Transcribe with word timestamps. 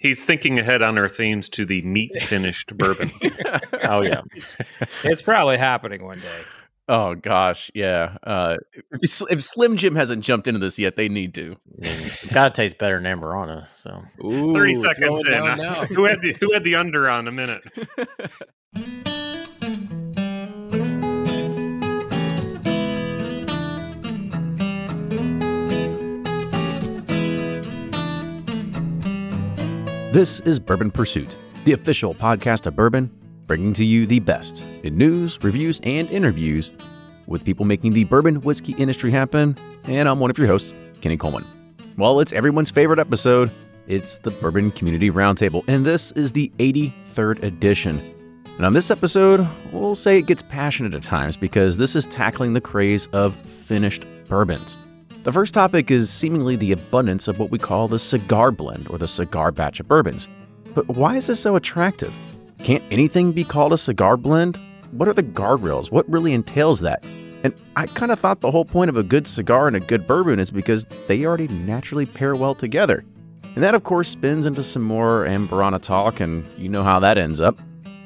He's 0.00 0.24
thinking 0.24 0.58
ahead 0.58 0.80
on 0.80 0.96
our 0.96 1.10
themes 1.10 1.48
to 1.50 1.66
the 1.66 1.82
meat 1.82 2.10
finished 2.22 2.76
bourbon. 2.76 3.12
oh 3.84 4.00
yeah, 4.00 4.22
it's, 4.34 4.56
it's 5.04 5.22
probably 5.22 5.58
happening 5.58 6.02
one 6.02 6.20
day. 6.20 6.40
Oh 6.88 7.14
gosh, 7.14 7.70
yeah. 7.74 8.16
Uh, 8.24 8.56
if, 8.92 9.22
if, 9.30 9.42
Slim 9.42 9.76
Jim 9.76 9.94
hasn't 9.94 10.24
jumped 10.24 10.48
into 10.48 10.58
this 10.58 10.78
yet, 10.78 10.96
they 10.96 11.08
need 11.08 11.34
to. 11.34 11.56
It's 11.78 12.32
got 12.32 12.52
to 12.52 12.62
taste 12.62 12.78
better 12.78 13.00
than 13.00 13.20
Amburana. 13.20 13.66
So 13.66 14.02
Ooh, 14.24 14.54
thirty 14.54 14.74
seconds 14.74 15.20
in, 15.20 15.34
who 15.94 16.04
had 16.04 16.22
the 16.22 16.34
who 16.40 16.52
had 16.52 16.64
the 16.64 16.76
under 16.76 17.08
on 17.08 17.28
a 17.28 17.32
minute? 17.32 17.62
This 30.12 30.40
is 30.40 30.58
Bourbon 30.58 30.90
Pursuit, 30.90 31.36
the 31.64 31.72
official 31.72 32.16
podcast 32.16 32.66
of 32.66 32.74
bourbon, 32.74 33.12
bringing 33.46 33.72
to 33.74 33.84
you 33.84 34.06
the 34.06 34.18
best 34.18 34.66
in 34.82 34.98
news, 34.98 35.38
reviews, 35.40 35.78
and 35.84 36.10
interviews 36.10 36.72
with 37.28 37.44
people 37.44 37.64
making 37.64 37.92
the 37.92 38.02
bourbon 38.02 38.40
whiskey 38.40 38.72
industry 38.72 39.12
happen. 39.12 39.56
And 39.84 40.08
I'm 40.08 40.18
one 40.18 40.28
of 40.28 40.36
your 40.36 40.48
hosts, 40.48 40.74
Kenny 41.00 41.16
Coleman. 41.16 41.44
Well, 41.96 42.18
it's 42.18 42.32
everyone's 42.32 42.72
favorite 42.72 42.98
episode. 42.98 43.52
It's 43.86 44.18
the 44.18 44.32
Bourbon 44.32 44.72
Community 44.72 45.12
Roundtable, 45.12 45.62
and 45.68 45.86
this 45.86 46.10
is 46.10 46.32
the 46.32 46.50
83rd 46.58 47.44
edition. 47.44 48.00
And 48.56 48.66
on 48.66 48.72
this 48.72 48.90
episode, 48.90 49.46
we'll 49.72 49.94
say 49.94 50.18
it 50.18 50.26
gets 50.26 50.42
passionate 50.42 50.92
at 50.92 51.04
times 51.04 51.36
because 51.36 51.76
this 51.76 51.94
is 51.94 52.04
tackling 52.06 52.52
the 52.52 52.60
craze 52.60 53.06
of 53.12 53.36
finished 53.36 54.04
bourbons. 54.28 54.76
The 55.22 55.32
first 55.32 55.52
topic 55.52 55.90
is 55.90 56.08
seemingly 56.08 56.56
the 56.56 56.72
abundance 56.72 57.28
of 57.28 57.38
what 57.38 57.50
we 57.50 57.58
call 57.58 57.88
the 57.88 57.98
cigar 57.98 58.50
blend 58.50 58.88
or 58.88 58.96
the 58.96 59.06
cigar 59.06 59.52
batch 59.52 59.78
of 59.78 59.86
bourbons. 59.86 60.26
But 60.74 60.88
why 60.88 61.16
is 61.16 61.26
this 61.26 61.38
so 61.38 61.56
attractive? 61.56 62.14
Can't 62.60 62.82
anything 62.90 63.32
be 63.32 63.44
called 63.44 63.74
a 63.74 63.78
cigar 63.78 64.16
blend? 64.16 64.58
What 64.92 65.08
are 65.08 65.12
the 65.12 65.22
guardrails? 65.22 65.92
What 65.92 66.08
really 66.08 66.32
entails 66.32 66.80
that? 66.80 67.04
And 67.44 67.52
I 67.76 67.86
kind 67.88 68.12
of 68.12 68.18
thought 68.18 68.40
the 68.40 68.50
whole 68.50 68.64
point 68.64 68.88
of 68.88 68.96
a 68.96 69.02
good 69.02 69.26
cigar 69.26 69.66
and 69.66 69.76
a 69.76 69.80
good 69.80 70.06
bourbon 70.06 70.40
is 70.40 70.50
because 70.50 70.86
they 71.06 71.26
already 71.26 71.48
naturally 71.48 72.06
pair 72.06 72.34
well 72.34 72.54
together. 72.54 73.04
And 73.54 73.62
that, 73.62 73.74
of 73.74 73.84
course, 73.84 74.08
spins 74.08 74.46
into 74.46 74.62
some 74.62 74.82
more 74.82 75.26
Amburana 75.26 75.82
talk, 75.82 76.20
and 76.20 76.46
you 76.56 76.70
know 76.70 76.82
how 76.82 76.98
that 76.98 77.18
ends 77.18 77.42
up. 77.42 77.60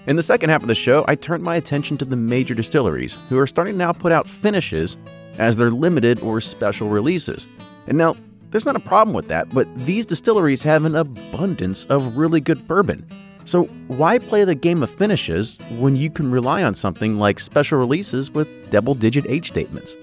In 0.09 0.17
the 0.17 0.23
second 0.23 0.51
half 0.51 0.63
of 0.63 0.69
the 0.69 0.75
show, 0.75 1.05
I 1.07 1.15
turned 1.15 1.45
my 1.45 1.55
attention 1.55 1.97
to 1.99 2.05
the 2.05 2.17
major 2.17 2.55
distilleries, 2.55 3.17
who 3.29 3.39
are 3.39 3.47
starting 3.47 3.75
to 3.75 3.79
now 3.79 3.93
put 3.93 4.11
out 4.11 4.29
finishes 4.29 4.97
as 5.39 5.57
their 5.57 5.71
limited 5.71 6.21
or 6.21 6.41
special 6.41 6.89
releases. 6.89 7.47
And 7.87 7.99
now, 7.99 8.17
there's 8.51 8.67
not 8.67 8.77
a 8.77 8.81
problem 8.81 9.15
with 9.15 9.29
that, 9.29 9.49
but 9.51 9.67
these 9.85 10.07
distilleries 10.07 10.63
have 10.63 10.85
an 10.85 10.95
abundance 10.95 11.87
of 11.87 12.17
really 12.17 12.41
good 12.41 12.69
bourbon. 12.69 13.05
So, 13.45 13.65
why 13.89 14.19
play 14.19 14.45
the 14.45 14.55
game 14.55 14.83
of 14.83 14.91
finishes 14.91 15.59
when 15.73 15.97
you 15.97 16.09
can 16.09 16.31
rely 16.31 16.63
on 16.63 16.75
something 16.75 17.19
like 17.19 17.41
special 17.41 17.79
releases 17.79 18.31
with 18.31 18.49
double 18.71 18.95
digit 18.95 19.27
age 19.27 19.49
statements? 19.49 19.97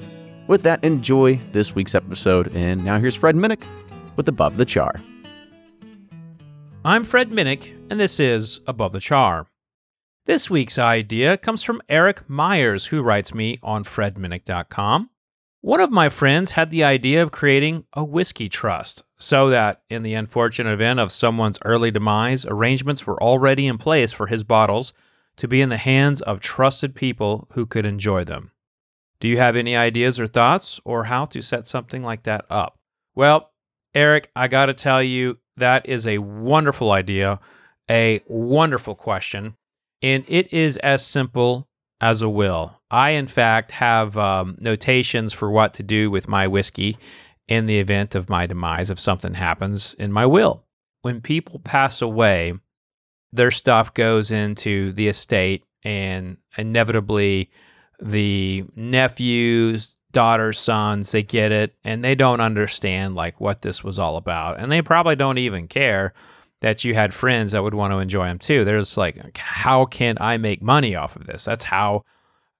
With 0.48 0.64
that, 0.64 0.84
enjoy 0.84 1.40
this 1.52 1.74
week's 1.74 1.96
episode. 1.96 2.54
And 2.54 2.84
now 2.84 3.00
here's 3.00 3.16
Fred 3.16 3.36
Minnick 3.36 3.64
with 4.16 4.28
Above 4.28 4.58
the 4.58 4.66
Char. 4.66 5.00
I'm 6.84 7.04
Fred 7.04 7.30
Minnick, 7.30 7.72
and 7.90 8.00
this 8.00 8.20
is 8.20 8.60
Above 8.68 8.92
the 8.92 9.00
Char. 9.00 9.48
This 10.26 10.50
week's 10.50 10.78
idea 10.78 11.38
comes 11.38 11.64
from 11.64 11.82
Eric 11.88 12.28
Myers, 12.28 12.86
who 12.88 13.02
writes 13.02 13.34
me 13.34 13.60
on 13.64 13.84
fredminnick.com. 13.84 15.11
One 15.64 15.80
of 15.80 15.92
my 15.92 16.10
friends 16.10 16.52
had 16.52 16.72
the 16.72 16.84
idea 16.84 17.22
of 17.22 17.32
creating 17.32 17.86
a 17.94 18.04
whiskey 18.04 18.50
trust 18.50 19.04
so 19.20 19.52
that, 19.52 19.84
in 19.92 20.02
the 20.02 20.16
unfortunate 20.16 20.72
event 20.74 21.00
of 21.00 21.12
someone's 21.12 21.60
early 21.64 21.92
demise, 21.92 22.48
arrangements 22.48 23.06
were 23.06 23.22
already 23.22 23.68
in 23.68 23.78
place 23.78 24.12
for 24.12 24.26
his 24.26 24.42
bottles 24.44 24.92
to 25.38 25.48
be 25.48 25.62
in 25.62 25.70
the 25.70 25.78
hands 25.78 26.20
of 26.22 26.40
trusted 26.40 26.96
people 26.96 27.48
who 27.52 27.68
could 27.68 27.86
enjoy 27.86 28.24
them. 28.24 28.50
Do 29.20 29.28
you 29.28 29.38
have 29.38 29.56
any 29.56 29.76
ideas 29.76 30.20
or 30.20 30.26
thoughts 30.26 30.80
or 30.84 31.04
how 31.04 31.26
to 31.28 31.44
set 31.44 31.68
something 31.68 32.02
like 32.02 32.24
that 32.24 32.46
up? 32.50 32.80
Well, 33.14 33.52
Eric, 33.94 34.32
I 34.36 34.48
got 34.48 34.66
to 34.66 34.74
tell 34.74 35.04
you, 35.04 35.38
that 35.58 35.88
is 35.88 36.08
a 36.08 36.18
wonderful 36.18 36.92
idea, 36.92 37.40
a 37.88 38.24
wonderful 38.26 38.96
question, 38.96 39.56
and 40.02 40.26
it 40.28 40.52
is 40.52 40.78
as 40.78 41.06
simple 41.06 41.68
as 42.00 42.24
a 42.24 42.30
will. 42.30 42.81
I, 42.92 43.12
in 43.12 43.28
fact, 43.28 43.72
have 43.72 44.18
um, 44.18 44.58
notations 44.60 45.32
for 45.34 45.50
what 45.50 45.74
to 45.76 45.84
do 45.84 46.12
with 46.12 46.28
my 46.28 46.48
whiskey 46.48 46.98
in 47.48 47.66
the 47.66 47.80
event 47.80 48.16
of 48.16 48.30
my 48.30 48.46
demise 48.46 48.90
if 48.90 49.00
something 49.00 49.34
happens 49.34 49.96
in 49.98 50.12
my 50.12 50.26
will. 50.26 50.66
When 51.02 51.22
people 51.22 51.60
pass 51.60 52.02
away, 52.02 52.54
their 53.32 53.52
stuff 53.52 53.94
goes 53.94 54.30
into 54.30 54.92
the 54.92 55.08
estate, 55.08 55.64
and 55.84 56.38
inevitably, 56.58 57.50
the 58.02 58.66
nephews, 58.76 59.96
daughters, 60.12 60.60
sons, 60.60 61.12
they 61.12 61.24
get 61.24 61.52
it, 61.52 61.74
and 61.84 62.04
they 62.04 62.14
don't 62.14 62.42
understand 62.42 63.16
like 63.16 63.40
what 63.40 63.62
this 63.62 63.84
was 63.84 63.98
all 63.98 64.18
about, 64.18 64.60
and 64.60 64.72
they 64.72 64.82
probably 64.82 65.16
don't 65.16 65.38
even 65.38 65.68
care 65.68 66.14
that 66.60 66.84
you 66.84 66.94
had 66.94 67.14
friends 67.14 67.54
that 67.54 67.64
would 67.64 67.74
want 67.74 67.92
to 67.92 68.00
enjoy 68.00 68.28
them 68.28 68.38
too. 68.38 68.64
There's 68.64 68.98
like, 68.98 69.38
how 69.38 69.86
can 69.86 70.18
I 70.20 70.38
make 70.38 70.62
money 70.62 70.96
off 70.96 71.16
of 71.16 71.26
this? 71.26 71.46
That's 71.46 71.64
how 71.64 72.04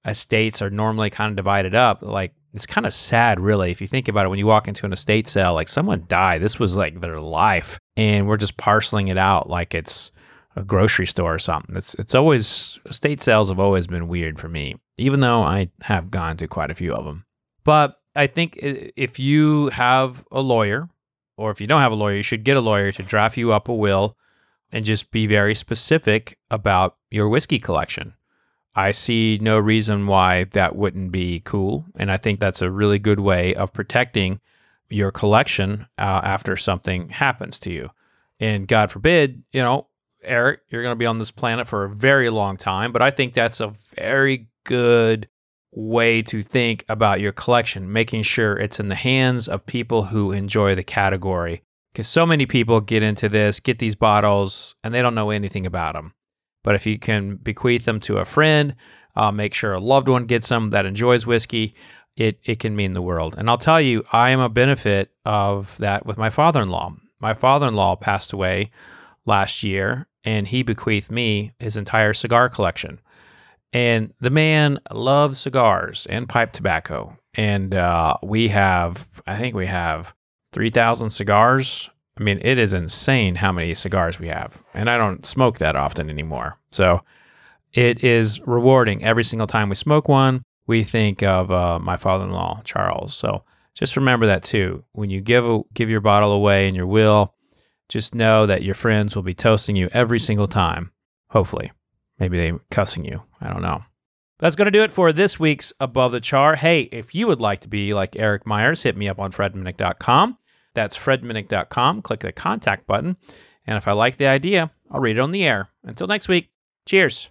estates 0.04 0.62
are 0.62 0.70
normally 0.70 1.10
kind 1.10 1.30
of 1.30 1.36
divided 1.36 1.74
up. 1.74 2.02
Like, 2.02 2.32
it's 2.54 2.66
kind 2.66 2.86
of 2.86 2.92
sad, 2.92 3.40
really, 3.40 3.70
if 3.70 3.80
you 3.80 3.86
think 3.86 4.08
about 4.08 4.26
it. 4.26 4.28
When 4.28 4.38
you 4.38 4.46
walk 4.46 4.68
into 4.68 4.84
an 4.84 4.92
estate 4.92 5.26
sale, 5.28 5.54
like 5.54 5.68
someone 5.68 6.04
died, 6.06 6.42
this 6.42 6.58
was 6.58 6.76
like 6.76 7.00
their 7.00 7.20
life, 7.20 7.78
and 7.96 8.28
we're 8.28 8.36
just 8.36 8.56
parceling 8.56 9.08
it 9.08 9.16
out 9.16 9.48
like 9.48 9.74
it's 9.74 10.12
a 10.54 10.62
grocery 10.62 11.06
store 11.06 11.34
or 11.34 11.38
something. 11.38 11.76
It's 11.76 11.94
it's 11.94 12.14
always 12.14 12.78
estate 12.84 13.22
sales 13.22 13.48
have 13.48 13.60
always 13.60 13.86
been 13.86 14.08
weird 14.08 14.38
for 14.38 14.48
me, 14.48 14.76
even 14.98 15.20
though 15.20 15.42
I 15.42 15.70
have 15.82 16.10
gone 16.10 16.36
to 16.38 16.46
quite 16.46 16.70
a 16.70 16.74
few 16.74 16.92
of 16.92 17.04
them. 17.04 17.24
But 17.64 17.98
I 18.14 18.26
think 18.26 18.58
if 18.60 19.18
you 19.18 19.68
have 19.70 20.26
a 20.30 20.40
lawyer 20.40 20.88
or 21.38 21.50
if 21.50 21.60
you 21.60 21.66
don't 21.66 21.80
have 21.80 21.92
a 21.92 21.96
lawyer, 21.96 22.16
you 22.16 22.22
should 22.22 22.44
get 22.44 22.58
a 22.58 22.60
lawyer 22.60 22.92
to 22.92 23.02
draft 23.02 23.38
you 23.38 23.52
up 23.52 23.68
a 23.68 23.74
will 23.74 24.16
and 24.70 24.84
just 24.84 25.10
be 25.10 25.26
very 25.26 25.54
specific 25.54 26.38
about 26.50 26.96
your 27.10 27.28
whiskey 27.28 27.58
collection. 27.58 28.14
I 28.74 28.92
see 28.92 29.38
no 29.40 29.58
reason 29.58 30.06
why 30.06 30.44
that 30.52 30.76
wouldn't 30.76 31.12
be 31.12 31.40
cool. 31.44 31.84
And 31.96 32.10
I 32.10 32.16
think 32.16 32.40
that's 32.40 32.62
a 32.62 32.70
really 32.70 32.98
good 32.98 33.20
way 33.20 33.54
of 33.54 33.72
protecting 33.72 34.40
your 34.88 35.10
collection 35.10 35.86
uh, 35.98 36.20
after 36.24 36.56
something 36.56 37.10
happens 37.10 37.58
to 37.60 37.70
you. 37.70 37.90
And 38.40 38.66
God 38.66 38.90
forbid, 38.90 39.42
you 39.52 39.62
know, 39.62 39.88
Eric, 40.22 40.60
you're 40.68 40.82
going 40.82 40.92
to 40.92 40.98
be 40.98 41.06
on 41.06 41.18
this 41.18 41.30
planet 41.30 41.66
for 41.66 41.84
a 41.84 41.90
very 41.90 42.30
long 42.30 42.56
time. 42.56 42.92
But 42.92 43.02
I 43.02 43.10
think 43.10 43.34
that's 43.34 43.60
a 43.60 43.74
very 43.96 44.48
good 44.64 45.28
way 45.72 46.22
to 46.22 46.42
think 46.42 46.84
about 46.88 47.20
your 47.20 47.32
collection, 47.32 47.92
making 47.92 48.22
sure 48.22 48.56
it's 48.56 48.80
in 48.80 48.88
the 48.88 48.94
hands 48.94 49.48
of 49.48 49.66
people 49.66 50.04
who 50.04 50.32
enjoy 50.32 50.74
the 50.74 50.84
category. 50.84 51.62
Because 51.92 52.08
so 52.08 52.24
many 52.24 52.46
people 52.46 52.80
get 52.80 53.02
into 53.02 53.28
this, 53.28 53.60
get 53.60 53.78
these 53.78 53.94
bottles, 53.94 54.74
and 54.82 54.94
they 54.94 55.02
don't 55.02 55.14
know 55.14 55.30
anything 55.30 55.66
about 55.66 55.94
them. 55.94 56.14
But 56.62 56.74
if 56.74 56.86
you 56.86 56.98
can 56.98 57.36
bequeath 57.36 57.84
them 57.84 58.00
to 58.00 58.18
a 58.18 58.24
friend, 58.24 58.74
uh, 59.16 59.32
make 59.32 59.54
sure 59.54 59.72
a 59.72 59.80
loved 59.80 60.08
one 60.08 60.26
gets 60.26 60.48
them 60.48 60.70
that 60.70 60.86
enjoys 60.86 61.26
whiskey, 61.26 61.74
it, 62.16 62.38
it 62.44 62.58
can 62.58 62.76
mean 62.76 62.94
the 62.94 63.02
world. 63.02 63.34
And 63.36 63.48
I'll 63.48 63.58
tell 63.58 63.80
you, 63.80 64.04
I 64.12 64.30
am 64.30 64.40
a 64.40 64.48
benefit 64.48 65.10
of 65.24 65.76
that 65.78 66.06
with 66.06 66.18
my 66.18 66.30
father 66.30 66.62
in 66.62 66.70
law. 66.70 66.94
My 67.20 67.34
father 67.34 67.68
in 67.68 67.74
law 67.74 67.96
passed 67.96 68.32
away 68.32 68.70
last 69.24 69.62
year, 69.62 70.08
and 70.24 70.46
he 70.46 70.62
bequeathed 70.62 71.10
me 71.10 71.52
his 71.58 71.76
entire 71.76 72.12
cigar 72.12 72.48
collection. 72.48 73.00
And 73.72 74.12
the 74.20 74.30
man 74.30 74.78
loves 74.90 75.38
cigars 75.38 76.06
and 76.10 76.28
pipe 76.28 76.52
tobacco. 76.52 77.16
And 77.34 77.74
uh, 77.74 78.16
we 78.22 78.48
have, 78.48 79.22
I 79.26 79.38
think 79.38 79.54
we 79.54 79.66
have 79.66 80.14
3,000 80.52 81.10
cigars. 81.10 81.88
I 82.18 82.22
mean, 82.22 82.40
it 82.42 82.58
is 82.58 82.72
insane 82.72 83.36
how 83.36 83.52
many 83.52 83.74
cigars 83.74 84.18
we 84.18 84.28
have. 84.28 84.62
And 84.74 84.90
I 84.90 84.98
don't 84.98 85.24
smoke 85.24 85.58
that 85.58 85.76
often 85.76 86.10
anymore. 86.10 86.58
So 86.70 87.02
it 87.72 88.04
is 88.04 88.40
rewarding 88.46 89.02
every 89.02 89.24
single 89.24 89.46
time 89.46 89.68
we 89.68 89.74
smoke 89.74 90.08
one. 90.08 90.44
We 90.66 90.84
think 90.84 91.22
of 91.22 91.50
uh, 91.50 91.78
my 91.78 91.96
father 91.96 92.24
in 92.24 92.30
law, 92.30 92.60
Charles. 92.64 93.14
So 93.14 93.44
just 93.74 93.96
remember 93.96 94.26
that 94.26 94.42
too. 94.42 94.84
When 94.92 95.10
you 95.10 95.20
give, 95.20 95.48
a, 95.48 95.60
give 95.74 95.88
your 95.88 96.00
bottle 96.00 96.32
away 96.32 96.68
in 96.68 96.74
your 96.74 96.86
will, 96.86 97.34
just 97.88 98.14
know 98.14 98.46
that 98.46 98.62
your 98.62 98.74
friends 98.74 99.16
will 99.16 99.22
be 99.22 99.34
toasting 99.34 99.76
you 99.76 99.88
every 99.92 100.18
single 100.18 100.46
time, 100.46 100.92
hopefully. 101.30 101.72
Maybe 102.18 102.38
they 102.38 102.52
cussing 102.70 103.04
you. 103.04 103.22
I 103.40 103.48
don't 103.48 103.62
know. 103.62 103.82
That's 104.38 104.56
going 104.56 104.66
to 104.66 104.72
do 104.72 104.82
it 104.82 104.92
for 104.92 105.12
this 105.12 105.38
week's 105.38 105.72
Above 105.78 106.12
the 106.12 106.20
Char. 106.20 106.56
Hey, 106.56 106.82
if 106.82 107.14
you 107.14 107.26
would 107.26 107.40
like 107.40 107.60
to 107.60 107.68
be 107.68 107.94
like 107.94 108.16
Eric 108.16 108.46
Myers, 108.46 108.82
hit 108.82 108.96
me 108.96 109.08
up 109.08 109.18
on 109.18 109.30
fredminnick.com. 109.30 110.36
That's 110.74 110.96
fredminnick.com. 110.96 112.02
Click 112.02 112.20
the 112.20 112.32
contact 112.32 112.86
button. 112.86 113.16
And 113.66 113.76
if 113.76 113.86
I 113.86 113.92
like 113.92 114.16
the 114.16 114.26
idea, 114.26 114.70
I'll 114.90 115.00
read 115.00 115.18
it 115.18 115.20
on 115.20 115.32
the 115.32 115.44
air. 115.44 115.68
Until 115.84 116.06
next 116.06 116.28
week, 116.28 116.50
cheers. 116.86 117.30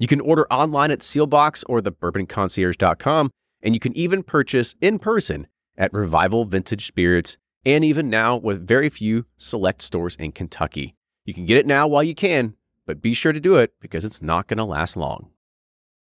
You 0.00 0.06
can 0.06 0.22
order 0.22 0.50
online 0.50 0.90
at 0.90 1.00
Seelbach's 1.00 1.62
or 1.64 1.82
thebourbonconcierge.com, 1.82 3.30
and 3.62 3.74
you 3.74 3.80
can 3.80 3.94
even 3.94 4.22
purchase 4.22 4.74
in 4.80 4.98
person 4.98 5.46
at 5.76 5.92
Revival 5.92 6.46
Vintage 6.46 6.86
Spirits, 6.86 7.36
and 7.66 7.84
even 7.84 8.08
now 8.08 8.38
with 8.38 8.66
very 8.66 8.88
few 8.88 9.26
select 9.36 9.82
stores 9.82 10.16
in 10.16 10.32
Kentucky. 10.32 10.94
You 11.26 11.34
can 11.34 11.44
get 11.44 11.58
it 11.58 11.66
now 11.66 11.86
while 11.86 12.02
you 12.02 12.14
can, 12.14 12.56
but 12.86 13.02
be 13.02 13.12
sure 13.12 13.34
to 13.34 13.40
do 13.40 13.56
it 13.56 13.74
because 13.78 14.06
it's 14.06 14.22
not 14.22 14.46
going 14.46 14.56
to 14.56 14.64
last 14.64 14.96
long. 14.96 15.28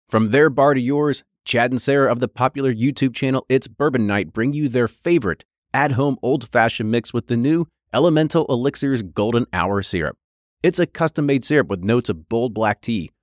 From 0.09 0.31
their 0.31 0.49
bar 0.49 0.75
to 0.75 0.81
yours, 0.81 1.25
Chad 1.45 1.73
and 1.73 1.83
Sarah 1.83 2.13
of 2.13 2.21
the 2.21 2.29
popular 2.29 2.73
YouTube 2.73 3.17
channel 3.17 3.45
It's 3.49 3.67
Bourbon 3.67 4.07
Night 4.07 4.33
bring 4.33 4.53
you 4.53 4.69
their 4.69 4.87
favorite 4.87 5.45
at 5.75 5.93
home 5.93 6.19
old 6.23 6.49
fashioned 6.53 6.93
mix 6.93 7.13
with 7.13 7.27
the 7.27 7.37
new 7.37 7.67
Elemental 7.93 8.47
Elixirs 8.49 9.03
Golden 9.03 9.47
Hour 9.53 9.83
Syrup. 9.83 10.17
It's 10.63 10.79
a 10.79 10.87
custom 10.87 11.27
made 11.27 11.45
syrup 11.45 11.67
with 11.67 11.83
notes 11.83 12.09
of 12.09 12.29
bold 12.29 12.55
black 12.55 12.81
tea, 12.81 13.11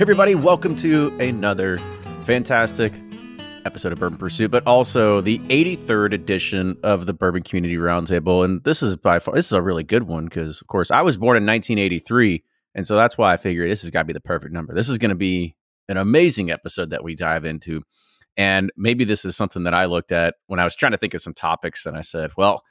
everybody, 0.00 0.34
welcome 0.34 0.74
to 0.74 1.16
another 1.20 1.78
fantastic 2.24 2.92
episode 3.64 3.92
of 3.92 4.00
Bourbon 4.00 4.18
Pursuit, 4.18 4.50
but 4.50 4.66
also 4.66 5.20
the 5.20 5.38
83rd 5.38 6.12
edition 6.12 6.76
of 6.82 7.06
the 7.06 7.14
Bourbon 7.14 7.44
Community 7.44 7.76
Roundtable. 7.76 8.44
And 8.44 8.62
this 8.64 8.82
is 8.82 8.96
by 8.96 9.20
far 9.20 9.34
this 9.34 9.46
is 9.46 9.52
a 9.52 9.62
really 9.62 9.84
good 9.84 10.02
one 10.02 10.24
because, 10.24 10.60
of 10.60 10.66
course, 10.66 10.90
I 10.90 11.02
was 11.02 11.16
born 11.16 11.36
in 11.36 11.46
1983, 11.46 12.42
and 12.74 12.84
so 12.84 12.96
that's 12.96 13.16
why 13.16 13.32
I 13.32 13.36
figured 13.36 13.70
this 13.70 13.82
has 13.82 13.90
got 13.90 14.00
to 14.00 14.06
be 14.06 14.12
the 14.12 14.20
perfect 14.20 14.52
number. 14.52 14.74
This 14.74 14.88
is 14.88 14.98
going 14.98 15.10
to 15.10 15.14
be 15.14 15.54
an 15.88 15.96
amazing 15.96 16.50
episode 16.50 16.90
that 16.90 17.04
we 17.04 17.14
dive 17.14 17.44
into, 17.44 17.82
and 18.36 18.72
maybe 18.76 19.04
this 19.04 19.24
is 19.24 19.36
something 19.36 19.62
that 19.62 19.74
I 19.74 19.84
looked 19.84 20.10
at 20.10 20.34
when 20.48 20.58
I 20.58 20.64
was 20.64 20.74
trying 20.74 20.92
to 20.92 20.98
think 20.98 21.14
of 21.14 21.22
some 21.22 21.34
topics, 21.34 21.86
and 21.86 21.96
I 21.96 22.00
said, 22.00 22.32
well, 22.36 22.64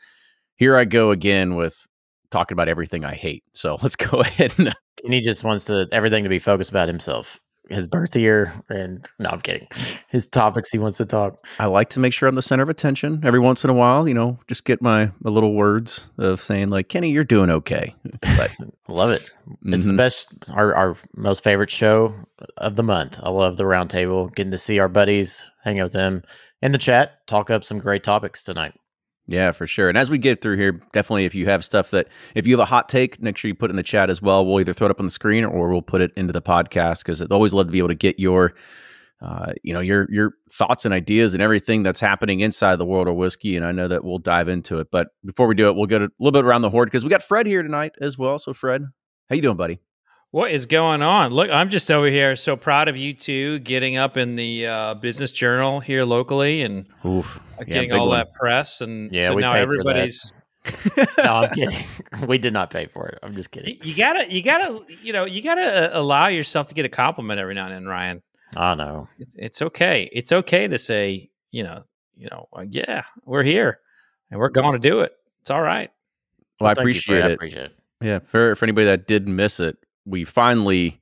here 0.57 0.75
I 0.75 0.83
go 0.83 1.11
again 1.11 1.55
with 1.55 1.87
talking 2.31 2.53
about 2.55 2.67
everything 2.67 3.05
I 3.05 3.13
hate. 3.15 3.45
So 3.53 3.77
let's 3.81 3.95
go 3.95 4.19
ahead 4.19 4.55
and 4.57 4.75
And 5.03 5.13
he 5.13 5.19
just 5.21 5.43
wants 5.43 5.65
to 5.65 5.87
everything 5.91 6.23
to 6.23 6.29
be 6.29 6.39
focused 6.39 6.69
about 6.69 6.87
himself, 6.87 7.39
his 7.69 7.87
birth 7.87 8.15
year, 8.15 8.53
and 8.69 9.09
no, 9.19 9.29
I'm 9.29 9.41
kidding. 9.41 9.67
His 10.09 10.27
topics 10.27 10.69
he 10.69 10.77
wants 10.77 10.97
to 10.99 11.05
talk. 11.07 11.39
I 11.59 11.65
like 11.65 11.89
to 11.91 11.99
make 11.99 12.13
sure 12.13 12.29
I'm 12.29 12.35
the 12.35 12.41
center 12.43 12.61
of 12.61 12.69
attention 12.69 13.21
every 13.23 13.39
once 13.39 13.63
in 13.63 13.69
a 13.71 13.73
while. 13.73 14.07
You 14.07 14.13
know, 14.13 14.37
just 14.47 14.63
get 14.63 14.81
my, 14.81 15.09
my 15.21 15.31
little 15.31 15.55
words 15.55 16.11
of 16.19 16.39
saying 16.39 16.69
like, 16.69 16.87
Kenny, 16.89 17.09
you're 17.09 17.23
doing 17.23 17.49
okay. 17.49 17.95
But 18.37 18.55
Love 18.87 19.09
it. 19.09 19.27
It's 19.65 19.85
the 19.87 19.93
Mhm. 19.93 19.97
best, 19.97 20.27
our, 20.49 20.75
our 20.75 20.95
most 21.17 21.43
favorite 21.43 21.71
show 21.71 22.13
of 22.57 22.75
the 22.75 22.83
month. 22.83 23.19
I 23.23 23.29
love 23.31 23.57
the 23.57 23.63
roundtable, 23.63 24.33
getting 24.35 24.51
to 24.51 24.57
see 24.59 24.77
our 24.79 24.89
buddies, 24.89 25.49
hang 25.63 25.79
out 25.79 25.85
with 25.85 25.93
them 25.93 26.21
in 26.61 26.71
the 26.73 26.77
chat, 26.77 27.25
talk 27.27 27.49
up 27.49 27.63
some 27.63 27.79
great 27.79 28.03
topics 28.03 28.43
tonight. 28.43 28.73
Yeah, 29.27 29.51
for 29.51 29.65
sure. 29.65 29.89
And 29.89 29.97
as 29.97 30.09
we 30.09 30.17
get 30.17 30.41
through 30.41 30.57
here, 30.57 30.81
definitely 30.91 31.25
if 31.25 31.33
you 31.33 31.45
have 31.45 31.63
stuff 31.63 31.91
that 31.91 32.07
if 32.35 32.45
you 32.45 32.53
have 32.53 32.63
a 32.63 32.65
hot 32.65 32.89
take, 32.89 33.21
make 33.21 33.37
sure 33.37 33.47
you 33.47 33.55
put 33.55 33.69
it 33.69 33.71
in 33.71 33.77
the 33.77 33.83
chat 33.83 34.09
as 34.09 34.21
well. 34.21 34.45
We'll 34.45 34.59
either 34.59 34.73
throw 34.73 34.87
it 34.87 34.91
up 34.91 34.99
on 34.99 35.05
the 35.05 35.11
screen 35.11 35.45
or 35.45 35.69
we'll 35.69 35.81
put 35.81 36.01
it 36.01 36.11
into 36.17 36.33
the 36.33 36.41
podcast 36.41 36.99
because 36.99 37.21
I'd 37.21 37.31
always 37.31 37.53
love 37.53 37.67
to 37.67 37.71
be 37.71 37.77
able 37.77 37.87
to 37.89 37.95
get 37.95 38.19
your 38.19 38.53
uh, 39.23 39.53
you 39.63 39.73
know 39.73 39.79
your 39.79 40.05
your 40.11 40.33
thoughts 40.51 40.83
and 40.83 40.93
ideas 40.93 41.33
and 41.33 41.41
everything 41.41 41.81
that's 41.81 42.01
happening 42.01 42.41
inside 42.41 42.75
the 42.75 42.85
world 42.85 43.07
of 43.07 43.15
whiskey 43.15 43.55
and 43.55 43.65
i 43.65 43.71
know 43.71 43.87
that 43.87 44.03
we'll 44.03 44.19
dive 44.19 44.49
into 44.49 44.79
it 44.79 44.87
but 44.91 45.07
before 45.25 45.47
we 45.47 45.55
do 45.55 45.69
it 45.69 45.75
we'll 45.77 45.85
go 45.85 45.95
a 45.95 46.09
little 46.19 46.31
bit 46.33 46.43
around 46.43 46.61
the 46.61 46.69
horde 46.69 46.87
because 46.87 47.05
we 47.05 47.09
got 47.09 47.23
fred 47.23 47.47
here 47.47 47.63
tonight 47.63 47.93
as 48.01 48.17
well 48.17 48.37
so 48.37 48.53
fred 48.53 48.83
how 49.29 49.35
you 49.35 49.41
doing 49.41 49.55
buddy 49.55 49.79
What 50.33 50.49
is 50.49 50.65
going 50.65 51.03
on? 51.03 51.29
Look, 51.29 51.51
I'm 51.51 51.69
just 51.69 51.91
over 51.91 52.07
here 52.07 52.35
so 52.35 52.55
proud 52.55 52.87
of 52.87 52.97
you 52.97 53.13
two 53.13 53.59
getting 53.59 53.97
up 53.97 54.17
in 54.17 54.35
the 54.35 54.65
uh, 54.65 54.93
business 54.95 55.29
journal 55.29 55.79
here 55.79 56.03
locally 56.05 56.63
and 56.63 56.87
Oof. 57.05 57.39
getting 57.67 57.91
big 57.91 57.99
all 57.99 58.07
one. 58.07 58.17
that 58.17 58.33
press. 58.33 58.81
And 58.81 59.11
Yeah, 59.11 59.27
so 59.27 59.35
we 59.35 59.41
now 59.43 59.53
paid 59.53 59.67
for 59.67 59.83
that. 59.83 59.95
everybody's. 59.95 60.33
No, 61.19 61.33
I'm 61.35 61.49
kidding. 61.53 61.83
we 62.27 62.39
did 62.39 62.51
not 62.51 62.71
pay 62.71 62.87
for 62.87 63.09
it. 63.09 63.19
I'm 63.21 63.35
just 63.35 63.51
kidding. 63.51 63.77
You 63.83 63.95
gotta, 63.95 64.27
you 64.33 64.41
gotta, 64.41 64.83
you 65.03 65.13
know, 65.13 65.25
you 65.25 65.43
gotta 65.43 65.95
uh, 65.95 66.01
allow 66.01 66.25
yourself 66.25 66.65
to 66.69 66.73
get 66.73 66.83
a 66.85 66.89
compliment 66.89 67.39
every 67.39 67.53
now 67.53 67.67
and 67.67 67.75
then, 67.75 67.85
Ryan. 67.85 68.23
I 68.57 68.73
know. 68.73 69.07
It's, 69.19 69.35
it's 69.37 69.61
okay. 69.61 70.09
It's 70.11 70.31
okay 70.31 70.67
to 70.67 70.79
say, 70.79 71.29
you 71.51 71.61
know, 71.61 71.83
you 72.15 72.27
know, 72.31 72.47
uh, 72.53 72.65
yeah, 72.67 73.03
we're 73.23 73.43
here 73.43 73.81
and 74.31 74.39
we're 74.39 74.49
going 74.49 74.73
to 74.73 74.79
do 74.79 75.01
it. 75.01 75.11
It's 75.41 75.51
all 75.51 75.61
right. 75.61 75.91
well 76.59 76.71
i 76.71 76.73
thank 76.73 76.87
you, 76.87 76.93
Fred. 77.01 77.21
appreciate 77.21 77.23
I 77.23 77.29
it 77.29 77.33
appreciate 77.35 77.65
it. 77.65 77.77
Yeah, 78.01 78.17
for 78.17 78.55
for 78.55 78.65
anybody 78.65 78.85
that 78.87 79.05
did 79.05 79.27
miss 79.27 79.59
it, 79.59 79.77
we 80.05 80.23
finally, 80.23 80.99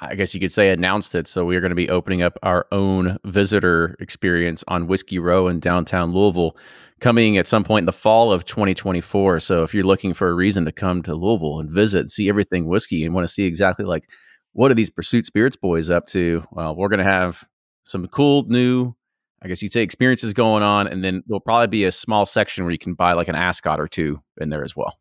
I 0.00 0.14
guess 0.14 0.34
you 0.34 0.40
could 0.40 0.52
say, 0.52 0.70
announced 0.70 1.14
it. 1.14 1.26
So 1.26 1.44
we 1.44 1.56
are 1.56 1.60
going 1.60 1.70
to 1.70 1.76
be 1.76 1.90
opening 1.90 2.22
up 2.22 2.38
our 2.42 2.66
own 2.72 3.18
visitor 3.24 3.96
experience 4.00 4.64
on 4.68 4.86
Whiskey 4.86 5.18
Row 5.18 5.48
in 5.48 5.60
downtown 5.60 6.12
Louisville, 6.12 6.56
coming 7.00 7.36
at 7.36 7.46
some 7.46 7.64
point 7.64 7.82
in 7.82 7.86
the 7.86 7.92
fall 7.92 8.32
of 8.32 8.44
2024. 8.44 9.40
So 9.40 9.62
if 9.62 9.74
you're 9.74 9.84
looking 9.84 10.14
for 10.14 10.28
a 10.28 10.34
reason 10.34 10.64
to 10.64 10.72
come 10.72 11.02
to 11.02 11.14
Louisville 11.14 11.60
and 11.60 11.70
visit, 11.70 12.10
see 12.10 12.28
everything 12.28 12.68
whiskey, 12.68 13.04
and 13.04 13.14
want 13.14 13.26
to 13.26 13.32
see 13.32 13.44
exactly 13.44 13.84
like 13.84 14.08
what 14.52 14.70
are 14.70 14.74
these 14.74 14.90
Pursuit 14.90 15.26
Spirits 15.26 15.56
boys 15.56 15.90
up 15.90 16.06
to, 16.06 16.42
well, 16.50 16.74
we're 16.74 16.88
going 16.88 17.04
to 17.04 17.10
have 17.10 17.44
some 17.84 18.06
cool 18.08 18.44
new. 18.48 18.94
I 19.42 19.48
guess 19.48 19.62
you'd 19.62 19.72
say 19.72 19.82
experiences 19.82 20.32
going 20.32 20.62
on, 20.62 20.86
and 20.86 21.04
then 21.04 21.22
there'll 21.26 21.40
probably 21.40 21.66
be 21.66 21.84
a 21.84 21.92
small 21.92 22.24
section 22.24 22.64
where 22.64 22.72
you 22.72 22.78
can 22.78 22.94
buy 22.94 23.12
like 23.12 23.28
an 23.28 23.34
ascot 23.34 23.78
or 23.78 23.86
two 23.86 24.22
in 24.38 24.48
there 24.48 24.64
as 24.64 24.74
well. 24.74 24.98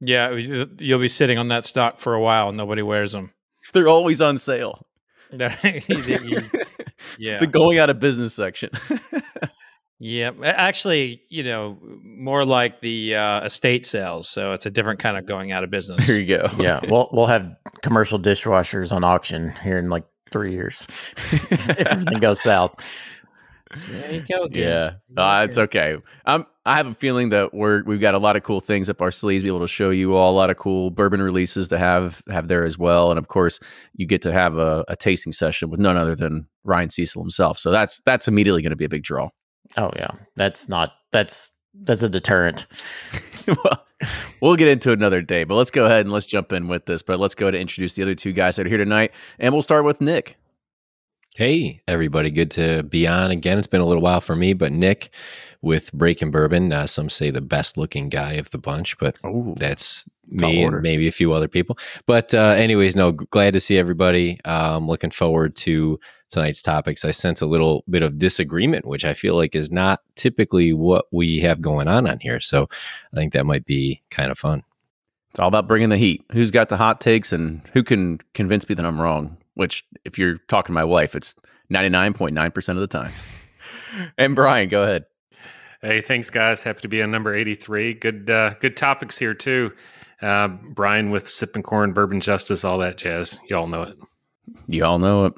Yeah, 0.00 0.32
you- 0.32 0.70
you'll 0.78 1.00
be 1.00 1.08
sitting 1.08 1.38
on 1.38 1.48
that 1.48 1.64
stock 1.64 1.98
for 1.98 2.14
a 2.14 2.20
while. 2.20 2.48
and 2.48 2.56
Nobody 2.56 2.82
wears 2.82 3.12
them. 3.12 3.32
They're 3.72 3.88
always 3.88 4.20
on 4.20 4.38
sale. 4.38 4.86
yeah, 7.18 7.38
the 7.38 7.48
going 7.50 7.78
out 7.78 7.90
of 7.90 7.98
business 7.98 8.34
section. 8.34 8.70
yeah. 9.98 10.30
Actually, 10.44 11.20
you 11.28 11.42
know, 11.42 11.78
more 12.04 12.44
like 12.44 12.80
the 12.80 13.16
uh, 13.16 13.44
estate 13.44 13.84
sales. 13.86 14.28
So 14.28 14.52
it's 14.52 14.66
a 14.66 14.70
different 14.70 15.00
kind 15.00 15.16
of 15.16 15.26
going 15.26 15.52
out 15.52 15.64
of 15.64 15.70
business. 15.70 16.06
there 16.06 16.20
you 16.20 16.26
go. 16.38 16.48
Yeah, 16.58 16.80
we'll 16.88 17.08
we'll 17.12 17.26
have 17.26 17.50
commercial 17.82 18.18
dishwashers 18.20 18.92
on 18.92 19.02
auction 19.04 19.50
here 19.62 19.78
in 19.78 19.88
like 19.88 20.04
three 20.30 20.52
years 20.52 20.86
if 21.50 21.80
everything 21.90 22.18
goes 22.20 22.40
south. 22.40 22.74
there 23.88 24.12
you 24.12 24.22
go. 24.28 24.44
again. 24.44 24.94
Yeah, 25.16 25.22
uh, 25.40 25.44
it's 25.44 25.58
okay. 25.58 25.96
Um, 26.24 26.46
I 26.66 26.76
have 26.78 26.88
a 26.88 26.94
feeling 26.94 27.28
that 27.28 27.54
we're 27.54 27.84
we've 27.84 28.00
got 28.00 28.14
a 28.14 28.18
lot 28.18 28.34
of 28.34 28.42
cool 28.42 28.60
things 28.60 28.90
up 28.90 29.00
our 29.00 29.12
sleeves, 29.12 29.44
be 29.44 29.48
able 29.48 29.60
to 29.60 29.68
show 29.68 29.90
you 29.90 30.16
all 30.16 30.32
a 30.32 30.36
lot 30.36 30.50
of 30.50 30.56
cool 30.56 30.90
bourbon 30.90 31.22
releases 31.22 31.68
to 31.68 31.78
have 31.78 32.22
have 32.28 32.48
there 32.48 32.64
as 32.64 32.76
well, 32.76 33.10
and 33.10 33.18
of 33.18 33.28
course, 33.28 33.60
you 33.94 34.04
get 34.04 34.20
to 34.22 34.32
have 34.32 34.58
a, 34.58 34.84
a 34.88 34.96
tasting 34.96 35.32
session 35.32 35.70
with 35.70 35.78
none 35.78 35.96
other 35.96 36.16
than 36.16 36.48
Ryan 36.64 36.90
Cecil 36.90 37.22
himself. 37.22 37.56
So 37.58 37.70
that's 37.70 38.00
that's 38.04 38.26
immediately 38.26 38.62
going 38.62 38.70
to 38.70 38.76
be 38.76 38.84
a 38.84 38.88
big 38.88 39.04
draw. 39.04 39.30
Oh 39.76 39.92
yeah, 39.94 40.10
that's 40.34 40.68
not 40.68 40.94
that's 41.12 41.52
that's 41.82 42.02
a 42.02 42.08
deterrent. 42.08 42.66
well, 43.46 43.86
we'll 44.42 44.56
get 44.56 44.66
into 44.66 44.90
another 44.90 45.22
day, 45.22 45.44
but 45.44 45.54
let's 45.54 45.70
go 45.70 45.86
ahead 45.86 46.00
and 46.00 46.12
let's 46.12 46.26
jump 46.26 46.52
in 46.52 46.66
with 46.66 46.86
this. 46.86 47.00
But 47.00 47.20
let's 47.20 47.36
go 47.36 47.46
ahead 47.46 47.54
and 47.54 47.62
introduce 47.62 47.92
the 47.92 48.02
other 48.02 48.16
two 48.16 48.32
guys 48.32 48.56
that 48.56 48.66
are 48.66 48.68
here 48.68 48.78
tonight, 48.78 49.12
and 49.38 49.54
we'll 49.54 49.62
start 49.62 49.84
with 49.84 50.00
Nick. 50.00 50.36
Hey, 51.36 51.82
everybody. 51.86 52.30
Good 52.30 52.50
to 52.52 52.82
be 52.82 53.06
on 53.06 53.30
again. 53.30 53.58
It's 53.58 53.66
been 53.66 53.82
a 53.82 53.84
little 53.84 54.02
while 54.02 54.22
for 54.22 54.34
me, 54.34 54.54
but 54.54 54.72
Nick 54.72 55.10
with 55.62 55.92
Breaking 55.92 56.30
Bourbon, 56.30 56.72
uh, 56.72 56.86
some 56.86 57.10
say 57.10 57.30
the 57.30 57.40
best 57.40 57.76
looking 57.76 58.08
guy 58.08 58.32
of 58.34 58.50
the 58.50 58.58
bunch, 58.58 58.98
but 58.98 59.16
Ooh, 59.24 59.54
that's 59.56 60.04
me 60.28 60.64
and 60.64 60.82
maybe 60.82 61.06
a 61.06 61.12
few 61.12 61.32
other 61.32 61.48
people. 61.48 61.78
But, 62.06 62.34
uh, 62.34 62.54
anyways, 62.56 62.96
no, 62.96 63.12
glad 63.12 63.52
to 63.54 63.60
see 63.60 63.78
everybody. 63.78 64.40
Um, 64.44 64.88
looking 64.88 65.10
forward 65.10 65.56
to 65.56 65.98
tonight's 66.30 66.62
topics. 66.62 67.04
I 67.04 67.10
sense 67.10 67.40
a 67.40 67.46
little 67.46 67.84
bit 67.88 68.02
of 68.02 68.18
disagreement, 68.18 68.86
which 68.86 69.04
I 69.04 69.14
feel 69.14 69.36
like 69.36 69.54
is 69.54 69.70
not 69.70 70.00
typically 70.16 70.72
what 70.72 71.06
we 71.12 71.38
have 71.40 71.60
going 71.60 71.88
on 71.88 72.06
on 72.06 72.18
here. 72.20 72.40
So 72.40 72.68
I 73.12 73.16
think 73.16 73.32
that 73.32 73.46
might 73.46 73.64
be 73.64 74.02
kind 74.10 74.30
of 74.30 74.38
fun. 74.38 74.62
It's 75.30 75.40
all 75.40 75.48
about 75.48 75.68
bringing 75.68 75.90
the 75.90 75.98
heat. 75.98 76.24
Who's 76.32 76.50
got 76.50 76.68
the 76.68 76.76
hot 76.76 77.00
takes 77.00 77.32
and 77.32 77.62
who 77.72 77.82
can 77.82 78.18
convince 78.34 78.68
me 78.68 78.74
that 78.74 78.86
I'm 78.86 79.00
wrong? 79.00 79.36
Which, 79.54 79.84
if 80.04 80.18
you're 80.18 80.38
talking 80.48 80.68
to 80.68 80.72
my 80.72 80.84
wife, 80.84 81.14
it's 81.14 81.34
99.9% 81.72 82.68
of 82.70 82.76
the 82.76 82.86
time. 82.86 83.12
and 84.18 84.34
Brian, 84.34 84.68
go 84.68 84.82
ahead. 84.82 85.04
Hey, 85.86 86.00
thanks, 86.00 86.30
guys. 86.30 86.64
Happy 86.64 86.80
to 86.80 86.88
be 86.88 87.00
on 87.00 87.12
number 87.12 87.32
83. 87.32 87.94
Good 87.94 88.28
uh, 88.28 88.54
good 88.58 88.76
topics 88.76 89.16
here, 89.16 89.34
too. 89.34 89.70
Uh, 90.20 90.48
Brian 90.48 91.10
with 91.10 91.28
Sipping 91.28 91.62
Corn, 91.62 91.92
Bourbon 91.92 92.20
Justice, 92.20 92.64
all 92.64 92.78
that 92.78 92.96
jazz. 92.96 93.38
You 93.48 93.56
all 93.56 93.68
know 93.68 93.82
it. 93.82 93.96
You 94.66 94.84
all 94.84 94.98
know 94.98 95.26
it. 95.26 95.34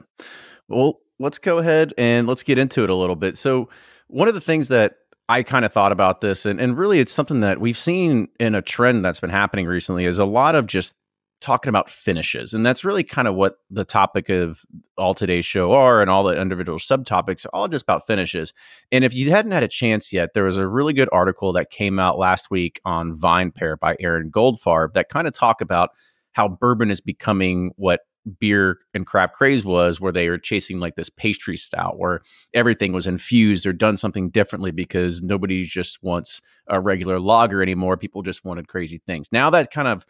Well, 0.67 1.01
let's 1.19 1.37
go 1.39 1.59
ahead 1.59 1.93
and 1.99 2.27
let's 2.27 2.43
get 2.43 2.57
into 2.57 2.83
it 2.83 2.89
a 2.89 2.95
little 2.95 3.15
bit. 3.15 3.37
So, 3.37 3.69
one 4.07 4.27
of 4.27 4.33
the 4.33 4.41
things 4.41 4.69
that 4.69 4.95
I 5.29 5.43
kind 5.43 5.67
of 5.67 5.73
thought 5.75 5.93
about 5.93 6.23
this, 6.23 6.47
and, 6.47 6.59
and 6.59 6.79
really 6.79 6.99
it's 6.99 7.13
something 7.13 7.41
that 7.41 7.61
we've 7.61 7.79
seen 7.79 8.29
in 8.41 8.55
a 8.55 8.63
trend 8.63 9.05
that's 9.05 9.21
been 9.21 9.29
happening 9.29 9.67
recently, 9.67 10.07
is 10.07 10.19
a 10.19 10.25
lot 10.25 10.55
of 10.55 10.67
just 10.67 10.97
talking 11.41 11.69
about 11.69 11.89
finishes. 11.89 12.53
And 12.53 12.67
that's 12.67 12.85
really 12.85 13.05
kind 13.05 13.29
of 13.29 13.35
what 13.35 13.59
the 13.71 13.85
topic 13.85 14.29
of 14.29 14.65
all 14.97 15.15
today's 15.15 15.47
show 15.47 15.73
are, 15.73 16.01
and 16.01 16.11
all 16.11 16.25
the 16.25 16.41
individual 16.41 16.79
subtopics 16.79 17.47
are 17.47 17.51
all 17.53 17.69
just 17.69 17.85
about 17.85 18.07
finishes. 18.07 18.53
And 18.91 19.05
if 19.05 19.15
you 19.15 19.31
hadn't 19.31 19.53
had 19.53 19.63
a 19.63 19.69
chance 19.69 20.13
yet, 20.13 20.31
there 20.35 20.45
was 20.45 20.57
a 20.57 20.67
really 20.67 20.93
good 20.93 21.09
article 21.13 21.53
that 21.53 21.71
came 21.71 21.99
out 21.99 22.19
last 22.19 22.51
week 22.51 22.81
on 22.85 23.15
VinePair 23.15 23.79
by 23.79 23.97
Aaron 24.01 24.31
Goldfarb 24.31 24.95
that 24.95 25.09
kind 25.09 25.27
of 25.27 25.33
talk 25.33 25.61
about 25.61 25.91
how 26.33 26.49
bourbon 26.49 26.91
is 26.91 27.01
becoming 27.01 27.73
what 27.77 28.01
beer 28.41 28.79
and 28.93 29.07
craft 29.07 29.35
craze 29.35 29.65
was 29.65 30.01
where 30.01 30.13
they 30.13 30.29
were 30.29 30.39
chasing 30.39 30.79
like 30.79 30.97
this 30.97 31.09
pastry 31.09 31.57
stout 31.57 31.99
where 31.99 32.21
everything 32.53 32.93
was 32.93 33.07
infused 33.07 33.67
or 33.67 33.73
done 33.73 33.97
something 33.97 34.29
differently 34.29 34.71
because 34.71 35.23
nobody 35.23 35.65
just 35.65 36.03
wants 36.03 36.43
a 36.67 36.79
regular 36.79 37.19
lager 37.19 37.63
anymore 37.63 37.97
people 37.97 38.23
just 38.23 38.45
wanted 38.45 38.69
crazy 38.69 39.01
things 39.07 39.29
now 39.33 39.49
that 39.49 39.71
kind 39.71 39.89
of 39.89 40.05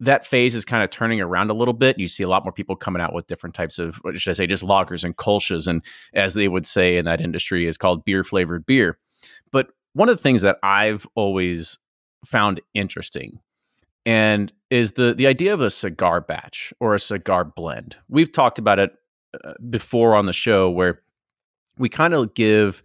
that 0.00 0.26
phase 0.26 0.54
is 0.54 0.64
kind 0.64 0.82
of 0.82 0.90
turning 0.90 1.20
around 1.20 1.50
a 1.50 1.54
little 1.54 1.74
bit. 1.74 1.98
You 1.98 2.08
see 2.08 2.22
a 2.22 2.28
lot 2.28 2.44
more 2.44 2.52
people 2.52 2.76
coming 2.76 3.02
out 3.02 3.12
with 3.12 3.26
different 3.26 3.54
types 3.54 3.78
of, 3.78 3.96
what 3.96 4.18
should 4.18 4.30
I 4.30 4.34
say, 4.34 4.46
just 4.46 4.64
lagers 4.64 5.04
and 5.04 5.16
kolsches, 5.16 5.66
and 5.66 5.82
as 6.14 6.34
they 6.34 6.48
would 6.48 6.66
say 6.66 6.96
in 6.96 7.04
that 7.04 7.20
industry, 7.20 7.66
is 7.66 7.76
called 7.76 8.04
beer 8.04 8.22
flavored 8.22 8.64
beer. 8.66 8.98
But 9.50 9.68
one 9.94 10.08
of 10.08 10.16
the 10.16 10.22
things 10.22 10.42
that 10.42 10.58
I've 10.62 11.06
always 11.14 11.78
found 12.24 12.60
interesting 12.74 13.40
and 14.06 14.52
is 14.70 14.92
the 14.92 15.14
the 15.14 15.26
idea 15.26 15.52
of 15.52 15.60
a 15.60 15.70
cigar 15.70 16.20
batch 16.20 16.72
or 16.80 16.94
a 16.94 17.00
cigar 17.00 17.44
blend. 17.44 17.96
We've 18.08 18.32
talked 18.32 18.58
about 18.58 18.78
it 18.78 18.92
uh, 19.44 19.52
before 19.68 20.14
on 20.14 20.26
the 20.26 20.32
show 20.32 20.70
where 20.70 21.02
we 21.76 21.88
kind 21.88 22.14
of 22.14 22.34
give 22.34 22.82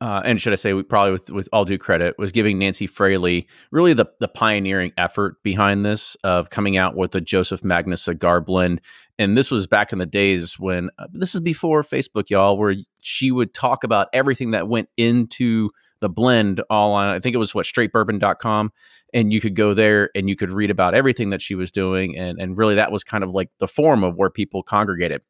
uh, 0.00 0.22
and 0.24 0.40
should 0.40 0.52
I 0.52 0.56
say, 0.56 0.72
we 0.72 0.82
probably 0.82 1.12
with, 1.12 1.30
with 1.30 1.48
all 1.52 1.64
due 1.64 1.78
credit, 1.78 2.16
was 2.18 2.32
giving 2.32 2.58
Nancy 2.58 2.86
Fraley 2.86 3.46
really 3.70 3.94
the, 3.94 4.06
the 4.20 4.28
pioneering 4.28 4.92
effort 4.98 5.42
behind 5.42 5.84
this 5.84 6.16
of 6.24 6.50
coming 6.50 6.76
out 6.76 6.96
with 6.96 7.12
the 7.12 7.20
Joseph 7.20 7.62
Magnus 7.62 8.02
cigar 8.02 8.40
blend. 8.40 8.80
And 9.18 9.38
this 9.38 9.50
was 9.50 9.66
back 9.66 9.92
in 9.92 9.98
the 9.98 10.06
days 10.06 10.58
when 10.58 10.90
uh, 10.98 11.06
this 11.12 11.34
is 11.34 11.40
before 11.40 11.82
Facebook, 11.82 12.28
y'all, 12.28 12.58
where 12.58 12.74
she 13.02 13.30
would 13.30 13.54
talk 13.54 13.84
about 13.84 14.08
everything 14.12 14.50
that 14.50 14.68
went 14.68 14.88
into 14.96 15.70
the 16.00 16.08
blend 16.08 16.60
all 16.68 16.92
on, 16.92 17.08
I 17.08 17.20
think 17.20 17.34
it 17.34 17.38
was 17.38 17.54
what, 17.54 17.64
straightbourbon.com. 17.64 18.72
And 19.14 19.32
you 19.32 19.40
could 19.40 19.54
go 19.54 19.74
there 19.74 20.10
and 20.14 20.28
you 20.28 20.36
could 20.36 20.50
read 20.50 20.70
about 20.70 20.94
everything 20.94 21.30
that 21.30 21.40
she 21.40 21.54
was 21.54 21.70
doing. 21.70 22.18
And, 22.18 22.38
and 22.40 22.58
really, 22.58 22.74
that 22.74 22.90
was 22.90 23.04
kind 23.04 23.22
of 23.22 23.30
like 23.30 23.48
the 23.58 23.68
form 23.68 24.02
of 24.02 24.16
where 24.16 24.28
people 24.28 24.62
congregated. 24.62 25.22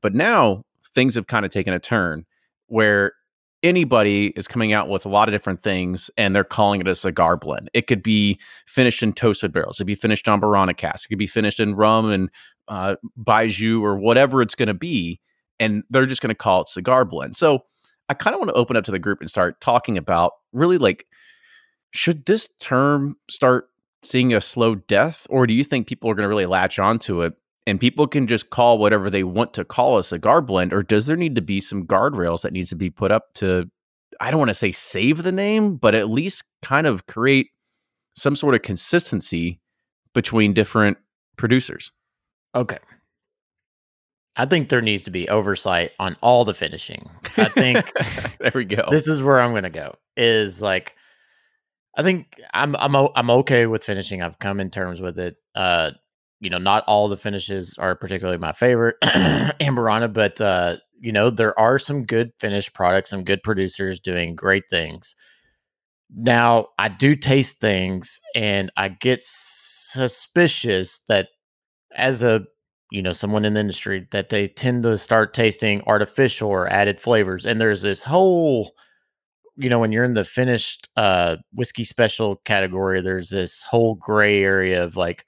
But 0.00 0.14
now 0.14 0.64
things 0.94 1.14
have 1.14 1.26
kind 1.26 1.44
of 1.44 1.52
taken 1.52 1.74
a 1.74 1.78
turn 1.78 2.24
where 2.66 3.12
anybody 3.62 4.28
is 4.36 4.46
coming 4.46 4.72
out 4.72 4.88
with 4.88 5.06
a 5.06 5.08
lot 5.08 5.28
of 5.28 5.32
different 5.32 5.62
things 5.62 6.10
and 6.16 6.34
they're 6.34 6.44
calling 6.44 6.80
it 6.80 6.88
a 6.88 6.94
cigar 6.94 7.36
blend. 7.36 7.70
It 7.74 7.86
could 7.86 8.02
be 8.02 8.38
finished 8.66 9.02
in 9.02 9.12
toasted 9.12 9.52
barrels. 9.52 9.78
It 9.78 9.82
could 9.82 9.86
be 9.88 9.94
finished 9.94 10.28
on 10.28 10.40
Barana. 10.40 10.70
It 10.70 11.08
could 11.08 11.18
be 11.18 11.26
finished 11.26 11.60
in 11.60 11.74
rum 11.74 12.10
and 12.10 12.30
uh, 12.68 12.96
Baijiu 13.22 13.82
or 13.82 13.96
whatever 13.96 14.42
it's 14.42 14.54
going 14.54 14.68
to 14.68 14.74
be. 14.74 15.20
And 15.58 15.84
they're 15.90 16.06
just 16.06 16.20
going 16.20 16.28
to 16.28 16.34
call 16.34 16.62
it 16.62 16.68
cigar 16.68 17.04
blend. 17.04 17.36
So 17.36 17.64
I 18.08 18.14
kind 18.14 18.34
of 18.34 18.40
want 18.40 18.50
to 18.50 18.56
open 18.56 18.76
up 18.76 18.84
to 18.84 18.92
the 18.92 18.98
group 18.98 19.20
and 19.20 19.30
start 19.30 19.60
talking 19.60 19.96
about 19.96 20.32
really 20.52 20.78
like, 20.78 21.06
should 21.92 22.26
this 22.26 22.48
term 22.60 23.16
start 23.30 23.68
seeing 24.02 24.34
a 24.34 24.40
slow 24.40 24.74
death? 24.74 25.26
Or 25.30 25.46
do 25.46 25.54
you 25.54 25.64
think 25.64 25.86
people 25.86 26.10
are 26.10 26.14
going 26.14 26.24
to 26.24 26.28
really 26.28 26.46
latch 26.46 26.78
onto 26.78 27.22
it 27.22 27.34
and 27.66 27.80
people 27.80 28.06
can 28.06 28.26
just 28.26 28.50
call 28.50 28.78
whatever 28.78 29.10
they 29.10 29.24
want 29.24 29.52
to 29.54 29.64
call 29.64 29.96
us 29.96 30.06
a 30.06 30.08
cigar 30.10 30.40
blend 30.40 30.72
or 30.72 30.82
does 30.82 31.06
there 31.06 31.16
need 31.16 31.34
to 31.34 31.42
be 31.42 31.60
some 31.60 31.84
guardrails 31.86 32.42
that 32.42 32.52
needs 32.52 32.70
to 32.70 32.76
be 32.76 32.90
put 32.90 33.10
up 33.10 33.32
to 33.34 33.68
i 34.20 34.30
don't 34.30 34.38
want 34.40 34.50
to 34.50 34.54
say 34.54 34.70
save 34.70 35.22
the 35.22 35.32
name 35.32 35.76
but 35.76 35.94
at 35.94 36.08
least 36.08 36.44
kind 36.62 36.86
of 36.86 37.06
create 37.06 37.48
some 38.14 38.36
sort 38.36 38.54
of 38.54 38.62
consistency 38.62 39.60
between 40.14 40.54
different 40.54 40.96
producers 41.36 41.90
Okay. 42.56 42.78
I 44.36 44.46
think 44.46 44.68
there 44.68 44.82
needs 44.82 45.04
to 45.04 45.10
be 45.10 45.28
oversight 45.28 45.92
on 45.98 46.16
all 46.22 46.44
the 46.44 46.54
finishing. 46.54 47.08
I 47.36 47.48
think 47.48 47.92
there 48.40 48.52
we 48.54 48.64
go 48.64 48.88
this 48.90 49.06
is 49.08 49.22
where 49.22 49.40
I'm 49.40 49.52
going 49.52 49.64
to 49.64 49.70
go. 49.70 49.96
Is 50.16 50.62
like, 50.62 50.94
I 51.96 52.02
think 52.02 52.34
I'm 52.52 52.74
I'm 52.76 52.94
I'm 52.96 53.30
okay 53.30 53.66
with 53.66 53.84
finishing. 53.84 54.22
I've 54.22 54.38
come 54.38 54.60
in 54.60 54.70
terms 54.70 55.00
with 55.00 55.18
it. 55.18 55.36
Uh, 55.54 55.92
you 56.46 56.50
know, 56.50 56.58
not 56.58 56.84
all 56.86 57.08
the 57.08 57.16
finishes 57.16 57.76
are 57.76 57.96
particularly 57.96 58.38
my 58.38 58.52
favorite, 58.52 58.94
Amburana, 59.02 60.12
but 60.12 60.40
uh, 60.40 60.76
you 61.00 61.10
know, 61.10 61.28
there 61.28 61.58
are 61.58 61.76
some 61.76 62.04
good 62.04 62.30
finished 62.38 62.72
products, 62.72 63.10
some 63.10 63.24
good 63.24 63.42
producers 63.42 63.98
doing 63.98 64.36
great 64.36 64.62
things. 64.70 65.16
Now, 66.14 66.68
I 66.78 66.86
do 66.88 67.16
taste 67.16 67.60
things, 67.60 68.20
and 68.36 68.70
I 68.76 68.90
get 68.90 69.22
suspicious 69.22 71.00
that 71.08 71.30
as 71.96 72.22
a 72.22 72.42
you 72.92 73.02
know 73.02 73.10
someone 73.12 73.44
in 73.44 73.54
the 73.54 73.60
industry 73.60 74.06
that 74.12 74.28
they 74.28 74.46
tend 74.46 74.84
to 74.84 74.96
start 74.96 75.34
tasting 75.34 75.82
artificial 75.88 76.48
or 76.48 76.68
added 76.68 77.00
flavors 77.00 77.44
and 77.44 77.60
there's 77.60 77.82
this 77.82 78.04
whole 78.04 78.72
you 79.56 79.68
know 79.68 79.78
when 79.80 79.92
you're 79.92 80.04
in 80.04 80.14
the 80.14 80.24
finished 80.24 80.88
uh 80.96 81.36
whiskey 81.52 81.84
special 81.84 82.36
category 82.44 83.00
there's 83.00 83.30
this 83.30 83.62
whole 83.62 83.96
gray 83.96 84.42
area 84.42 84.84
of 84.84 84.96
like 84.96 85.24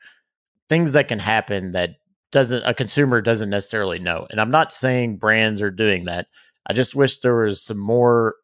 things 0.68 0.92
that 0.92 1.08
can 1.08 1.18
happen 1.18 1.72
that 1.72 1.96
doesn't 2.30 2.62
a 2.64 2.74
consumer 2.74 3.20
doesn't 3.22 3.50
necessarily 3.50 3.98
know 3.98 4.26
and 4.30 4.40
i'm 4.40 4.50
not 4.50 4.72
saying 4.72 5.16
brands 5.16 5.62
are 5.62 5.70
doing 5.70 6.04
that. 6.04 6.26
I 6.66 6.74
just 6.74 6.94
wish 6.94 7.20
there 7.20 7.36
was 7.36 7.62
some 7.62 7.78
more 7.78 8.34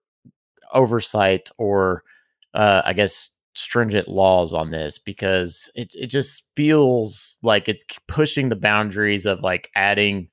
oversight 0.72 1.50
or 1.58 2.02
uh 2.54 2.82
i 2.84 2.92
guess 2.94 3.30
stringent 3.54 4.08
laws 4.08 4.52
on 4.54 4.70
this 4.70 4.98
because 4.98 5.70
it 5.74 5.92
it 5.94 6.06
just 6.06 6.44
feels 6.56 7.38
like 7.42 7.68
it's 7.68 7.84
pushing 8.08 8.48
the 8.48 8.56
boundaries 8.56 9.26
of 9.26 9.42
like 9.42 9.70
adding 9.76 10.28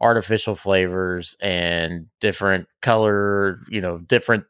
artificial 0.00 0.54
flavors 0.54 1.36
and 1.40 2.06
different 2.20 2.68
color, 2.82 3.58
you 3.70 3.80
know, 3.80 3.98
different 3.98 4.44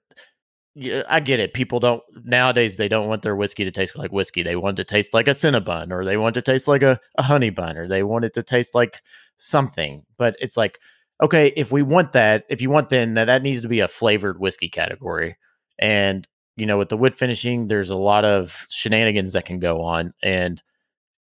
I 1.08 1.20
get 1.20 1.40
it. 1.40 1.54
People 1.54 1.80
don't 1.80 2.02
nowadays 2.24 2.76
they 2.76 2.88
don't 2.88 3.08
want 3.08 3.22
their 3.22 3.36
whiskey 3.36 3.64
to 3.64 3.70
taste 3.70 3.96
like 3.96 4.12
whiskey. 4.12 4.42
They 4.42 4.56
want 4.56 4.78
it 4.78 4.86
to 4.86 4.94
taste 4.94 5.14
like 5.14 5.28
a 5.28 5.32
cinnabon 5.32 5.90
or 5.90 6.04
they 6.04 6.16
want 6.16 6.36
it 6.36 6.44
to 6.44 6.52
taste 6.52 6.68
like 6.68 6.82
a, 6.82 7.00
a 7.16 7.22
honey 7.22 7.50
bun 7.50 7.78
or 7.78 7.88
they 7.88 8.02
want 8.02 8.24
it 8.26 8.34
to 8.34 8.42
taste 8.42 8.74
like 8.74 9.00
something. 9.38 10.04
But 10.18 10.36
it's 10.40 10.56
like, 10.56 10.78
okay, 11.22 11.52
if 11.56 11.72
we 11.72 11.82
want 11.82 12.12
that, 12.12 12.44
if 12.50 12.60
you 12.60 12.70
want 12.70 12.90
then 12.90 13.14
that, 13.14 13.24
that 13.26 13.42
needs 13.42 13.62
to 13.62 13.68
be 13.68 13.80
a 13.80 13.88
flavored 13.88 14.38
whiskey 14.38 14.68
category. 14.68 15.36
And 15.78 16.28
you 16.56 16.64
know, 16.64 16.78
with 16.78 16.88
the 16.88 16.96
wood 16.96 17.18
finishing, 17.18 17.68
there's 17.68 17.90
a 17.90 17.96
lot 17.96 18.24
of 18.24 18.66
shenanigans 18.70 19.34
that 19.34 19.44
can 19.44 19.58
go 19.58 19.82
on. 19.82 20.12
And, 20.22 20.62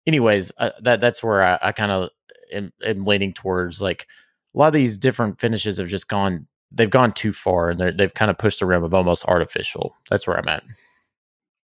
anyways, 0.06 0.52
uh, 0.58 0.70
that 0.82 1.00
that's 1.00 1.22
where 1.22 1.42
I, 1.42 1.58
I 1.62 1.72
kind 1.72 1.92
of 1.92 2.10
am, 2.52 2.72
am 2.84 3.04
leaning 3.04 3.32
towards. 3.32 3.80
Like 3.80 4.06
a 4.54 4.58
lot 4.58 4.68
of 4.68 4.72
these 4.72 4.96
different 4.96 5.40
finishes 5.40 5.78
have 5.78 5.88
just 5.88 6.08
gone, 6.08 6.48
they've 6.72 6.90
gone 6.90 7.12
too 7.12 7.32
far, 7.32 7.70
and 7.70 7.80
they're, 7.80 7.92
they've 7.92 8.14
kind 8.14 8.30
of 8.30 8.38
pushed 8.38 8.60
the 8.60 8.66
rim 8.66 8.84
of 8.84 8.94
almost 8.94 9.24
artificial. 9.26 9.94
That's 10.10 10.26
where 10.26 10.38
I'm 10.38 10.48
at. 10.48 10.62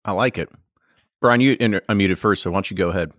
i 0.04 0.12
like 0.12 0.36
it 0.38 0.48
brian 1.20 1.40
you 1.40 1.56
inter- 1.60 1.82
unmuted 1.88 2.18
first 2.18 2.42
so 2.42 2.50
why 2.50 2.56
don't 2.56 2.70
you 2.70 2.76
go 2.76 2.90
ahead 2.90 3.12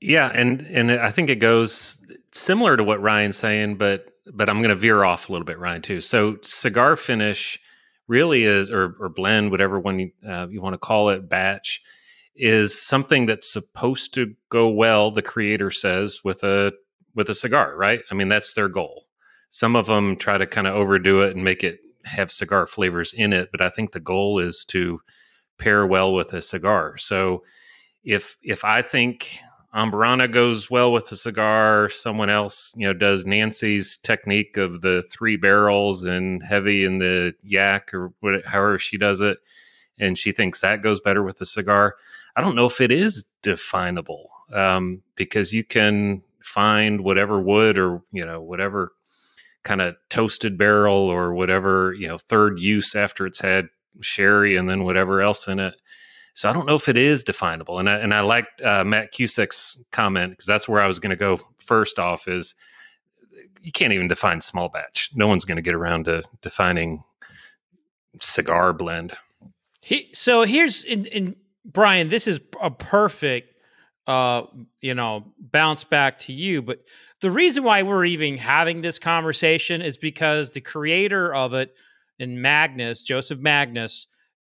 Yeah, 0.00 0.30
and 0.34 0.62
and 0.62 0.90
I 0.90 1.10
think 1.10 1.28
it 1.28 1.36
goes 1.40 1.96
similar 2.32 2.76
to 2.78 2.84
what 2.84 3.02
Ryan's 3.02 3.36
saying, 3.36 3.76
but 3.76 4.06
but 4.32 4.48
I'm 4.48 4.58
going 4.58 4.70
to 4.70 4.74
veer 4.76 5.04
off 5.04 5.28
a 5.28 5.32
little 5.32 5.44
bit, 5.44 5.58
Ryan, 5.58 5.82
too. 5.82 6.00
So 6.00 6.38
cigar 6.42 6.96
finish 6.96 7.58
really 8.08 8.44
is, 8.44 8.70
or 8.70 8.96
or 8.98 9.08
blend, 9.10 9.50
whatever 9.50 9.78
one 9.78 9.98
you, 10.00 10.10
uh, 10.26 10.46
you 10.48 10.62
want 10.62 10.72
to 10.74 10.78
call 10.78 11.10
it, 11.10 11.28
batch, 11.28 11.82
is 12.34 12.80
something 12.80 13.26
that's 13.26 13.52
supposed 13.52 14.14
to 14.14 14.34
go 14.48 14.68
well. 14.70 15.10
The 15.10 15.20
creator 15.22 15.70
says 15.70 16.20
with 16.24 16.42
a 16.44 16.72
with 17.14 17.28
a 17.28 17.34
cigar, 17.34 17.76
right? 17.76 18.00
I 18.10 18.14
mean, 18.14 18.28
that's 18.30 18.54
their 18.54 18.68
goal. 18.68 19.04
Some 19.50 19.76
of 19.76 19.86
them 19.86 20.16
try 20.16 20.38
to 20.38 20.46
kind 20.46 20.66
of 20.66 20.74
overdo 20.74 21.20
it 21.20 21.34
and 21.34 21.44
make 21.44 21.62
it 21.62 21.80
have 22.04 22.30
cigar 22.30 22.66
flavors 22.66 23.12
in 23.12 23.32
it, 23.32 23.50
but 23.52 23.60
I 23.60 23.68
think 23.68 23.92
the 23.92 24.00
goal 24.00 24.38
is 24.38 24.64
to 24.66 25.00
pair 25.58 25.86
well 25.86 26.14
with 26.14 26.32
a 26.32 26.40
cigar. 26.40 26.96
So 26.96 27.42
if 28.02 28.38
if 28.42 28.64
I 28.64 28.80
think 28.82 29.38
Amburana 29.74 30.30
goes 30.30 30.70
well 30.70 30.92
with 30.92 31.12
a 31.12 31.16
cigar, 31.16 31.88
someone 31.88 32.30
else, 32.30 32.72
you 32.76 32.86
know, 32.86 32.92
does 32.92 33.26
Nancy's 33.26 33.98
technique 33.98 34.56
of 34.56 34.80
the 34.80 35.02
three 35.02 35.36
barrels 35.36 36.04
and 36.04 36.42
heavy 36.42 36.84
in 36.84 36.98
the 36.98 37.34
yak 37.42 37.94
or 37.94 38.12
what, 38.20 38.44
however 38.46 38.78
she 38.78 38.96
does 38.96 39.20
it, 39.20 39.38
and 39.98 40.18
she 40.18 40.32
thinks 40.32 40.60
that 40.60 40.82
goes 40.82 41.00
better 41.00 41.22
with 41.22 41.38
the 41.38 41.46
cigar. 41.46 41.96
I 42.34 42.40
don't 42.40 42.56
know 42.56 42.66
if 42.66 42.80
it 42.80 42.90
is 42.90 43.24
definable 43.42 44.30
um, 44.52 45.02
because 45.14 45.52
you 45.52 45.62
can 45.62 46.22
find 46.40 47.02
whatever 47.02 47.40
wood 47.40 47.78
or 47.78 48.02
you 48.12 48.24
know 48.24 48.40
whatever 48.40 48.92
kind 49.62 49.80
of 49.80 49.94
toasted 50.08 50.56
barrel 50.56 50.94
or 50.94 51.34
whatever 51.34 51.92
you 51.94 52.08
know 52.08 52.18
third 52.18 52.58
use 52.58 52.94
after 52.94 53.26
it's 53.26 53.40
had 53.40 53.66
sherry 54.00 54.56
and 54.56 54.68
then 54.68 54.84
whatever 54.84 55.20
else 55.20 55.48
in 55.48 55.58
it. 55.58 55.74
So 56.34 56.48
I 56.48 56.52
don't 56.52 56.66
know 56.66 56.76
if 56.76 56.88
it 56.88 56.96
is 56.96 57.24
definable. 57.24 57.78
And 57.78 57.90
I, 57.90 57.98
and 57.98 58.14
I 58.14 58.20
liked 58.20 58.62
uh, 58.62 58.84
Matt 58.84 59.12
Cusick's 59.12 59.76
comment 59.90 60.32
because 60.32 60.46
that's 60.46 60.68
where 60.68 60.80
I 60.80 60.86
was 60.86 60.98
going 60.98 61.10
to 61.10 61.16
go 61.16 61.38
first 61.58 61.98
off 61.98 62.28
is 62.28 62.54
you 63.62 63.72
can't 63.72 63.92
even 63.92 64.08
define 64.08 64.40
small 64.40 64.68
batch. 64.68 65.10
No 65.14 65.26
one's 65.26 65.44
going 65.44 65.56
to 65.56 65.62
get 65.62 65.74
around 65.74 66.04
to 66.04 66.22
defining 66.40 67.02
cigar 68.20 68.72
blend. 68.72 69.12
He, 69.80 70.08
so 70.12 70.42
here's 70.42 70.84
in, 70.84 71.06
in 71.06 71.36
Brian, 71.64 72.08
this 72.08 72.26
is 72.26 72.40
a 72.62 72.70
perfect 72.70 73.49
uh 74.06 74.42
you 74.80 74.94
know 74.94 75.24
bounce 75.38 75.84
back 75.84 76.18
to 76.18 76.32
you 76.32 76.62
but 76.62 76.80
the 77.20 77.30
reason 77.30 77.62
why 77.62 77.82
we're 77.82 78.04
even 78.04 78.36
having 78.36 78.80
this 78.80 78.98
conversation 78.98 79.82
is 79.82 79.98
because 79.98 80.50
the 80.50 80.60
creator 80.60 81.34
of 81.34 81.52
it 81.54 81.74
in 82.18 82.40
Magnus 82.40 83.02
Joseph 83.02 83.40
Magnus 83.40 84.06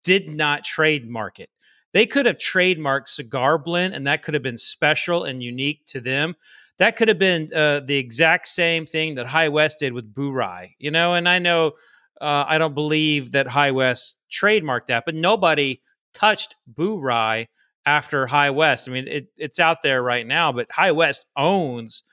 did 0.03 0.29
not 0.29 0.63
trademark 0.63 1.39
it. 1.39 1.49
They 1.93 2.05
could 2.05 2.25
have 2.25 2.37
trademarked 2.37 3.07
cigar 3.09 3.57
blend 3.57 3.93
and 3.93 4.07
that 4.07 4.23
could 4.23 4.33
have 4.33 4.43
been 4.43 4.57
special 4.57 5.23
and 5.23 5.41
unique 5.41 5.85
to 5.87 5.99
them. 5.99 6.35
That 6.77 6.95
could 6.95 7.07
have 7.07 7.19
been 7.19 7.49
uh, 7.53 7.79
the 7.81 7.97
exact 7.97 8.47
same 8.47 8.85
thing 8.85 9.15
that 9.15 9.25
High 9.27 9.49
West 9.49 9.79
did 9.79 9.93
with 9.93 10.13
Bourye 10.13 10.73
you 10.77 10.91
know 10.91 11.13
and 11.13 11.27
I 11.27 11.39
know 11.39 11.73
uh, 12.19 12.45
I 12.47 12.57
don't 12.57 12.73
believe 12.75 13.31
that 13.31 13.47
High 13.47 13.71
West 13.71 14.17
trademarked 14.29 14.87
that 14.87 15.05
but 15.05 15.15
nobody 15.15 15.81
touched 16.13 16.55
Bourye 16.71 17.47
after 17.87 18.27
High 18.27 18.49
West. 18.49 18.89
I 18.89 18.91
mean, 18.91 19.07
it, 19.07 19.29
it's 19.37 19.59
out 19.59 19.81
there 19.81 20.03
right 20.03 20.27
now, 20.27 20.51
but 20.51 20.69
High 20.69 20.91
West 20.91 21.25
owns 21.37 22.03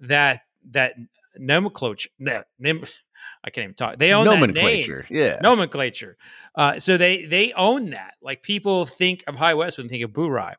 that 0.00 0.42
that 0.72 0.94
nomenclature. 1.38 2.10
That, 2.18 2.48
I 3.44 3.50
can't 3.50 3.64
even 3.64 3.74
talk. 3.74 3.98
They 3.98 4.12
own 4.12 4.24
nomenclature. 4.24 5.06
Yeah, 5.08 5.38
nomenclature. 5.40 6.16
Uh, 6.54 6.78
so 6.80 6.96
they 6.96 7.24
they 7.24 7.52
own 7.52 7.90
that. 7.90 8.14
Like 8.20 8.42
people 8.42 8.86
think 8.86 9.22
of 9.28 9.36
High 9.36 9.54
West 9.54 9.78
when 9.78 9.86
they 9.86 9.92
think 9.92 10.04
of 10.04 10.10
Bourye. 10.10 10.54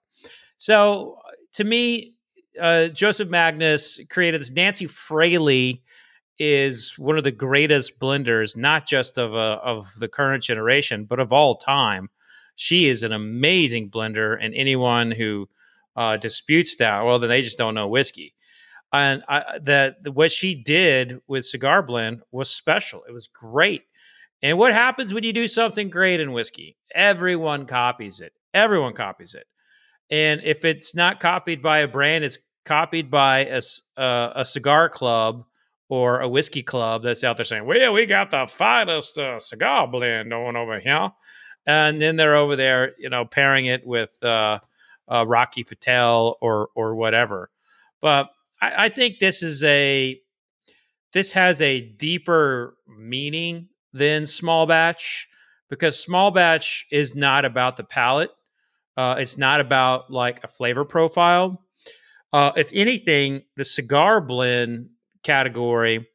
So 0.56 1.18
to 1.54 1.64
me, 1.66 2.14
uh, 2.60 2.88
Joseph 2.88 3.28
Magnus 3.28 4.00
created 4.10 4.40
this. 4.40 4.52
Nancy 4.52 4.88
Fraley 4.88 5.84
is 6.40 6.98
one 6.98 7.18
of 7.18 7.26
the 7.26 7.32
greatest 7.32 8.00
blenders, 8.00 8.56
not 8.56 8.88
just 8.88 9.18
of 9.18 9.36
uh, 9.36 9.60
of 9.62 9.92
the 10.00 10.08
current 10.08 10.44
generation, 10.44 11.04
but 11.04 11.20
of 11.20 11.34
all 11.34 11.58
time. 11.58 12.10
She 12.56 12.88
is 12.88 13.04
an 13.04 13.12
amazing 13.12 13.90
blender, 13.90 14.38
and 14.40 14.54
anyone 14.54 15.12
who 15.12 15.50
uh, 15.96 16.18
disputes 16.18 16.76
that, 16.78 17.04
well, 17.04 17.20
then 17.20 17.30
they 17.30 17.42
just 17.42 17.58
don't 17.58 17.76
know 17.76 17.88
whiskey. 17.88 18.34
And 18.94 19.24
I, 19.30 19.60
that 19.64 19.98
what 20.14 20.32
she 20.32 20.54
did 20.56 21.20
with 21.28 21.46
cigar 21.46 21.82
blend 21.82 22.22
was 22.32 22.50
special. 22.50 23.04
It 23.08 23.14
was 23.14 23.28
great. 23.28 23.84
And 24.44 24.58
what 24.58 24.74
happens 24.74 25.14
when 25.14 25.24
you 25.24 25.34
do 25.34 25.48
something 25.48 25.90
great 25.90 26.20
in 26.20 26.34
whiskey? 26.34 26.76
Everyone 26.94 27.66
copies 27.66 28.20
it. 28.20 28.34
Everyone 28.54 28.94
copies 28.94 29.34
it. 29.34 29.46
And 30.10 30.42
if 30.44 30.66
it's 30.66 30.94
not 30.94 31.20
copied 31.20 31.62
by 31.62 31.80
a 31.80 31.88
brand, 31.88 32.26
it's 32.26 32.40
copied 32.66 33.10
by 33.10 33.46
a, 33.46 33.62
uh, 33.98 34.34
a 34.36 34.46
cigar 34.46 34.90
club 34.90 35.46
or 35.88 36.20
a 36.20 36.28
whiskey 36.28 36.64
club 36.64 37.04
that's 37.04 37.24
out 37.24 37.38
there 37.38 37.46
saying, 37.46 37.66
"Well, 37.66 37.94
we 37.94 38.06
got 38.06 38.32
the 38.32 38.48
finest 38.48 39.18
uh, 39.18 39.40
cigar 39.40 39.88
blend 39.88 40.34
on 40.34 40.56
over 40.56 40.80
here." 40.80 41.12
And 41.66 42.02
then 42.02 42.16
they're 42.16 42.36
over 42.36 42.56
there, 42.56 42.94
you 42.98 43.10
know, 43.10 43.26
pairing 43.26 43.66
it 43.66 43.86
with 43.86 44.22
uh, 44.24 44.60
uh, 45.08 45.26
Rocky 45.28 45.64
Patel 45.64 46.38
or 46.42 46.70
or 46.76 46.96
whatever. 46.96 47.50
But 48.02 48.32
I, 48.62 48.86
I 48.86 48.90
think 48.90 49.20
this 49.20 49.44
is 49.44 49.64
a 49.64 50.20
this 51.14 51.32
has 51.34 51.62
a 51.62 51.82
deeper 51.82 52.78
meaning 52.88 53.68
than 53.94 54.26
small 54.26 54.66
batch 54.66 55.28
because 55.70 56.00
small 56.00 56.32
batch 56.32 56.86
is 56.92 57.16
not 57.16 57.46
about 57.46 57.78
the 57.78 57.84
palate. 57.84 58.32
Uh, 58.98 59.16
it's 59.18 59.38
not 59.38 59.60
about 59.60 60.12
like 60.12 60.44
a 60.44 60.48
flavor 60.48 60.86
profile. 60.86 61.64
Uh, 62.34 62.52
if 62.56 62.70
anything, 62.74 63.42
the 63.58 63.66
cigar 63.66 64.22
blend 64.22 64.90
category 65.24 66.08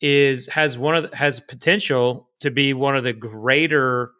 is 0.00 0.46
has 0.48 0.78
one 0.78 0.96
of 0.96 1.10
the, 1.10 1.16
has 1.16 1.40
potential 1.40 2.30
to 2.40 2.50
be 2.50 2.72
one 2.72 2.96
of 2.96 3.04
the 3.04 3.12
greater 3.12 4.12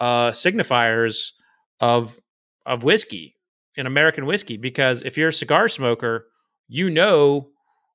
uh, 0.00 0.30
signifiers 0.30 1.30
of 1.80 2.18
of 2.66 2.84
whiskey 2.84 3.36
in 3.76 3.86
American 3.86 4.26
whiskey 4.26 4.56
because 4.56 5.02
if 5.02 5.16
you're 5.16 5.28
a 5.28 5.32
cigar 5.32 5.68
smoker, 5.68 6.26
you 6.68 6.90
know 6.90 7.48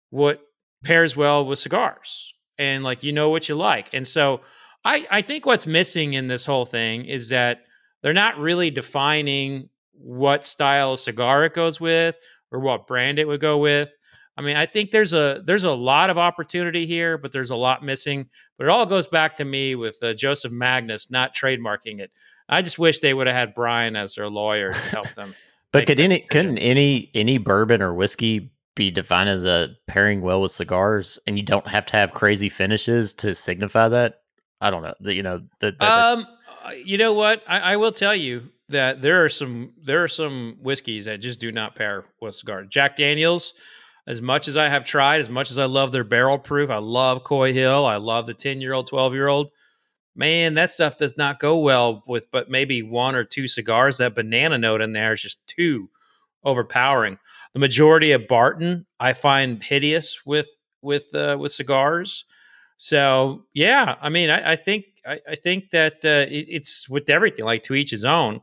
what 0.09 0.41
pairs 0.83 1.15
well 1.15 1.45
with 1.45 1.59
cigars 1.59 2.33
and 2.57 2.83
like 2.83 3.03
you 3.03 3.11
know 3.11 3.29
what 3.29 3.49
you 3.49 3.55
like. 3.55 3.89
And 3.93 4.07
so 4.07 4.41
I 4.85 5.05
I 5.11 5.21
think 5.21 5.45
what's 5.45 5.65
missing 5.67 6.13
in 6.13 6.27
this 6.27 6.45
whole 6.45 6.65
thing 6.65 7.05
is 7.05 7.29
that 7.29 7.61
they're 8.01 8.13
not 8.13 8.37
really 8.37 8.69
defining 8.69 9.69
what 9.93 10.45
style 10.45 10.93
of 10.93 10.99
cigar 10.99 11.45
it 11.45 11.53
goes 11.53 11.79
with 11.79 12.15
or 12.51 12.59
what 12.59 12.87
brand 12.87 13.19
it 13.19 13.27
would 13.27 13.41
go 13.41 13.57
with. 13.57 13.91
I 14.35 14.41
mean, 14.41 14.57
I 14.57 14.65
think 14.65 14.91
there's 14.91 15.13
a 15.13 15.41
there's 15.45 15.63
a 15.63 15.71
lot 15.71 16.09
of 16.09 16.17
opportunity 16.17 16.85
here, 16.85 17.17
but 17.17 17.31
there's 17.31 17.51
a 17.51 17.55
lot 17.55 17.83
missing. 17.83 18.27
But 18.57 18.65
it 18.65 18.69
all 18.69 18.85
goes 18.85 19.07
back 19.07 19.35
to 19.37 19.45
me 19.45 19.75
with 19.75 19.97
uh, 20.01 20.13
Joseph 20.13 20.51
Magnus 20.51 21.11
not 21.11 21.35
trademarking 21.35 21.99
it. 21.99 22.11
I 22.49 22.61
just 22.61 22.79
wish 22.79 22.99
they 22.99 23.13
would 23.13 23.27
have 23.27 23.35
had 23.35 23.55
Brian 23.55 23.95
as 23.95 24.15
their 24.15 24.29
lawyer 24.29 24.71
to 24.71 24.77
help 24.77 25.09
them. 25.15 25.35
but 25.71 25.85
could 25.85 25.99
any 25.99 26.21
couldn't 26.21 26.57
any 26.57 27.11
any 27.13 27.37
bourbon 27.37 27.81
or 27.81 27.93
whiskey 27.93 28.51
be 28.75 28.89
defined 28.89 29.29
as 29.29 29.45
a 29.45 29.75
pairing 29.87 30.21
well 30.21 30.41
with 30.41 30.51
cigars, 30.51 31.19
and 31.27 31.37
you 31.37 31.43
don't 31.43 31.67
have 31.67 31.85
to 31.87 31.97
have 31.97 32.13
crazy 32.13 32.49
finishes 32.49 33.13
to 33.15 33.35
signify 33.35 33.87
that? 33.89 34.21
I 34.61 34.71
don't 34.71 34.81
know. 34.81 34.95
The, 35.01 35.13
you 35.13 35.23
know, 35.23 35.41
the, 35.59 35.75
the, 35.77 35.91
um, 35.91 36.25
uh, 36.63 36.71
you 36.71 36.97
know 36.97 37.13
what? 37.13 37.43
I, 37.47 37.59
I 37.59 37.75
will 37.75 37.91
tell 37.91 38.15
you 38.15 38.49
that 38.69 39.01
there 39.01 39.23
are 39.23 39.29
some 39.29 39.73
there 39.83 40.03
are 40.03 40.07
some 40.07 40.57
whiskeys 40.61 41.05
that 41.05 41.17
just 41.17 41.39
do 41.39 41.51
not 41.51 41.75
pair 41.75 42.05
with 42.19 42.33
cigars. 42.33 42.67
Jack 42.69 42.95
Daniels 42.95 43.53
as 44.05 44.21
much 44.21 44.47
as 44.47 44.57
I 44.57 44.69
have 44.69 44.83
tried, 44.83 45.21
as 45.21 45.29
much 45.29 45.51
as 45.51 45.57
I 45.57 45.65
love 45.65 45.91
their 45.91 46.03
barrel 46.03 46.37
proof, 46.37 46.69
I 46.69 46.77
love 46.77 47.23
Coy 47.23 47.53
Hill, 47.53 47.85
I 47.85 47.97
love 47.97 48.27
the 48.27 48.33
10 48.33 48.61
year 48.61 48.73
old, 48.73 48.87
12 48.87 49.13
year 49.13 49.27
old. 49.27 49.49
Man, 50.15 50.53
that 50.55 50.69
stuff 50.69 50.97
does 50.97 51.17
not 51.17 51.39
go 51.39 51.57
well 51.57 52.03
with 52.05 52.29
but 52.31 52.49
maybe 52.49 52.83
one 52.83 53.15
or 53.15 53.23
two 53.23 53.47
cigars. 53.47 53.97
That 53.97 54.13
banana 54.13 54.57
note 54.57 54.81
in 54.81 54.93
there 54.93 55.13
is 55.13 55.21
just 55.21 55.45
too 55.47 55.89
overpowering. 56.43 57.17
The 57.53 57.59
majority 57.59 58.11
of 58.11 58.27
Barton 58.27 58.85
I 58.99 59.13
find 59.13 59.63
hideous 59.63 60.23
with 60.25 60.49
with 60.83 61.13
uh, 61.15 61.37
with 61.39 61.51
cigars. 61.51 62.25
So 62.77 63.45
yeah, 63.53 63.95
I 64.01 64.09
mean, 64.09 64.29
I, 64.29 64.51
I 64.51 64.55
think 64.55 64.85
I, 65.07 65.19
I, 65.29 65.35
think 65.35 65.71
that 65.71 66.05
uh, 66.05 66.29
it, 66.31 66.45
it's 66.49 66.87
with 66.89 67.09
everything, 67.09 67.45
like 67.45 67.63
to 67.63 67.73
each 67.73 67.91
his 67.91 68.05
own. 68.05 68.41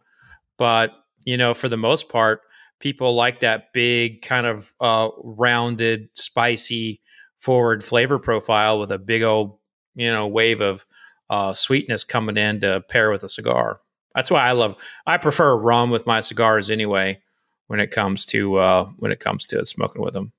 But 0.59 0.92
you 1.25 1.37
know, 1.37 1.55
for 1.55 1.68
the 1.68 1.77
most 1.77 2.09
part, 2.09 2.42
people 2.81 3.14
like 3.14 3.40
that 3.40 3.73
big 3.73 4.23
kind 4.23 4.47
of 4.47 4.75
uh, 4.81 5.11
rounded, 5.23 6.09
spicy, 6.14 7.01
forward 7.38 7.83
flavor 7.83 8.19
profile 8.19 8.79
with 8.79 8.93
a 8.93 8.99
big 8.99 9.23
old 9.23 9.59
you 9.95 10.11
know 10.11 10.27
wave 10.27 10.61
of 10.61 10.85
uh, 11.31 11.53
sweetness 11.53 12.05
coming 12.05 12.37
in 12.37 12.61
to 12.61 12.83
pair 12.88 13.11
with 13.11 13.23
a 13.23 13.29
cigar. 13.29 13.81
That's 14.14 14.31
why 14.31 14.43
I 14.43 14.53
love. 14.53 14.77
I 15.07 15.16
prefer 15.16 15.57
rum 15.57 15.90
with 15.90 16.07
my 16.07 16.21
cigars 16.21 16.71
anyway. 16.71 17.21
When 17.69 17.79
it 17.79 17.93
comes 17.93 18.25
to 18.27 18.57
uh, 18.57 18.85
when 18.97 19.12
it 19.12 19.21
comes 19.21 19.47
to 19.47 19.64
smoking 19.64 20.03
with 20.03 20.12
them. 20.12 20.33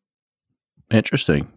Interesting. 0.92 1.48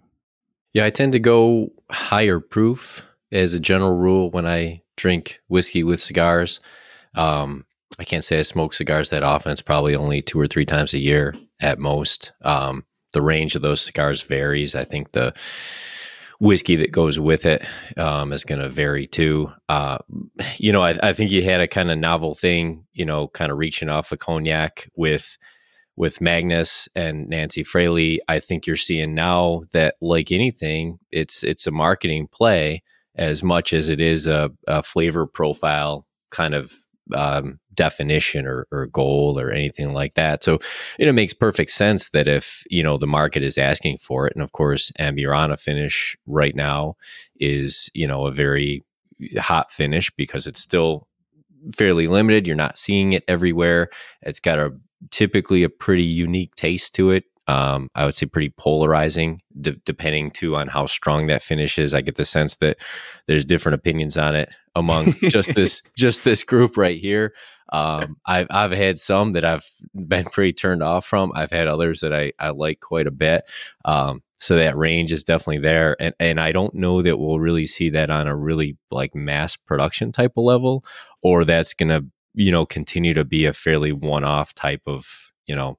Yeah, 0.72 0.84
I 0.84 0.90
tend 0.90 1.12
to 1.12 1.18
go 1.18 1.72
higher 1.90 2.38
proof 2.38 3.04
as 3.32 3.54
a 3.54 3.60
general 3.60 3.96
rule 3.96 4.30
when 4.30 4.46
I 4.46 4.82
drink 4.96 5.40
whiskey 5.48 5.82
with 5.82 6.00
cigars. 6.00 6.60
Um, 7.16 7.64
I 7.98 8.04
can't 8.04 8.24
say 8.24 8.38
I 8.38 8.42
smoke 8.42 8.74
cigars 8.74 9.10
that 9.10 9.22
often. 9.22 9.52
It's 9.52 9.62
probably 9.62 9.94
only 9.94 10.22
two 10.22 10.40
or 10.40 10.48
three 10.48 10.66
times 10.66 10.94
a 10.94 10.98
year 10.98 11.34
at 11.60 11.78
most. 11.78 12.32
Um, 12.42 12.84
the 13.12 13.22
range 13.22 13.54
of 13.54 13.62
those 13.62 13.80
cigars 13.80 14.22
varies. 14.22 14.74
I 14.74 14.84
think 14.84 15.12
the 15.12 15.34
whiskey 16.40 16.76
that 16.76 16.90
goes 16.90 17.18
with 17.18 17.46
it 17.46 17.64
um, 17.96 18.32
is 18.32 18.44
going 18.44 18.60
to 18.60 18.68
vary 18.68 19.06
too. 19.06 19.52
Uh, 19.68 19.98
you 20.58 20.72
know, 20.72 20.82
I, 20.82 20.98
I, 21.02 21.12
think 21.12 21.30
you 21.30 21.44
had 21.44 21.60
a 21.60 21.68
kind 21.68 21.92
of 21.92 21.98
novel 21.98 22.34
thing, 22.34 22.84
you 22.92 23.04
know, 23.04 23.28
kind 23.28 23.52
of 23.52 23.58
reaching 23.58 23.88
off 23.88 24.10
a 24.10 24.16
cognac 24.16 24.90
with 24.96 25.38
with 25.96 26.20
Magnus 26.20 26.88
and 26.94 27.28
Nancy 27.28 27.62
Fraley, 27.62 28.20
I 28.28 28.40
think 28.40 28.66
you're 28.66 28.76
seeing 28.76 29.14
now 29.14 29.62
that 29.72 29.94
like 30.00 30.32
anything, 30.32 30.98
it's 31.12 31.44
it's 31.44 31.66
a 31.66 31.70
marketing 31.70 32.28
play 32.32 32.82
as 33.14 33.42
much 33.42 33.72
as 33.72 33.88
it 33.88 34.00
is 34.00 34.26
a, 34.26 34.50
a 34.66 34.82
flavor 34.82 35.24
profile 35.24 36.04
kind 36.30 36.54
of 36.54 36.74
um, 37.14 37.60
definition 37.74 38.46
or, 38.46 38.66
or 38.70 38.86
goal 38.86 39.38
or 39.38 39.50
anything 39.50 39.92
like 39.92 40.14
that. 40.14 40.42
So 40.42 40.58
it 40.98 41.12
makes 41.12 41.32
perfect 41.32 41.70
sense 41.70 42.10
that 42.10 42.28
if 42.28 42.64
you 42.70 42.82
know 42.82 42.98
the 42.98 43.06
market 43.06 43.42
is 43.42 43.58
asking 43.58 43.98
for 43.98 44.26
it, 44.26 44.34
and 44.34 44.42
of 44.42 44.52
course 44.52 44.92
Amburana 44.98 45.58
finish 45.58 46.16
right 46.26 46.54
now 46.54 46.96
is 47.38 47.90
you 47.94 48.06
know 48.06 48.26
a 48.26 48.32
very 48.32 48.84
hot 49.38 49.70
finish 49.70 50.10
because 50.16 50.46
it's 50.46 50.60
still 50.60 51.06
fairly 51.74 52.08
limited. 52.08 52.46
You're 52.46 52.56
not 52.56 52.78
seeing 52.78 53.12
it 53.12 53.24
everywhere. 53.28 53.88
It's 54.22 54.40
got 54.40 54.58
a 54.58 54.72
typically 55.10 55.62
a 55.62 55.68
pretty 55.68 56.04
unique 56.04 56.54
taste 56.54 56.94
to 56.94 57.10
it. 57.10 57.24
Um, 57.46 57.90
I 57.94 58.06
would 58.06 58.14
say 58.14 58.24
pretty 58.24 58.54
polarizing, 58.56 59.42
d- 59.60 59.80
depending 59.84 60.30
too 60.30 60.56
on 60.56 60.68
how 60.68 60.86
strong 60.86 61.26
that 61.26 61.42
finish 61.42 61.78
is. 61.78 61.92
I 61.92 62.00
get 62.00 62.16
the 62.16 62.24
sense 62.24 62.56
that 62.56 62.78
there's 63.26 63.44
different 63.44 63.74
opinions 63.74 64.16
on 64.16 64.34
it 64.34 64.48
among 64.74 65.12
just 65.28 65.54
this 65.54 65.82
just 65.96 66.24
this 66.24 66.42
group 66.42 66.76
right 66.76 66.98
here. 66.98 67.34
Um, 67.72 68.16
I've 68.26 68.46
I've 68.50 68.72
had 68.72 68.98
some 68.98 69.32
that 69.32 69.44
I've 69.44 69.68
been 69.94 70.26
pretty 70.26 70.52
turned 70.52 70.82
off 70.82 71.06
from. 71.06 71.32
I've 71.34 71.50
had 71.50 71.66
others 71.66 72.00
that 72.00 72.12
I 72.12 72.32
I 72.38 72.50
like 72.50 72.80
quite 72.80 73.06
a 73.06 73.12
bit. 73.12 73.44
Um, 73.84 74.22
so 74.38 74.56
that 74.56 74.76
range 74.76 75.12
is 75.12 75.24
definitely 75.24 75.60
there, 75.62 75.96
and 76.00 76.14
and 76.20 76.40
I 76.40 76.52
don't 76.52 76.74
know 76.74 77.02
that 77.02 77.18
we'll 77.18 77.40
really 77.40 77.66
see 77.66 77.90
that 77.90 78.10
on 78.10 78.26
a 78.26 78.36
really 78.36 78.76
like 78.90 79.14
mass 79.14 79.56
production 79.56 80.12
type 80.12 80.32
of 80.36 80.44
level, 80.44 80.84
or 81.22 81.44
that's 81.44 81.74
gonna 81.74 82.02
you 82.34 82.52
know 82.52 82.66
continue 82.66 83.14
to 83.14 83.24
be 83.24 83.46
a 83.46 83.52
fairly 83.52 83.92
one 83.92 84.24
off 84.24 84.54
type 84.54 84.82
of 84.86 85.30
you 85.46 85.56
know 85.56 85.78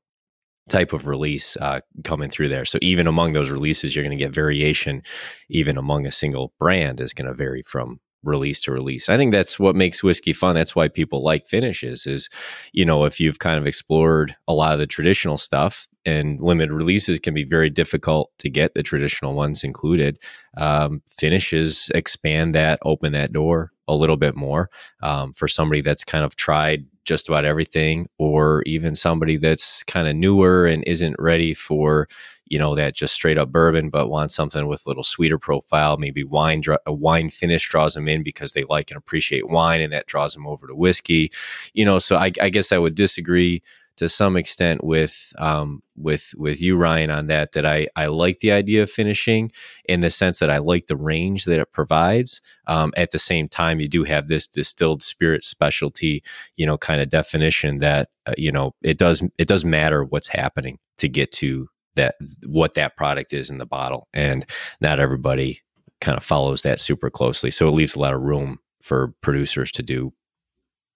type 0.69 0.93
of 0.93 1.07
release 1.07 1.55
uh, 1.57 1.79
coming 2.03 2.29
through 2.29 2.49
there. 2.49 2.65
So 2.65 2.79
even 2.81 3.07
among 3.07 3.33
those 3.33 3.51
releases, 3.51 3.95
you're 3.95 4.03
going 4.03 4.17
to 4.17 4.23
get 4.23 4.33
variation. 4.33 5.03
Even 5.49 5.77
among 5.77 6.05
a 6.05 6.11
single 6.11 6.53
brand 6.59 6.99
is 6.99 7.13
going 7.13 7.27
to 7.27 7.33
vary 7.33 7.61
from 7.61 7.99
release 8.25 8.59
to 8.61 8.71
release. 8.71 9.09
I 9.09 9.17
think 9.17 9.31
that's 9.31 9.59
what 9.59 9.75
makes 9.75 10.03
whiskey 10.03 10.33
fun. 10.33 10.55
That's 10.55 10.75
why 10.75 10.87
people 10.87 11.23
like 11.23 11.47
finishes. 11.47 12.05
Is 12.05 12.29
you 12.73 12.85
know 12.85 13.05
if 13.05 13.19
you've 13.19 13.39
kind 13.39 13.57
of 13.59 13.67
explored 13.67 14.35
a 14.47 14.53
lot 14.53 14.73
of 14.73 14.79
the 14.79 14.87
traditional 14.87 15.37
stuff, 15.37 15.87
and 16.05 16.39
limited 16.41 16.73
releases 16.73 17.19
can 17.19 17.33
be 17.33 17.43
very 17.43 17.69
difficult 17.69 18.31
to 18.39 18.49
get 18.49 18.73
the 18.73 18.83
traditional 18.83 19.33
ones 19.33 19.63
included. 19.63 20.19
Um, 20.57 21.01
finishes 21.07 21.89
expand 21.93 22.55
that, 22.55 22.79
open 22.83 23.13
that 23.13 23.33
door 23.33 23.71
a 23.87 23.95
little 23.95 24.17
bit 24.17 24.35
more 24.35 24.69
um, 25.03 25.33
for 25.33 25.47
somebody 25.47 25.81
that's 25.81 26.03
kind 26.03 26.25
of 26.25 26.35
tried 26.35 26.85
just 27.03 27.27
about 27.27 27.45
everything, 27.45 28.07
or 28.17 28.63
even 28.63 28.95
somebody 28.95 29.37
that's 29.37 29.83
kind 29.83 30.07
of 30.07 30.15
newer 30.15 30.65
and 30.65 30.83
isn't 30.85 31.15
ready 31.19 31.53
for 31.53 32.07
you 32.45 32.59
know 32.59 32.75
that 32.75 32.95
just 32.95 33.13
straight 33.13 33.37
up 33.37 33.51
bourbon, 33.51 33.89
but 33.89 34.09
wants 34.09 34.35
something 34.35 34.67
with 34.67 34.85
a 34.85 34.89
little 34.89 35.03
sweeter 35.03 35.39
profile. 35.39 35.97
Maybe 35.97 36.23
wine, 36.23 36.63
a 36.85 36.93
wine 36.93 37.29
finish 37.29 37.67
draws 37.67 37.93
them 37.93 38.07
in 38.07 38.23
because 38.23 38.53
they 38.53 38.63
like 38.65 38.91
and 38.91 38.97
appreciate 38.97 39.49
wine, 39.49 39.81
and 39.81 39.93
that 39.93 40.07
draws 40.07 40.33
them 40.33 40.47
over 40.47 40.67
to 40.67 40.75
whiskey. 40.75 41.31
You 41.73 41.85
know, 41.85 41.99
so 41.99 42.17
I, 42.17 42.31
I 42.41 42.49
guess 42.49 42.71
I 42.71 42.77
would 42.77 42.95
disagree 42.95 43.61
to 43.97 44.09
some 44.09 44.35
extent 44.35 44.83
with 44.83 45.33
um, 45.37 45.81
with 45.95 46.33
with 46.37 46.61
you 46.61 46.75
Ryan 46.75 47.09
on 47.09 47.27
that 47.27 47.53
that 47.53 47.65
I 47.65 47.87
I 47.95 48.07
like 48.07 48.39
the 48.39 48.51
idea 48.51 48.83
of 48.83 48.91
finishing 48.91 49.51
in 49.85 50.01
the 50.01 50.09
sense 50.09 50.39
that 50.39 50.49
I 50.49 50.57
like 50.57 50.87
the 50.87 50.97
range 50.97 51.45
that 51.45 51.59
it 51.59 51.71
provides. 51.71 52.41
Um, 52.67 52.93
at 52.97 53.11
the 53.11 53.19
same 53.19 53.47
time, 53.47 53.79
you 53.79 53.87
do 53.87 54.03
have 54.03 54.27
this 54.27 54.47
distilled 54.47 55.01
spirit 55.01 55.43
specialty, 55.43 56.23
you 56.57 56.65
know, 56.65 56.77
kind 56.77 57.01
of 57.01 57.09
definition 57.09 57.79
that 57.79 58.09
uh, 58.25 58.33
you 58.37 58.51
know 58.51 58.73
it 58.81 58.97
does 58.97 59.23
it 59.37 59.47
does 59.47 59.63
matter 59.63 60.03
what's 60.03 60.27
happening 60.27 60.77
to 60.97 61.07
get 61.07 61.31
to 61.31 61.69
that 61.95 62.15
what 62.45 62.73
that 62.75 62.97
product 62.97 63.33
is 63.33 63.49
in 63.49 63.57
the 63.57 63.65
bottle, 63.65 64.07
and 64.13 64.45
not 64.81 64.99
everybody 64.99 65.61
kind 66.01 66.17
of 66.17 66.23
follows 66.23 66.61
that 66.61 66.79
super 66.79 67.09
closely. 67.09 67.51
So 67.51 67.67
it 67.67 67.71
leaves 67.71 67.95
a 67.95 67.99
lot 67.99 68.13
of 68.13 68.21
room 68.21 68.59
for 68.81 69.13
producers 69.21 69.71
to 69.71 69.83
do 69.83 70.13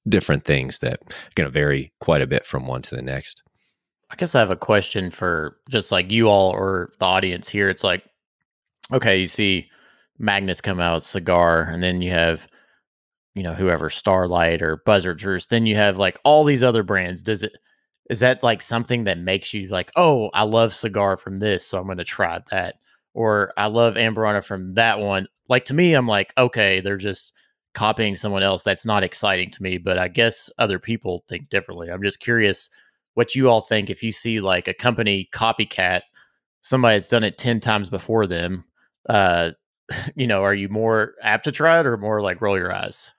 different 0.07 0.45
things 0.45 0.79
that 0.79 0.99
are 1.01 1.15
going 1.35 1.47
to 1.47 1.51
vary 1.51 1.91
quite 1.99 2.21
a 2.21 2.27
bit 2.27 2.45
from 2.45 2.67
one 2.67 2.81
to 2.83 2.95
the 2.95 3.01
next. 3.01 3.43
I 4.11 4.15
guess 4.15 4.33
I 4.33 4.39
have 4.39 4.51
a 4.51 4.55
question 4.55 5.11
for 5.11 5.57
just 5.69 5.91
like 5.91 6.11
you 6.11 6.27
all 6.27 6.51
or 6.51 6.91
the 6.99 7.05
audience 7.05 7.47
here. 7.47 7.69
It's 7.69 7.83
like, 7.83 8.03
okay, 8.91 9.19
you 9.19 9.27
see 9.27 9.69
Magnus 10.17 10.61
come 10.61 10.79
out 10.79 11.03
cigar, 11.03 11.61
and 11.61 11.83
then 11.83 12.01
you 12.01 12.09
have, 12.09 12.47
you 13.35 13.43
know, 13.43 13.53
whoever 13.53 13.89
Starlight 13.89 14.61
or 14.61 14.81
Buzzards, 14.85 15.47
then 15.47 15.65
you 15.65 15.75
have 15.75 15.97
like 15.97 16.19
all 16.23 16.43
these 16.43 16.63
other 16.63 16.83
brands. 16.83 17.21
Does 17.21 17.43
it 17.43 17.53
is 18.09 18.19
that 18.21 18.43
like 18.43 18.61
something 18.61 19.05
that 19.05 19.19
makes 19.19 19.53
you 19.53 19.67
like, 19.69 19.91
oh, 19.95 20.29
I 20.33 20.43
love 20.43 20.73
cigar 20.73 21.17
from 21.17 21.39
this, 21.39 21.65
so 21.65 21.77
I'm 21.77 21.85
going 21.85 21.99
to 21.99 22.03
try 22.03 22.39
that, 22.51 22.75
or 23.13 23.53
I 23.55 23.67
love 23.67 23.95
Amburana 23.95 24.43
from 24.43 24.73
that 24.75 24.99
one? 24.99 25.27
Like 25.47 25.65
to 25.65 25.73
me, 25.73 25.93
I'm 25.93 26.07
like, 26.07 26.33
okay, 26.37 26.81
they're 26.81 26.97
just 26.97 27.33
copying 27.73 28.15
someone 28.15 28.43
else 28.43 28.63
that's 28.63 28.85
not 28.85 29.03
exciting 29.03 29.49
to 29.51 29.61
me 29.61 29.77
but 29.77 29.97
i 29.97 30.07
guess 30.07 30.49
other 30.57 30.79
people 30.79 31.23
think 31.27 31.49
differently 31.49 31.89
i'm 31.89 32.01
just 32.01 32.19
curious 32.19 32.69
what 33.13 33.35
you 33.35 33.49
all 33.49 33.61
think 33.61 33.89
if 33.89 34.01
you 34.01 34.11
see 34.11 34.41
like 34.41 34.67
a 34.67 34.73
company 34.73 35.29
copycat 35.31 36.01
somebody 36.61 36.97
that's 36.97 37.07
done 37.07 37.23
it 37.23 37.37
10 37.37 37.59
times 37.59 37.89
before 37.89 38.25
them 38.25 38.65
uh 39.07 39.51
you 40.15 40.25
know 40.25 40.43
are 40.43 40.53
you 40.53 40.67
more 40.67 41.13
apt 41.21 41.43
to 41.43 41.51
try 41.51 41.79
it 41.79 41.85
or 41.85 41.95
more 41.95 42.21
like 42.21 42.41
roll 42.41 42.57
your 42.57 42.73
eyes 42.73 43.13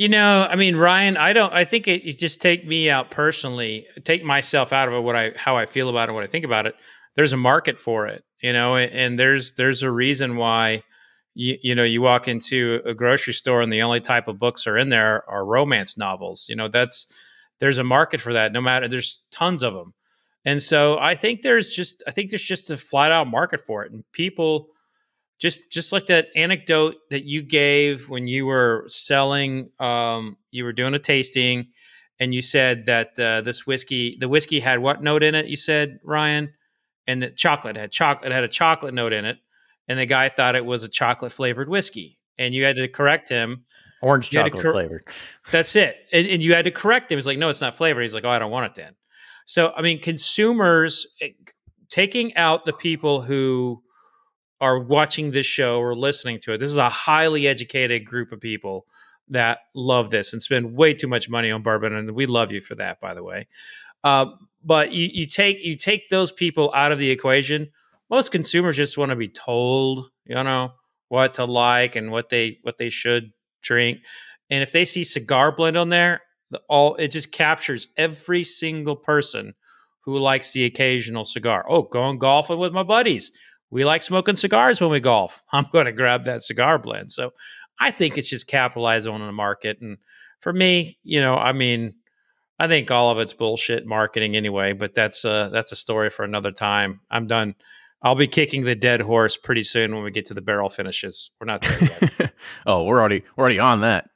you 0.00 0.08
know 0.08 0.46
i 0.48 0.56
mean 0.56 0.76
ryan 0.76 1.18
i 1.18 1.30
don't 1.34 1.52
i 1.52 1.62
think 1.62 1.86
it, 1.86 2.02
it 2.08 2.18
just 2.18 2.40
take 2.40 2.66
me 2.66 2.88
out 2.88 3.10
personally 3.10 3.86
take 4.02 4.24
myself 4.24 4.72
out 4.72 4.90
of 4.90 5.04
what 5.04 5.14
i 5.14 5.30
how 5.36 5.58
i 5.58 5.66
feel 5.66 5.90
about 5.90 6.08
it 6.08 6.12
what 6.12 6.24
i 6.24 6.26
think 6.26 6.44
about 6.44 6.66
it. 6.66 6.74
There's 7.16 7.34
a 7.34 7.36
market 7.36 7.78
for 7.78 8.06
it 8.06 8.24
you 8.42 8.54
know 8.54 8.76
and, 8.76 8.90
and 8.92 9.18
there's 9.18 9.52
there's 9.52 9.82
a 9.82 9.90
reason 9.90 10.36
why 10.36 10.82
you, 11.34 11.58
you 11.62 11.74
know 11.74 11.82
you 11.82 12.00
walk 12.00 12.28
into 12.28 12.80
a 12.86 12.94
grocery 12.94 13.34
store 13.34 13.60
and 13.60 13.70
the 13.70 13.82
only 13.82 14.00
type 14.00 14.26
of 14.26 14.38
books 14.38 14.66
are 14.66 14.78
in 14.78 14.88
there 14.88 15.28
are 15.28 15.44
romance 15.44 15.98
novels 15.98 16.46
you 16.48 16.56
know 16.56 16.68
that's 16.68 17.06
there's 17.58 17.76
a 17.76 17.84
market 17.84 18.22
for 18.22 18.32
that 18.32 18.52
no 18.52 18.60
matter 18.62 18.88
there's 18.88 19.22
tons 19.30 19.62
of 19.62 19.74
them 19.74 19.92
and 20.46 20.62
so 20.62 20.98
i 20.98 21.14
think 21.14 21.42
there's 21.42 21.68
just 21.68 22.02
i 22.06 22.10
think 22.10 22.30
there's 22.30 22.42
just 22.42 22.70
a 22.70 22.76
flat 22.78 23.12
out 23.12 23.28
market 23.28 23.60
for 23.60 23.84
it 23.84 23.92
and 23.92 24.02
people 24.12 24.68
just 25.40 25.70
just 25.70 25.92
like 25.92 26.06
that 26.06 26.26
anecdote 26.36 26.96
that 27.10 27.24
you 27.24 27.42
gave 27.42 28.08
when 28.08 28.26
you 28.26 28.46
were 28.46 28.84
selling 28.88 29.70
um 29.80 30.36
you 30.50 30.64
were 30.64 30.72
doing 30.72 30.94
a 30.94 30.98
tasting 30.98 31.68
and 32.18 32.34
you 32.34 32.42
said 32.42 32.86
that 32.86 33.18
uh, 33.18 33.40
this 33.40 33.66
whiskey 33.66 34.16
the 34.20 34.28
whiskey 34.28 34.60
had 34.60 34.78
what 34.78 35.02
note 35.02 35.22
in 35.22 35.34
it 35.34 35.46
you 35.46 35.56
said 35.56 35.98
ryan 36.04 36.52
and 37.06 37.22
the 37.22 37.30
chocolate 37.30 37.76
had 37.76 37.90
chocolate 37.90 38.32
had 38.32 38.44
a 38.44 38.48
chocolate 38.48 38.94
note 38.94 39.12
in 39.12 39.24
it 39.24 39.38
and 39.90 39.98
the 39.98 40.06
guy 40.06 40.28
thought 40.28 40.54
it 40.54 40.64
was 40.64 40.84
a 40.84 40.88
chocolate 40.88 41.32
flavored 41.32 41.68
whiskey, 41.68 42.16
and 42.38 42.54
you 42.54 42.62
had 42.62 42.76
to 42.76 42.86
correct 42.86 43.28
him. 43.28 43.64
Orange 44.02 44.30
chocolate 44.30 44.62
cor- 44.62 44.72
flavored. 44.72 45.08
That's 45.50 45.74
it, 45.74 45.96
and, 46.12 46.28
and, 46.28 46.44
you 46.44 46.54
had 46.54 46.64
to 46.66 46.70
correct 46.70 47.10
him. 47.10 47.18
He's 47.18 47.26
like, 47.26 47.38
"No, 47.38 47.48
it's 47.48 47.60
not 47.60 47.74
flavored." 47.74 48.04
He's 48.04 48.14
like, 48.14 48.24
"Oh, 48.24 48.30
I 48.30 48.38
don't 48.38 48.52
want 48.52 48.66
it 48.66 48.74
then." 48.76 48.94
So, 49.46 49.72
I 49.76 49.82
mean, 49.82 50.00
consumers 50.00 51.08
eh, 51.20 51.30
taking 51.90 52.36
out 52.36 52.66
the 52.66 52.72
people 52.72 53.20
who 53.20 53.82
are 54.60 54.78
watching 54.78 55.30
this 55.30 55.46
show 55.46 55.80
or 55.80 55.94
listening 55.94 56.38
to 56.40 56.52
it. 56.52 56.58
This 56.58 56.70
is 56.70 56.76
a 56.76 56.88
highly 56.88 57.46
educated 57.46 58.04
group 58.04 58.32
of 58.32 58.40
people 58.40 58.86
that 59.28 59.58
love 59.74 60.10
this 60.10 60.32
and 60.32 60.42
spend 60.42 60.74
way 60.74 60.92
too 60.92 61.06
much 61.06 61.28
money 61.28 61.50
on 61.50 61.62
bourbon, 61.62 61.94
and 61.94 62.10
we 62.12 62.26
love 62.26 62.52
you 62.52 62.60
for 62.60 62.74
that, 62.74 63.00
by 63.00 63.14
the 63.14 63.22
way. 63.22 63.46
Uh, 64.02 64.26
but 64.64 64.92
you, 64.92 65.08
you 65.12 65.26
take 65.26 65.64
you 65.64 65.76
take 65.76 66.08
those 66.08 66.32
people 66.32 66.72
out 66.74 66.92
of 66.92 66.98
the 66.98 67.10
equation 67.10 67.70
most 68.10 68.32
consumers 68.32 68.76
just 68.76 68.98
want 68.98 69.10
to 69.10 69.16
be 69.16 69.28
told, 69.28 70.10
you 70.26 70.34
know, 70.34 70.72
what 71.08 71.34
to 71.34 71.44
like 71.44 71.96
and 71.96 72.10
what 72.10 72.28
they 72.28 72.58
what 72.62 72.76
they 72.76 72.90
should 72.90 73.32
drink. 73.62 74.00
And 74.50 74.62
if 74.62 74.72
they 74.72 74.84
see 74.84 75.04
cigar 75.04 75.52
blend 75.52 75.76
on 75.76 75.88
there, 75.88 76.22
the, 76.50 76.60
all 76.68 76.96
it 76.96 77.08
just 77.08 77.30
captures 77.30 77.86
every 77.96 78.42
single 78.42 78.96
person 78.96 79.54
who 80.00 80.18
likes 80.18 80.52
the 80.52 80.64
occasional 80.64 81.24
cigar. 81.24 81.64
Oh, 81.68 81.82
going 81.82 82.18
golfing 82.18 82.58
with 82.58 82.72
my 82.72 82.82
buddies. 82.82 83.30
We 83.70 83.84
like 83.84 84.02
smoking 84.02 84.36
cigars 84.36 84.80
when 84.80 84.90
we 84.90 85.00
golf. 85.00 85.42
I'm 85.52 85.66
going 85.72 85.86
to 85.86 85.92
grab 85.92 86.24
that 86.24 86.42
cigar 86.42 86.78
blend. 86.78 87.12
So 87.12 87.32
I 87.78 87.90
think 87.90 88.18
it's 88.18 88.28
just 88.28 88.46
capitalizing 88.46 89.12
on 89.12 89.20
the 89.20 89.32
market. 89.32 89.80
And 89.80 89.98
for 90.40 90.52
me, 90.52 90.98
you 91.02 91.20
know, 91.20 91.36
I 91.36 91.52
mean, 91.52 91.94
I 92.58 92.68
think 92.68 92.90
all 92.90 93.10
of 93.10 93.18
it's 93.18 93.32
bullshit 93.32 93.86
marketing 93.86 94.36
anyway. 94.36 94.72
But 94.72 94.94
that's 94.94 95.24
a 95.24 95.48
that's 95.52 95.72
a 95.72 95.76
story 95.76 96.10
for 96.10 96.24
another 96.24 96.52
time. 96.52 97.00
I'm 97.10 97.26
done 97.26 97.54
I'll 98.02 98.14
be 98.14 98.26
kicking 98.26 98.64
the 98.64 98.74
dead 98.74 99.02
horse 99.02 99.36
pretty 99.36 99.62
soon 99.62 99.94
when 99.94 100.02
we 100.02 100.10
get 100.10 100.26
to 100.26 100.34
the 100.34 100.40
barrel 100.40 100.70
finishes. 100.70 101.30
We're 101.38 101.46
not 101.46 101.62
there 101.62 101.82
yet. 102.18 102.32
oh, 102.66 102.84
we're 102.84 102.98
already 102.98 103.24
we're 103.36 103.42
already 103.42 103.58
on 103.58 103.82
that. 103.82 104.08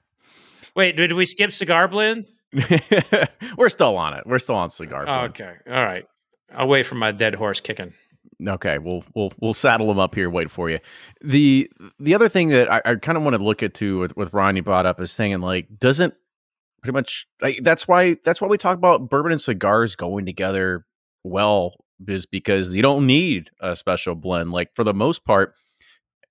Wait, 0.75 0.97
did 0.97 1.13
we 1.13 1.27
skip 1.27 1.53
cigar 1.53 1.87
blend? 1.87 2.27
we're 3.57 3.69
still 3.69 3.97
on 3.97 4.15
it. 4.15 4.27
We're 4.27 4.39
still 4.39 4.57
on 4.57 4.71
cigar. 4.71 5.05
Blend. 5.05 5.31
okay, 5.31 5.55
all 5.69 5.85
right. 5.85 6.07
I'll 6.55 6.69
wait 6.69 6.87
for 6.87 6.95
my 6.95 7.13
dead 7.13 7.35
horse 7.35 7.61
kicking. 7.61 7.93
Okay, 8.47 8.79
we'll 8.79 9.05
we'll 9.15 9.33
we'll 9.41 9.55
saddle 9.55 9.87
them 9.89 9.99
up 9.99 10.15
here. 10.15 10.29
Wait 10.31 10.51
for 10.51 10.71
you. 10.71 10.79
The 11.23 11.71
the 11.99 12.15
other 12.15 12.29
thing 12.29 12.49
that 12.49 12.71
I, 12.73 12.83
I 12.85 12.95
kind 12.97 13.17
of 13.17 13.25
want 13.25 13.37
to 13.37 13.43
look 13.43 13.63
at 13.63 13.75
too 13.75 13.99
with 14.01 14.17
with 14.17 14.33
Ron 14.33 14.57
you 14.57 14.63
brought 14.63 14.87
up 14.87 15.01
is 15.01 15.13
saying 15.13 15.41
like 15.41 15.69
doesn't 15.79 16.15
pretty 16.83 16.95
much 16.95 17.27
like 17.41 17.61
that's 17.63 17.89
why 17.89 18.17
that's 18.25 18.41
why 18.41 18.49
we 18.49 18.59
talk 18.59 18.77
about 18.77 19.09
bourbon 19.09 19.33
and 19.33 19.41
cigars 19.41 19.97
going 19.97 20.27
together 20.27 20.85
well 21.23 21.75
is 22.07 22.27
because 22.27 22.75
you 22.75 22.83
don't 22.83 23.07
need 23.07 23.51
a 23.61 23.75
special 23.77 24.15
blend. 24.15 24.53
Like 24.53 24.75
for 24.75 24.85
the 24.85 24.95
most 24.95 25.25
part, 25.25 25.55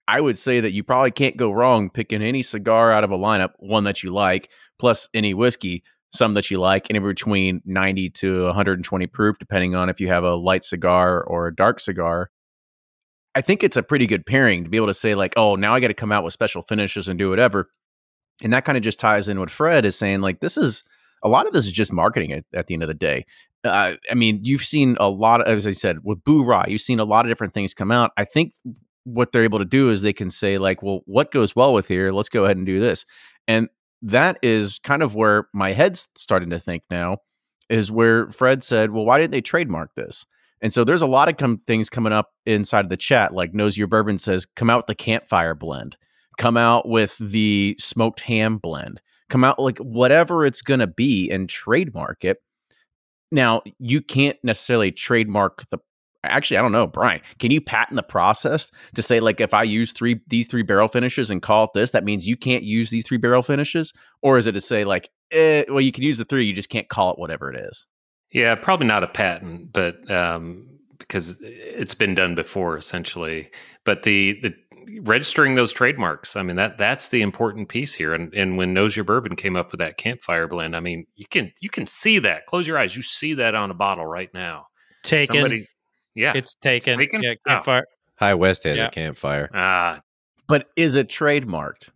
I 0.08 0.22
would 0.22 0.38
say 0.38 0.60
that 0.60 0.74
you 0.74 0.84
probably 0.84 1.12
can't 1.12 1.38
go 1.38 1.52
wrong 1.52 1.90
picking 1.90 2.22
any 2.22 2.44
cigar 2.44 2.92
out 2.92 3.04
of 3.04 3.12
a 3.12 3.18
lineup, 3.18 3.52
one 3.58 3.86
that 3.86 4.04
you 4.04 4.14
like, 4.14 4.50
plus 4.78 5.08
any 5.14 5.34
whiskey, 5.34 5.84
some 6.14 6.36
that 6.36 6.52
you 6.52 6.60
like, 6.60 6.90
anywhere 6.90 7.12
between 7.12 7.62
90 7.66 8.10
to 8.12 8.44
120 8.46 9.08
proof, 9.08 9.38
depending 9.40 9.76
on 9.76 9.90
if 9.90 10.00
you 10.00 10.08
have 10.08 10.24
a 10.24 10.36
light 10.36 10.64
cigar 10.64 11.24
or 11.24 11.48
a 11.48 11.56
dark 11.56 11.80
cigar. 11.80 12.30
I 13.36 13.42
think 13.42 13.64
it's 13.64 13.78
a 13.78 13.84
pretty 13.84 14.06
good 14.06 14.26
pairing 14.26 14.64
to 14.64 14.70
be 14.70 14.78
able 14.78 14.88
to 14.88 14.94
say, 14.94 15.16
like, 15.16 15.34
oh, 15.38 15.56
now 15.56 15.74
I 15.74 15.80
got 15.80 15.88
to 15.88 15.96
come 15.96 16.12
out 16.12 16.24
with 16.24 16.34
special 16.34 16.62
finishes 16.62 17.08
and 17.08 17.18
do 17.18 17.32
whatever. 17.32 17.70
And 18.44 18.54
that 18.54 18.64
kind 18.64 18.78
of 18.78 18.84
just 18.84 19.00
ties 19.00 19.28
in 19.28 19.40
what 19.40 19.50
Fred 19.50 19.86
is 19.86 19.96
saying. 19.96 20.22
Like, 20.22 20.40
this 20.40 20.56
is 20.56 20.84
a 21.24 21.30
lot 21.30 21.48
of 21.48 21.54
this 21.54 21.66
is 21.66 21.72
just 21.72 21.92
marketing 21.92 22.32
at, 22.32 22.44
at 22.54 22.68
the 22.68 22.76
end 22.76 22.84
of 22.84 22.90
the 22.90 22.94
day. 22.94 23.26
Uh, 23.64 23.94
I 24.12 24.14
mean, 24.14 24.42
you've 24.44 24.66
seen 24.66 24.98
a 25.00 25.10
lot 25.10 25.42
of, 25.42 25.48
as 25.48 25.66
I 25.66 25.72
said, 25.72 26.00
with 26.04 26.24
Bourye, 26.24 26.68
you've 26.68 26.82
seen 26.82 27.00
a 27.00 27.06
lot 27.06 27.26
of 27.26 27.32
different 27.32 27.54
things 27.54 27.74
come 27.74 27.92
out. 27.92 28.12
I 28.18 28.26
think 28.26 28.54
what 29.06 29.32
they're 29.32 29.44
able 29.44 29.60
to 29.60 29.66
do 29.66 29.90
is 29.90 30.02
they 30.02 30.14
can 30.14 30.30
say, 30.30 30.60
like, 30.60 30.84
well, 30.84 31.02
what 31.06 31.32
goes 31.32 31.56
well 31.56 31.74
with 31.74 31.88
here? 31.88 32.12
Let's 32.12 32.30
go 32.30 32.44
ahead 32.44 32.58
and 32.58 32.66
do 32.66 32.80
this. 32.80 33.06
And 33.48 33.70
that 34.04 34.38
is 34.44 34.80
kind 34.84 35.02
of 35.02 35.16
where 35.16 35.48
my 35.54 35.72
head's 35.72 36.10
starting 36.16 36.50
to 36.50 36.60
think 36.60 36.84
now 36.92 37.18
is 37.70 37.92
where 37.92 38.30
Fred 38.30 38.64
said, 38.64 38.92
well, 38.92 39.06
why 39.06 39.18
didn't 39.18 39.32
they 39.32 39.42
trademark 39.42 39.96
this? 39.96 40.26
And 40.62 40.74
so 40.74 40.84
there's 40.84 41.02
a 41.02 41.08
lot 41.08 41.30
of 41.30 41.38
com- 41.38 41.62
things 41.66 41.90
coming 41.90 42.14
up 42.14 42.32
inside 42.46 42.86
of 42.86 42.90
the 42.90 42.98
chat. 42.98 43.34
Like 43.34 43.54
Knows 43.54 43.78
Your 43.78 43.88
Bourbon 43.88 44.18
says, 44.18 44.46
come 44.56 44.70
out 44.70 44.80
with 44.80 44.88
the 44.88 44.96
campfire 44.96 45.56
blend, 45.56 45.98
come 46.38 46.58
out 46.58 46.88
with 46.88 47.18
the 47.18 47.76
smoked 47.80 48.20
ham 48.22 48.58
blend, 48.58 49.02
come 49.30 49.44
out 49.44 49.60
like 49.60 49.78
whatever 49.80 50.46
it's 50.46 50.62
going 50.62 50.82
to 50.82 50.88
be 50.88 51.30
and 51.32 51.50
trademark 51.50 52.24
it. 52.24 52.38
Now, 53.32 53.64
you 53.80 54.02
can't 54.02 54.38
necessarily 54.44 54.92
trademark 54.92 55.70
the 55.70 55.80
actually 56.24 56.58
i 56.58 56.62
don't 56.62 56.72
know 56.72 56.88
brian 56.88 57.22
can 57.40 57.52
you 57.52 57.60
patent 57.60 57.96
the 57.96 58.04
process 58.04 58.72
to 58.96 59.02
say 59.02 59.20
like 59.20 59.42
if 59.42 59.54
i 59.54 59.64
use 59.64 59.92
three 59.92 60.20
these 60.28 60.48
three 60.48 60.64
barrel 60.64 60.88
finishes 60.88 61.30
and 61.30 61.42
call 61.42 61.66
it 61.66 61.72
this 61.74 61.92
that 61.92 62.04
means 62.04 62.28
you 62.28 62.38
can't 62.38 62.64
use 62.64 62.90
these 62.90 63.06
three 63.06 63.18
barrel 63.18 63.44
finishes 63.44 63.94
or 64.22 64.38
is 64.38 64.48
it 64.48 64.54
to 64.54 64.62
say 64.62 64.84
like 64.86 65.10
eh, 65.32 65.64
well 65.70 65.82
you 65.82 65.92
can 65.92 66.04
use 66.04 66.18
the 66.18 66.26
three 66.26 66.46
you 66.46 66.54
just 66.54 66.70
can't 66.70 66.90
call 66.90 67.12
it 67.12 67.20
whatever 67.20 67.52
it 67.52 67.60
is 67.60 67.88
Yeah, 68.34 68.56
probably 68.56 68.88
not 68.88 69.04
a 69.04 69.08
patent, 69.08 69.72
but 69.72 70.10
um, 70.12 70.68
because 70.98 71.38
it's 71.40 71.94
been 71.94 72.16
done 72.16 72.34
before, 72.34 72.76
essentially. 72.76 73.52
But 73.86 74.04
the 74.04 74.40
the 74.42 74.56
registering 75.02 75.54
those 75.54 75.72
trademarks, 75.72 76.36
I 76.36 76.42
mean 76.42 76.56
that 76.56 76.80
that's 76.80 77.10
the 77.10 77.22
important 77.22 77.70
piece 77.70 77.94
here. 77.94 78.14
And 78.14 78.34
and 78.34 78.58
when 78.58 78.74
Knows 78.74 78.96
Your 78.96 79.06
Bourbon 79.06 79.36
came 79.36 79.56
up 79.56 79.72
with 79.72 79.80
that 79.80 79.98
campfire 79.98 80.48
blend, 80.48 80.76
I 80.76 80.80
mean 80.80 81.06
you 81.16 81.26
can 81.30 81.54
you 81.62 81.70
can 81.70 81.86
see 81.86 82.18
that. 82.20 82.48
Close 82.48 82.68
your 82.68 82.80
eyes, 82.80 82.96
you 82.96 83.04
see 83.04 83.36
that 83.36 83.54
on 83.54 83.70
a 83.70 83.76
bottle 83.76 84.08
right 84.08 84.34
now. 84.34 84.66
Taken. 85.04 85.36
Somebody, 85.36 85.68
yeah, 86.16 86.34
it's 86.36 86.56
taken. 86.56 86.98
taken? 87.00 87.22
Yeah, 87.24 87.34
Oh. 87.48 87.50
campfire. 87.50 87.86
High 88.16 88.34
West 88.36 88.64
has 88.64 88.78
Yeah. 88.78 88.88
a 88.88 88.92
campfire. 88.92 89.50
ah, 89.54 90.02
but 90.48 90.70
is 90.76 90.96
it 90.96 91.08
trademarked 91.10 91.90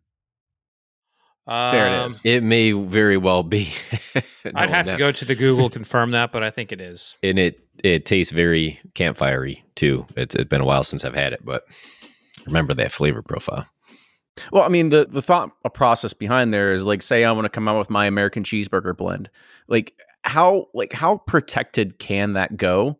there 1.48 1.88
it 1.88 2.00
Um, 2.00 2.12
It 2.26 2.44
may 2.44 2.72
very 2.74 3.18
well 3.18 3.44
be. 3.44 3.72
I'd 4.16 4.54
knowing 4.54 4.70
have 4.70 4.86
to 4.88 4.98
go 4.98 5.12
to 5.12 5.26
the 5.26 5.36
Google 5.36 5.70
confirm 5.80 6.12
that, 6.12 6.32
but 6.32 6.44
I 6.44 6.50
think 6.52 6.72
it 6.72 6.82
is. 6.82 7.16
and 7.24 7.40
it 7.40 7.60
it 7.84 8.06
tastes 8.06 8.32
very 8.34 8.80
campfirey 8.96 9.62
too. 9.76 10.06
It's 10.16 10.36
it's 10.36 10.50
been 10.50 10.62
a 10.62 10.66
while 10.66 10.84
since 10.84 11.06
I've 11.06 11.14
had 11.16 11.32
it, 11.34 11.46
but 11.46 11.64
remember 12.46 12.74
that 12.74 12.92
flavor 12.92 13.22
profile. 13.22 13.66
Well, 14.52 14.64
I 14.64 14.68
mean, 14.70 14.90
the 14.90 15.06
the 15.06 15.22
thought 15.22 15.52
process 15.74 16.14
behind 16.14 16.54
there 16.54 16.72
is 16.74 16.84
like, 16.84 17.02
say 17.02 17.24
I 17.24 17.32
want 17.32 17.46
to 17.46 17.50
come 17.50 17.68
out 17.68 17.78
with 17.80 17.90
my 17.90 18.06
American 18.08 18.44
cheeseburger 18.44 18.96
blend. 18.98 19.30
Like 19.68 19.94
how 20.24 20.68
like 20.74 20.92
how 20.94 21.18
protected 21.28 21.98
can 22.00 22.34
that 22.34 22.58
go 22.58 22.98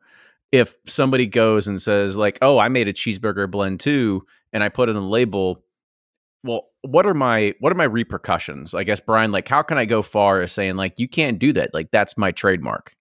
if 0.52 0.76
somebody 0.86 1.26
goes 1.26 1.68
and 1.68 1.82
says 1.82 2.18
like, 2.18 2.38
oh, 2.42 2.58
I 2.58 2.70
made 2.70 2.88
a 2.88 2.94
cheeseburger 2.94 3.50
blend 3.50 3.80
too, 3.80 4.26
and 4.54 4.64
I 4.64 4.70
put 4.70 4.90
it 4.90 4.96
on 4.96 5.02
the 5.04 5.10
label. 5.10 5.64
Well, 6.44 6.68
what 6.82 7.06
are 7.06 7.14
my 7.14 7.54
what 7.60 7.72
are 7.72 7.76
my 7.76 7.84
repercussions? 7.86 8.74
I 8.74 8.84
guess 8.84 9.00
Brian, 9.00 9.32
like, 9.32 9.48
how 9.48 9.62
can 9.62 9.78
I 9.78 9.86
go 9.86 10.02
far 10.02 10.42
as 10.42 10.52
saying 10.52 10.76
like 10.76 10.94
you 10.98 11.08
can't 11.08 11.40
do 11.40 11.52
that? 11.54 11.74
Like 11.74 11.92
that's 11.92 12.18
my 12.18 12.32
trademark. 12.32 12.94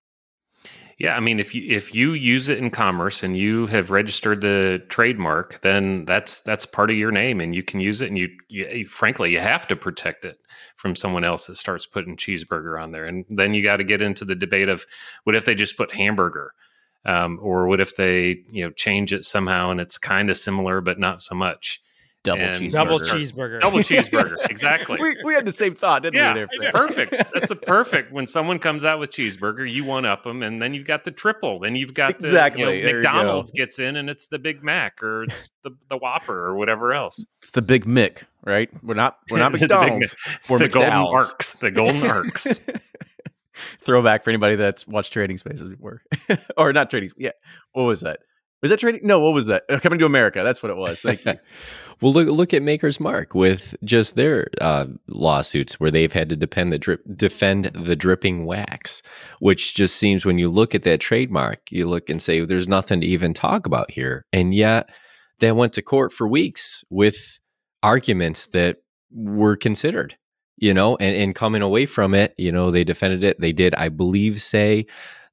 Yeah, 0.98 1.14
I 1.14 1.20
mean, 1.20 1.38
if 1.38 1.54
you 1.54 1.62
if 1.68 1.94
you 1.94 2.12
use 2.12 2.48
it 2.48 2.56
in 2.56 2.70
commerce 2.70 3.22
and 3.22 3.36
you 3.36 3.66
have 3.66 3.90
registered 3.90 4.40
the 4.40 4.82
trademark, 4.88 5.60
then 5.60 6.06
that's 6.06 6.40
that's 6.40 6.64
part 6.64 6.90
of 6.90 6.96
your 6.96 7.12
name, 7.12 7.42
and 7.42 7.54
you 7.54 7.62
can 7.62 7.80
use 7.80 8.00
it. 8.00 8.08
And 8.08 8.16
you, 8.16 8.30
you- 8.48 8.86
frankly, 8.86 9.30
you 9.30 9.40
have 9.40 9.66
to 9.68 9.76
protect 9.76 10.24
it 10.24 10.38
from 10.76 10.96
someone 10.96 11.22
else 11.22 11.46
that 11.46 11.58
starts 11.58 11.84
putting 11.84 12.16
cheeseburger 12.16 12.82
on 12.82 12.92
there. 12.92 13.04
And 13.04 13.26
then 13.28 13.52
you 13.52 13.62
got 13.62 13.76
to 13.76 13.84
get 13.84 14.00
into 14.00 14.24
the 14.24 14.34
debate 14.34 14.70
of 14.70 14.86
what 15.24 15.36
if 15.36 15.44
they 15.44 15.54
just 15.54 15.76
put 15.76 15.92
hamburger, 15.92 16.52
um, 17.06 17.38
or 17.40 17.66
what 17.66 17.80
if 17.80 17.96
they 17.96 18.42
you 18.50 18.64
know 18.64 18.70
change 18.72 19.12
it 19.14 19.24
somehow 19.24 19.70
and 19.70 19.80
it's 19.80 19.96
kind 19.96 20.28
of 20.28 20.36
similar 20.36 20.80
but 20.82 20.98
not 20.98 21.22
so 21.22 21.34
much. 21.34 21.80
Double 22.24 22.42
And- 22.42 22.60
cheeseburger. 22.60 22.72
Double 22.72 22.98
cheeseburger. 22.98 23.60
Double 23.60 23.78
cheeseburger, 24.38 24.50
exactly. 24.50 24.98
we, 25.00 25.16
we 25.24 25.32
had 25.32 25.44
the 25.44 25.52
same 25.52 25.76
thought, 25.76 26.02
didn't 26.02 26.16
Yeah, 26.16 26.34
we? 26.34 26.58
There, 26.58 26.72
perfect. 26.72 27.14
That's 27.32 27.52
a 27.52 27.54
perfect. 27.54 28.10
When 28.10 28.26
someone 28.26 28.58
comes 28.58 28.84
out 28.84 28.98
with 28.98 29.10
cheeseburger, 29.10 29.70
you 29.70 29.84
one 29.84 30.04
up 30.04 30.24
them, 30.24 30.42
and 30.42 30.60
then 30.60 30.74
you've 30.74 30.88
got 30.88 31.04
the 31.04 31.12
triple. 31.12 31.60
Then 31.60 31.76
you've 31.76 31.94
got 31.94 32.18
the 32.18 32.26
Exactly. 32.26 32.62
you 32.62 32.66
know, 32.66 32.72
There 32.72 32.88
you. 32.88 32.94
McDonald's 32.96 33.52
gets 33.52 33.78
in, 33.78 33.94
and 33.94 34.10
it's 34.10 34.26
the 34.26 34.40
Big 34.40 34.64
Mac 34.64 35.00
or 35.04 35.22
it's 35.22 35.50
the, 35.62 35.70
the 35.88 35.96
Whopper 35.98 36.36
or 36.48 36.56
whatever 36.56 36.92
else. 36.92 37.24
It's 37.38 37.50
the 37.50 37.62
Big 37.62 37.84
Mick, 37.84 38.24
right? 38.44 38.70
We're 38.82 38.94
not 38.94 39.18
we're 39.30 39.38
not 39.38 39.52
The 39.52 39.58
Big 39.58 39.70
McDonald's. 39.70 40.16
It's 40.40 40.50
We're 40.50 40.58
the 40.58 40.68
golden 40.68 40.92
arcs. 40.94 41.54
The 41.54 41.70
golden 41.70 42.02
arcs. 42.10 42.58
Throwback 43.80 44.24
for 44.24 44.30
anybody 44.30 44.56
that's 44.56 44.86
watched 44.86 45.12
Trading 45.12 45.38
Spaces 45.38 45.68
before, 45.68 46.02
or 46.56 46.72
not 46.72 46.90
Trading. 46.90 47.10
Yeah, 47.16 47.32
what 47.72 47.84
was 47.84 48.00
that? 48.00 48.20
Was 48.62 48.70
that 48.70 48.80
Trading? 48.80 49.00
No, 49.04 49.20
what 49.20 49.34
was 49.34 49.46
that? 49.46 49.64
Uh, 49.68 49.78
Coming 49.78 49.98
to 49.98 50.06
America. 50.06 50.42
That's 50.42 50.62
what 50.62 50.70
it 50.70 50.76
was. 50.76 51.00
Thank 51.00 51.24
you. 51.24 51.34
Well, 52.02 52.12
look 52.12 52.28
look 52.28 52.52
at 52.52 52.62
Maker's 52.62 53.00
Mark 53.00 53.34
with 53.34 53.74
just 53.82 54.16
their 54.16 54.48
uh, 54.60 54.84
lawsuits 55.08 55.80
where 55.80 55.90
they've 55.90 56.12
had 56.12 56.28
to 56.28 56.36
defend 56.36 56.70
the 56.70 56.78
drip, 56.78 57.00
defend 57.16 57.70
the 57.74 57.96
dripping 57.96 58.44
wax, 58.44 59.00
which 59.38 59.74
just 59.74 59.96
seems 59.96 60.26
when 60.26 60.36
you 60.36 60.50
look 60.50 60.74
at 60.74 60.82
that 60.82 61.00
trademark, 61.00 61.60
you 61.70 61.88
look 61.88 62.10
and 62.10 62.20
say 62.20 62.44
there's 62.44 62.68
nothing 62.68 63.00
to 63.00 63.06
even 63.06 63.32
talk 63.32 63.64
about 63.64 63.90
here, 63.90 64.26
and 64.30 64.54
yet 64.54 64.90
they 65.38 65.52
went 65.52 65.72
to 65.72 65.80
court 65.80 66.12
for 66.12 66.28
weeks 66.28 66.84
with 66.90 67.38
arguments 67.82 68.48
that 68.48 68.76
were 69.10 69.56
considered, 69.56 70.16
you 70.56 70.74
know, 70.74 70.96
and 70.96 71.16
and 71.16 71.34
coming 71.34 71.62
away 71.62 71.86
from 71.86 72.14
it, 72.14 72.34
you 72.38 72.52
know, 72.52 72.70
they 72.70 72.84
defended 72.84 73.24
it. 73.24 73.40
They 73.40 73.52
did, 73.52 73.74
I 73.74 73.88
believe, 73.88 74.40
say 74.40 74.86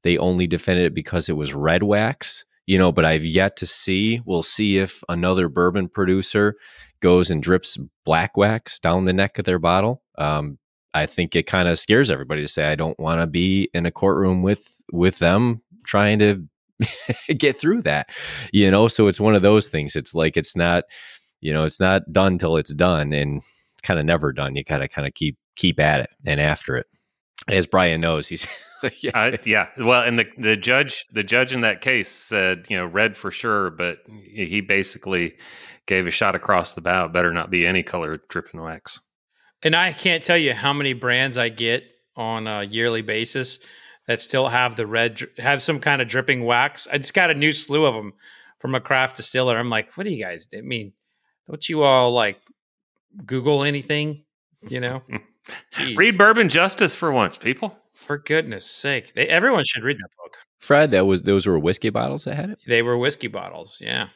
they 0.04 0.18
only 0.18 0.48
defended 0.48 0.86
it 0.86 0.94
because 0.94 1.30
it 1.30 1.38
was 1.38 1.54
red 1.54 1.84
wax 1.84 2.44
you 2.66 2.78
know, 2.78 2.92
but 2.92 3.06
I've 3.06 3.26
yet 3.26 3.58
to 3.58 3.66
see. 3.66 4.22
We'll 4.26 4.44
see 4.44 4.78
if 4.78 5.04
another 5.10 5.50
bourbon 5.50 5.90
producer 5.90 6.56
goes 7.02 7.30
and 7.30 7.44
drips 7.44 7.78
black 8.06 8.38
wax 8.38 8.80
down 8.80 9.06
the 9.06 9.14
neck 9.14 9.38
of 9.38 9.46
their 9.46 9.60
bottle. 9.60 10.02
Um, 10.18 10.58
I 10.94 11.06
think 11.06 11.36
it 11.36 11.48
kind 11.48 11.68
of 11.68 11.80
scares 11.80 12.10
everybody 12.10 12.42
to 12.42 12.48
say 12.48 12.66
I 12.66 12.76
don't 12.76 13.00
want 13.00 13.20
to 13.20 13.28
be 13.28 13.70
in 13.74 13.86
a 13.86 13.92
courtroom 13.92 14.44
with 14.44 14.82
with 14.92 15.20
them 15.20 15.62
trying 15.86 16.20
to 16.20 16.48
get 17.38 17.60
through 17.60 17.82
that. 17.82 18.10
You 18.54 18.72
know, 18.72 18.88
so 18.88 19.08
it's 19.08 19.20
one 19.20 19.36
of 19.36 19.42
those 19.42 19.68
things. 19.68 19.96
It's 19.96 20.16
like 20.16 20.38
it's 20.38 20.56
not, 20.56 20.86
you 21.42 21.54
know, 21.54 21.66
it's 21.66 21.80
not 21.80 22.12
done 22.14 22.38
till 22.38 22.58
it's 22.58 22.74
done, 22.74 23.12
and 23.12 23.42
kind 23.84 24.00
of 24.00 24.06
never 24.06 24.32
done. 24.32 24.56
You 24.56 24.64
gotta 24.64 24.88
kind 24.88 25.08
of 25.08 25.14
keep 25.14 25.38
keep 25.56 25.80
at 25.80 26.02
it 26.02 26.10
and 26.26 26.40
after 26.40 26.76
it. 26.76 26.88
As 27.48 27.66
Brian 27.66 28.02
knows, 28.02 28.28
he's 28.28 28.48
yeah. 29.02 29.12
Uh, 29.14 29.38
yeah. 29.46 29.68
Well, 29.78 30.04
and 30.04 30.18
the 30.18 30.26
the 30.38 30.58
judge 30.58 31.06
the 31.12 31.24
judge 31.24 31.54
in 31.54 31.62
that 31.62 31.82
case 31.82 32.10
said 32.10 32.66
you 32.70 32.78
know 32.78 32.86
red 32.86 33.18
for 33.18 33.32
sure, 33.32 33.70
but 33.70 34.00
he 34.08 34.62
basically 34.62 35.36
gave 35.86 36.08
a 36.08 36.12
shot 36.12 36.36
across 36.36 36.74
the 36.74 36.82
bow. 36.82 37.08
Better 37.08 37.32
not 37.32 37.50
be 37.50 37.68
any 37.68 37.84
color 37.84 38.22
dripping 38.30 38.62
wax. 38.62 39.00
And 39.64 39.76
I 39.76 39.94
can't 39.94 40.24
tell 40.24 40.38
you 40.38 40.54
how 40.54 40.74
many 40.74 40.94
brands 40.94 41.38
I 41.38 41.50
get 41.50 41.84
on 42.16 42.48
a 42.48 42.64
yearly 42.64 43.02
basis 43.02 43.60
that 44.08 44.20
still 44.20 44.50
have 44.50 44.76
the 44.76 44.86
red, 44.86 45.22
have 45.38 45.62
some 45.62 45.80
kind 45.80 46.02
of 46.02 46.08
dripping 46.08 46.44
wax. 46.44 46.88
I 46.92 46.98
just 46.98 47.14
got 47.14 47.32
a 47.32 47.34
new 47.34 47.54
slew 47.54 47.86
of 47.86 47.96
them 47.96 48.14
from 48.60 48.76
a 48.76 48.82
craft 48.82 49.18
distiller. 49.18 49.58
I'm 49.58 49.70
like, 49.70 49.96
what 49.96 50.04
do 50.04 50.10
you 50.10 50.24
guys? 50.24 50.48
I 50.56 50.62
mean, 50.62 50.92
don't 51.48 51.68
you 51.68 51.84
all 51.84 52.12
like 52.12 52.40
Google 53.26 53.64
anything? 53.64 54.24
You 54.70 54.80
know, 54.80 55.04
Read 55.96 56.18
Bourbon 56.18 56.48
Justice 56.50 56.96
for 56.96 57.12
once, 57.12 57.38
people. 57.38 57.78
for 57.94 58.18
goodness 58.18 58.66
sake. 58.66 59.14
They, 59.14 59.28
everyone 59.28 59.66
should 59.66 59.84
read 59.84 59.98
that 59.98 60.10
book. 60.24 60.38
Fred, 60.60 60.92
that 60.92 61.06
was 61.06 61.24
those 61.24 61.46
were 61.46 61.60
whiskey 61.60 61.90
bottles 61.90 62.24
that 62.24 62.36
had 62.36 62.50
it. 62.52 62.60
They 62.66 62.82
were 62.82 62.98
whiskey 62.98 63.28
bottles. 63.28 63.80
Yeah. 63.82 64.08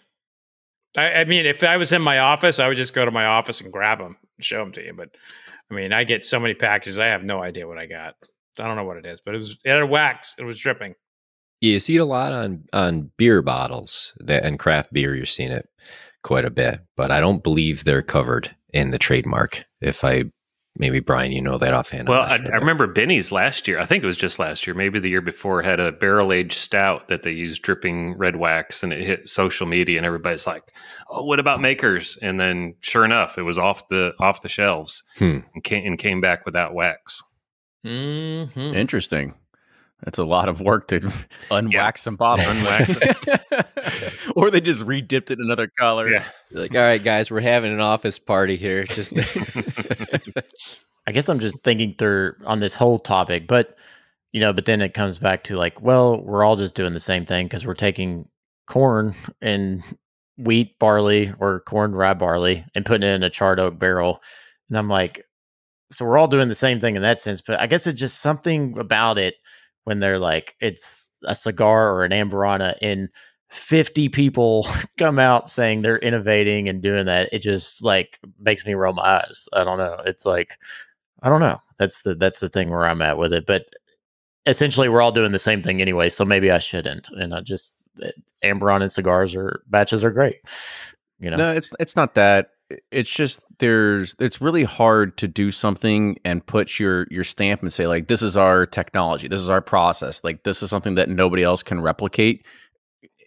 I, 0.95 1.12
I 1.13 1.23
mean, 1.25 1.45
if 1.45 1.63
I 1.63 1.75
was 1.77 1.91
in 1.91 2.01
my 2.01 2.19
office, 2.19 2.60
I 2.60 2.67
would 2.69 2.77
just 2.77 2.93
go 2.93 3.03
to 3.03 3.12
my 3.12 3.25
office 3.25 3.60
and 3.60 3.71
grab 3.73 3.99
them 3.99 4.15
and 4.38 4.45
show 4.45 4.60
them 4.60 4.71
to 4.73 4.83
you. 4.83 4.93
But 4.93 5.10
I 5.69 5.73
mean, 5.73 5.91
I 5.91 6.05
get 6.05 6.23
so 6.23 6.39
many 6.39 6.53
packages. 6.53 6.97
I 6.99 7.07
have 7.07 7.23
no 7.23 7.41
idea 7.43 7.67
what 7.67 7.77
I 7.77 7.86
got. 7.86 8.15
I 8.60 8.63
don't 8.63 8.77
know 8.77 8.86
what 8.86 8.97
it 8.97 9.05
is, 9.05 9.21
but 9.21 9.36
it 9.36 9.38
was 9.38 9.57
it 9.65 9.69
had 9.69 9.81
a 9.81 9.86
wax. 9.86 10.36
It 10.39 10.43
was 10.45 10.57
dripping. 10.57 10.95
Yeah, 11.60 11.73
You 11.73 11.79
see 11.79 11.97
it 11.97 11.99
a 11.99 12.05
lot 12.05 12.31
on 12.31 12.63
on 12.71 13.12
beer 13.17 13.41
bottles 13.41 14.13
that 14.19 14.45
and 14.45 14.57
craft 14.57 14.93
beer. 14.93 15.13
You're 15.13 15.25
seeing 15.25 15.51
it 15.51 15.67
quite 16.23 16.45
a 16.45 16.49
bit, 16.49 16.79
but 16.95 17.12
I 17.12 17.19
don't 17.19 17.43
believe 17.43 17.83
they're 17.83 18.01
covered 18.01 18.55
in 18.73 18.91
the 18.91 18.97
trademark. 18.99 19.63
If 19.82 20.03
I 20.03 20.25
maybe 20.80 20.99
Brian, 20.99 21.32
you 21.32 21.41
know 21.41 21.58
that 21.58 21.73
offhand. 21.73 22.08
Well, 22.08 22.21
I, 22.21 22.36
I 22.36 22.56
remember 22.58 22.86
Benny's 22.86 23.32
last 23.32 23.67
year. 23.67 23.80
I 23.80 23.86
think 23.86 24.03
it 24.03 24.08
was 24.08 24.17
just 24.17 24.38
last 24.38 24.67
year, 24.67 24.75
maybe 24.75 24.99
the 24.99 25.10
year 25.10 25.21
before, 25.21 25.63
had 25.63 25.80
a 25.80 25.91
barrel 25.91 26.32
aged 26.32 26.60
stout 26.60 27.08
that 27.08 27.23
they 27.23 27.32
used 27.32 27.63
dripping 27.63 28.15
red 28.17 28.36
wax, 28.36 28.84
and 28.84 28.93
it 28.93 29.01
hit 29.03 29.27
social 29.27 29.65
media, 29.65 29.97
and 29.97 30.06
everybody's 30.06 30.45
like, 30.45 30.63
"Oh, 31.10 31.23
what 31.23 31.39
about 31.39 31.62
Makers?" 31.62 32.17
And 32.21 32.39
then, 32.39 32.75
sure 32.82 33.06
enough, 33.06 33.38
it 33.39 33.43
was 33.43 33.58
off 33.58 33.88
the 33.88 34.13
off 34.19 34.41
the 34.41 34.49
shelves 34.49 35.03
Hmm. 35.17 35.39
and, 35.56 35.63
came, 35.63 35.86
and 35.86 35.97
came 35.97 36.21
back 36.21 36.45
without 36.45 36.73
wax. 36.75 37.21
Mhm. 37.86 38.75
Interesting. 38.75 39.36
That's 40.03 40.19
a 40.19 40.25
lot 40.25 40.47
of 40.49 40.62
work 40.62 40.88
to 40.89 40.99
unwax 41.49 41.99
some 41.99 42.17
bottles. 42.17 42.56
Unwax 42.56 43.65
or 44.38 44.52
they 44.52 44.62
just 44.62 44.82
redipped 44.82 45.32
it 45.32 45.39
in 45.39 45.41
another 45.41 45.65
color. 45.65 46.08
Yeah. 46.08 46.23
like, 46.52 46.71
all 46.76 46.82
right, 46.82 47.04
guys, 47.04 47.32
we're 47.32 47.41
having 47.41 47.73
an 47.73 47.82
office 47.82 48.19
party 48.19 48.56
here. 48.56 48.84
Just 48.88 49.17
I 51.08 51.12
guess 51.12 51.28
I'm 51.28 51.39
just 51.39 51.60
thinking 51.63 51.95
through 51.97 52.36
on 52.45 52.60
this 52.60 52.76
whole 52.76 53.00
topic, 53.00 53.47
but 53.47 53.78
you 54.34 54.41
know, 54.41 54.52
but 54.52 54.65
then 54.65 54.82
it 54.82 54.93
comes 54.93 55.17
back 55.17 55.45
to 55.45 55.56
like, 55.56 55.82
well, 55.82 56.21
we're 56.21 56.43
all 56.43 56.58
just 56.58 56.76
doing 56.76 56.91
the 56.93 57.00
same 57.00 57.26
thing 57.26 57.47
because 57.47 57.65
we're 57.65 57.73
taking 57.73 58.28
corn 58.67 59.15
and 59.41 59.82
wheat 60.38 60.78
barley 60.80 61.34
or 61.39 61.62
corn 61.62 61.95
rye 61.95 62.13
barley 62.13 62.65
and 62.76 62.86
putting 62.86 63.08
it 63.10 63.13
in 63.13 63.23
a 63.23 63.30
charred 63.30 63.60
oak 63.60 63.80
barrel. 63.80 64.21
And 64.67 64.78
I'm 64.78 64.89
like, 64.89 65.23
so 65.89 66.06
we're 66.06 66.17
all 66.17 66.28
doing 66.28 66.50
the 66.50 66.56
same 66.56 66.82
thing 66.82 66.97
in 66.97 67.02
that 67.04 67.19
sense, 67.19 67.39
but 67.39 67.60
I 67.60 67.67
guess 67.67 67.88
it's 67.88 68.00
just 68.00 68.19
something 68.19 68.78
about 68.78 69.17
it 69.17 69.36
when 69.86 70.02
they're 70.02 70.19
like, 70.19 70.56
it's 70.60 71.10
a 71.23 71.34
cigar 71.34 71.93
or 71.93 72.04
an 72.04 72.12
amburana 72.12 72.78
and 72.82 73.10
50 73.49 74.10
people 74.10 74.67
come 74.97 75.19
out 75.19 75.49
saying 75.49 75.81
they're 75.81 75.99
innovating 75.99 76.67
and 76.69 76.81
doing 76.81 77.05
that. 77.05 77.29
It 77.31 77.39
just 77.39 77.83
like 77.83 78.19
makes 78.39 78.65
me 78.65 78.73
roll 78.73 78.93
my 78.93 79.03
eyes. 79.03 79.47
I 79.53 79.63
don't 79.63 79.77
know. 79.77 80.01
It's 80.05 80.25
like, 80.25 80.57
I 81.21 81.29
don't 81.29 81.41
know. 81.41 81.60
That's 81.77 82.01
the 82.01 82.15
that's 82.15 82.39
the 82.39 82.49
thing 82.49 82.69
where 82.69 82.86
I'm 82.86 83.01
at 83.01 83.17
with 83.17 83.33
it. 83.33 83.45
But 83.45 83.65
essentially, 84.45 84.89
we're 84.89 85.01
all 85.01 85.12
doing 85.12 85.31
the 85.31 85.39
same 85.39 85.62
thing 85.62 85.81
anyway. 85.81 86.10
So 86.10 86.25
maybe 86.25 86.51
I 86.51 86.60
shouldn't. 86.60 87.10
And 87.10 87.33
I 87.33 87.41
just 87.41 87.75
uh, 88.03 88.10
Amburana 88.43 88.81
and 88.81 88.91
cigars 88.91 89.36
or 89.36 89.62
batches 89.67 90.03
are 90.03 90.12
great. 90.12 90.38
You 91.19 91.31
know, 91.31 91.38
No, 91.38 91.53
it's 91.53 91.71
it's 91.79 91.95
not 91.95 92.15
that. 92.15 92.51
It's 92.91 93.10
just 93.10 93.45
there's 93.60 94.15
it's 94.19 94.41
really 94.41 94.65
hard 94.65 95.17
to 95.19 95.27
do 95.27 95.51
something 95.51 96.17
and 96.25 96.45
put 96.45 96.79
your 96.79 97.07
your 97.10 97.23
stamp 97.23 97.62
and 97.62 97.71
say 97.71 97.88
like 97.88 98.07
this 98.07 98.21
is 98.21 98.36
our 98.36 98.65
technology, 98.65 99.27
this 99.27 99.41
is 99.41 99.49
our 99.49 99.62
process, 99.62 100.23
like 100.23 100.43
this 100.43 100.62
is 100.62 100.69
something 100.69 100.95
that 100.95 101.10
nobody 101.10 101.43
else 101.43 101.63
can 101.63 101.81
replicate. 101.81 102.45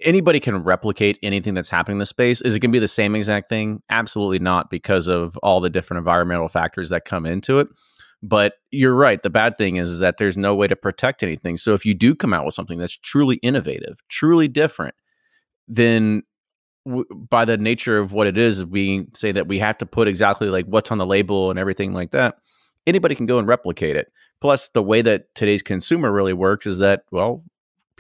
Anybody 0.02 0.40
can 0.40 0.62
replicate 0.62 1.18
anything 1.22 1.54
that's 1.54 1.68
happening 1.68 1.96
in 1.96 2.00
the 2.00 2.06
space. 2.06 2.40
Is 2.40 2.54
it 2.54 2.60
going 2.60 2.70
to 2.70 2.76
be 2.76 2.78
the 2.78 2.88
same 2.88 3.14
exact 3.14 3.48
thing? 3.48 3.82
Absolutely 3.90 4.38
not, 4.38 4.70
because 4.70 5.08
of 5.08 5.36
all 5.38 5.60
the 5.60 5.70
different 5.70 5.98
environmental 5.98 6.48
factors 6.48 6.88
that 6.90 7.04
come 7.04 7.26
into 7.26 7.58
it. 7.58 7.68
But 8.22 8.54
you're 8.70 8.94
right. 8.94 9.22
The 9.22 9.30
bad 9.30 9.56
thing 9.56 9.76
is, 9.76 9.90
is 9.90 9.98
that 10.00 10.18
there's 10.18 10.36
no 10.36 10.54
way 10.54 10.66
to 10.68 10.76
protect 10.76 11.22
anything. 11.22 11.56
So 11.56 11.72
if 11.72 11.86
you 11.86 11.94
do 11.94 12.14
come 12.14 12.34
out 12.34 12.44
with 12.44 12.54
something 12.54 12.78
that's 12.78 12.96
truly 12.96 13.36
innovative, 13.36 14.02
truly 14.08 14.46
different, 14.46 14.94
then 15.68 16.22
w- 16.86 17.06
by 17.30 17.44
the 17.44 17.56
nature 17.56 17.98
of 17.98 18.12
what 18.12 18.26
it 18.26 18.36
is, 18.36 18.64
we 18.64 19.06
say 19.14 19.32
that 19.32 19.48
we 19.48 19.58
have 19.58 19.78
to 19.78 19.86
put 19.86 20.08
exactly 20.08 20.48
like 20.48 20.66
what's 20.66 20.90
on 20.90 20.98
the 20.98 21.06
label 21.06 21.50
and 21.50 21.58
everything 21.58 21.92
like 21.92 22.10
that. 22.10 22.36
Anybody 22.86 23.14
can 23.14 23.26
go 23.26 23.38
and 23.38 23.48
replicate 23.48 23.96
it. 23.96 24.12
Plus, 24.40 24.68
the 24.70 24.82
way 24.82 25.02
that 25.02 25.34
today's 25.34 25.62
consumer 25.62 26.10
really 26.12 26.32
works 26.32 26.66
is 26.66 26.78
that, 26.78 27.04
well, 27.10 27.44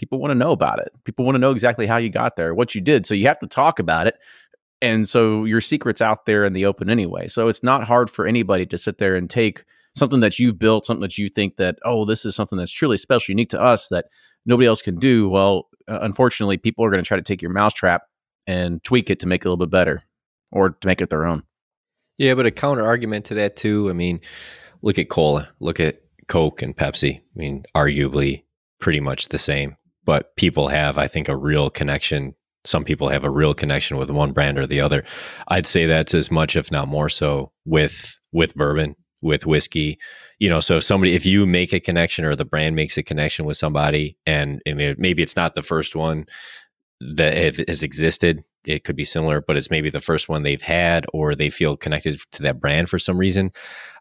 people 0.00 0.18
want 0.18 0.30
to 0.30 0.34
know 0.34 0.50
about 0.50 0.78
it. 0.78 0.90
People 1.04 1.26
want 1.26 1.34
to 1.34 1.38
know 1.38 1.50
exactly 1.50 1.86
how 1.86 1.98
you 1.98 2.08
got 2.08 2.34
there, 2.34 2.54
what 2.54 2.74
you 2.74 2.80
did. 2.80 3.04
So 3.04 3.14
you 3.14 3.26
have 3.26 3.38
to 3.40 3.46
talk 3.46 3.78
about 3.78 4.06
it. 4.06 4.16
And 4.80 5.06
so 5.06 5.44
your 5.44 5.60
secret's 5.60 6.00
out 6.00 6.24
there 6.24 6.42
in 6.42 6.54
the 6.54 6.64
open 6.64 6.88
anyway. 6.88 7.28
So 7.28 7.48
it's 7.48 7.62
not 7.62 7.86
hard 7.86 8.08
for 8.08 8.26
anybody 8.26 8.64
to 8.64 8.78
sit 8.78 8.96
there 8.96 9.14
and 9.14 9.28
take 9.28 9.62
something 9.94 10.20
that 10.20 10.38
you've 10.38 10.58
built, 10.58 10.86
something 10.86 11.02
that 11.02 11.18
you 11.18 11.28
think 11.28 11.58
that, 11.58 11.76
oh, 11.84 12.06
this 12.06 12.24
is 12.24 12.34
something 12.34 12.56
that's 12.56 12.70
truly 12.70 12.96
special, 12.96 13.32
unique 13.32 13.50
to 13.50 13.60
us 13.60 13.88
that 13.88 14.06
nobody 14.46 14.66
else 14.66 14.80
can 14.80 14.98
do. 14.98 15.28
Well, 15.28 15.68
unfortunately, 15.86 16.56
people 16.56 16.82
are 16.82 16.90
going 16.90 17.04
to 17.04 17.06
try 17.06 17.18
to 17.18 17.22
take 17.22 17.42
your 17.42 17.52
mousetrap 17.52 18.04
and 18.46 18.82
tweak 18.82 19.10
it 19.10 19.20
to 19.20 19.26
make 19.26 19.42
it 19.42 19.48
a 19.48 19.50
little 19.50 19.66
bit 19.66 19.70
better 19.70 20.02
or 20.50 20.70
to 20.70 20.86
make 20.86 21.02
it 21.02 21.10
their 21.10 21.26
own. 21.26 21.42
Yeah, 22.16 22.32
but 22.32 22.46
a 22.46 22.50
counter 22.50 22.86
argument 22.86 23.26
to 23.26 23.34
that 23.34 23.56
too. 23.56 23.90
I 23.90 23.92
mean, 23.92 24.22
look 24.80 24.98
at 24.98 25.10
cola, 25.10 25.50
look 25.60 25.78
at 25.78 26.00
Coke 26.26 26.62
and 26.62 26.74
Pepsi. 26.74 27.18
I 27.18 27.22
mean, 27.34 27.64
arguably 27.74 28.44
pretty 28.80 29.00
much 29.00 29.28
the 29.28 29.38
same, 29.38 29.76
but 30.04 30.34
people 30.36 30.68
have, 30.68 30.98
I 30.98 31.06
think, 31.06 31.28
a 31.28 31.36
real 31.36 31.70
connection. 31.70 32.34
Some 32.64 32.84
people 32.84 33.08
have 33.08 33.24
a 33.24 33.30
real 33.30 33.54
connection 33.54 33.96
with 33.96 34.10
one 34.10 34.32
brand 34.32 34.58
or 34.58 34.66
the 34.66 34.80
other. 34.80 35.04
I'd 35.48 35.66
say 35.66 35.86
that's 35.86 36.14
as 36.14 36.30
much, 36.30 36.56
if 36.56 36.70
not 36.70 36.88
more 36.88 37.08
so, 37.08 37.52
with 37.64 38.18
with 38.32 38.54
bourbon, 38.54 38.96
with 39.22 39.46
whiskey. 39.46 39.98
You 40.38 40.48
know, 40.48 40.60
so 40.60 40.78
if 40.78 40.84
somebody, 40.84 41.14
if 41.14 41.26
you 41.26 41.46
make 41.46 41.72
a 41.72 41.80
connection 41.80 42.24
or 42.24 42.34
the 42.34 42.44
brand 42.44 42.76
makes 42.76 42.96
a 42.96 43.02
connection 43.02 43.44
with 43.44 43.56
somebody, 43.56 44.16
and 44.26 44.62
mean, 44.66 44.94
maybe 44.98 45.22
it's 45.22 45.36
not 45.36 45.54
the 45.54 45.62
first 45.62 45.94
one 45.96 46.26
that 47.00 47.34
has 47.68 47.82
existed. 47.82 48.44
It 48.64 48.84
could 48.84 48.96
be 48.96 49.04
similar, 49.04 49.40
but 49.40 49.56
it's 49.56 49.70
maybe 49.70 49.88
the 49.88 50.00
first 50.00 50.28
one 50.28 50.42
they've 50.42 50.60
had, 50.60 51.06
or 51.14 51.34
they 51.34 51.48
feel 51.48 51.76
connected 51.76 52.20
to 52.32 52.42
that 52.42 52.60
brand 52.60 52.90
for 52.90 52.98
some 52.98 53.16
reason. 53.16 53.52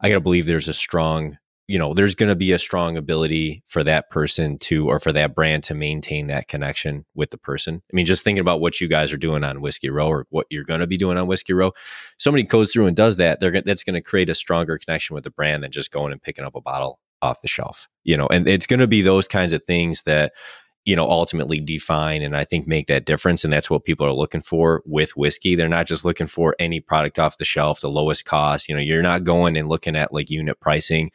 I 0.01 0.09
got 0.09 0.15
to 0.15 0.21
believe 0.21 0.45
there's 0.45 0.67
a 0.67 0.73
strong, 0.73 1.38
you 1.69 1.77
know, 1.77 1.93
there's 1.93 2.15
going 2.15 2.29
to 2.29 2.36
be 2.36 2.51
a 2.51 2.58
strong 2.58 2.97
ability 2.97 3.62
for 3.67 3.84
that 3.84 4.10
person 4.10 4.58
to, 4.58 4.89
or 4.89 4.99
for 4.99 5.13
that 5.13 5.36
brand 5.36 5.63
to 5.65 5.75
maintain 5.75 6.25
that 6.25 6.47
connection 6.47 7.05
with 7.13 7.29
the 7.29 7.38
person. 7.38 7.84
I 7.93 7.95
mean, 7.95 8.08
just 8.08 8.23
thinking 8.23 8.41
about 8.41 8.60
what 8.60 8.82
you 8.82 8.88
guys 8.88 9.13
are 9.13 9.17
doing 9.17 9.43
on 9.43 9.62
Whiskey 9.62 9.91
Row, 9.91 10.08
or 10.08 10.25
what 10.32 10.47
you're 10.49 10.63
going 10.63 10.79
to 10.79 10.88
be 10.88 10.97
doing 10.97 11.19
on 11.19 11.27
Whiskey 11.27 11.53
Row. 11.53 11.71
Somebody 12.17 12.41
goes 12.41 12.73
through 12.73 12.88
and 12.88 12.95
does 12.95 13.17
that. 13.17 13.39
They're 13.39 13.62
that's 13.62 13.84
going 13.84 13.93
to 13.93 14.01
create 14.01 14.32
a 14.32 14.36
stronger 14.36 14.79
connection 14.79 15.13
with 15.13 15.25
the 15.25 15.29
brand 15.29 15.63
than 15.63 15.69
just 15.69 15.91
going 15.91 16.12
and 16.12 16.19
picking 16.19 16.43
up 16.43 16.55
a 16.55 16.62
bottle 16.62 16.99
off 17.21 17.43
the 17.43 17.47
shelf. 17.47 17.88
You 18.03 18.17
know, 18.17 18.25
and 18.25 18.47
it's 18.47 18.65
going 18.65 18.79
to 18.79 18.88
be 18.88 19.03
those 19.03 19.27
kinds 19.27 19.53
of 19.53 19.63
things 19.63 20.01
that 20.08 20.32
you 20.86 20.95
know 20.95 21.08
ultimately 21.08 21.60
define 21.60 22.21
and 22.21 22.36
i 22.36 22.43
think 22.43 22.65
make 22.65 22.88
that 22.88 23.05
difference 23.05 23.43
and 23.43 23.51
that's 23.51 23.69
what 23.69 23.84
people 23.84 24.05
are 24.05 24.13
looking 24.13 24.41
for 24.41 24.82
with 24.86 25.15
whiskey 25.15 25.53
they're 25.53 25.67
not 25.67 25.86
just 25.86 26.05
looking 26.05 26.25
for 26.25 26.55
any 26.58 26.79
product 26.79 27.19
off 27.19 27.38
the 27.38 27.45
shelf 27.45 27.82
the 27.82 27.89
lowest 27.89 28.25
cost 28.25 28.69
you 28.69 28.75
know 28.75 28.82
you're 28.82 29.03
not 29.03 29.23
going 29.23 29.58
and 29.58 29.67
looking 29.67 29.95
at 29.95 30.13
like 30.13 30.29
unit 30.29 30.60
pricing 30.60 31.12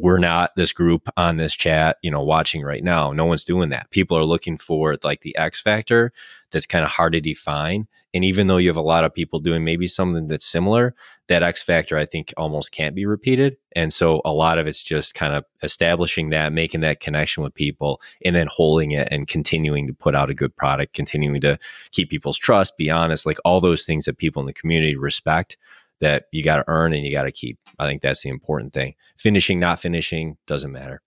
we're 0.00 0.18
not 0.18 0.50
this 0.56 0.72
group 0.72 1.08
on 1.16 1.36
this 1.36 1.54
chat 1.54 1.98
you 2.02 2.10
know 2.10 2.22
watching 2.22 2.62
right 2.62 2.82
now. 2.82 3.12
No 3.12 3.26
one's 3.26 3.44
doing 3.44 3.68
that. 3.70 3.90
People 3.90 4.16
are 4.16 4.24
looking 4.24 4.56
for 4.56 4.96
like 5.02 5.20
the 5.20 5.36
x 5.36 5.60
factor 5.60 6.12
that's 6.50 6.66
kind 6.66 6.84
of 6.84 6.90
hard 6.90 7.12
to 7.12 7.20
define. 7.20 7.86
And 8.12 8.24
even 8.24 8.48
though 8.48 8.56
you 8.56 8.68
have 8.68 8.76
a 8.76 8.82
lot 8.82 9.04
of 9.04 9.14
people 9.14 9.38
doing 9.38 9.62
maybe 9.62 9.86
something 9.86 10.26
that's 10.26 10.46
similar 10.46 10.94
that 11.28 11.44
x 11.44 11.62
factor 11.62 11.96
i 11.96 12.04
think 12.04 12.34
almost 12.36 12.72
can't 12.72 12.94
be 12.94 13.06
repeated. 13.06 13.56
And 13.76 13.92
so 13.92 14.20
a 14.24 14.32
lot 14.32 14.58
of 14.58 14.66
it's 14.66 14.82
just 14.82 15.14
kind 15.14 15.34
of 15.34 15.44
establishing 15.62 16.30
that 16.30 16.52
making 16.52 16.80
that 16.80 17.00
connection 17.00 17.42
with 17.42 17.54
people 17.54 18.00
and 18.24 18.34
then 18.34 18.48
holding 18.50 18.92
it 18.92 19.08
and 19.10 19.28
continuing 19.28 19.86
to 19.86 19.92
put 19.92 20.14
out 20.14 20.30
a 20.30 20.34
good 20.34 20.56
product 20.56 20.94
continuing 20.94 21.40
to 21.42 21.58
keep 21.92 22.10
people's 22.10 22.38
trust 22.38 22.76
be 22.76 22.90
honest 22.90 23.26
like 23.26 23.38
all 23.44 23.60
those 23.60 23.84
things 23.84 24.06
that 24.06 24.18
people 24.18 24.40
in 24.40 24.46
the 24.46 24.52
community 24.52 24.96
respect 24.96 25.56
that 26.00 26.24
you 26.32 26.42
got 26.42 26.56
to 26.56 26.64
earn 26.68 26.92
and 26.92 27.04
you 27.04 27.12
got 27.12 27.24
to 27.24 27.32
keep 27.32 27.58
i 27.78 27.86
think 27.86 28.02
that's 28.02 28.22
the 28.22 28.28
important 28.28 28.72
thing 28.72 28.94
finishing 29.18 29.58
not 29.60 29.80
finishing 29.80 30.36
doesn't 30.46 30.72
matter 30.72 31.02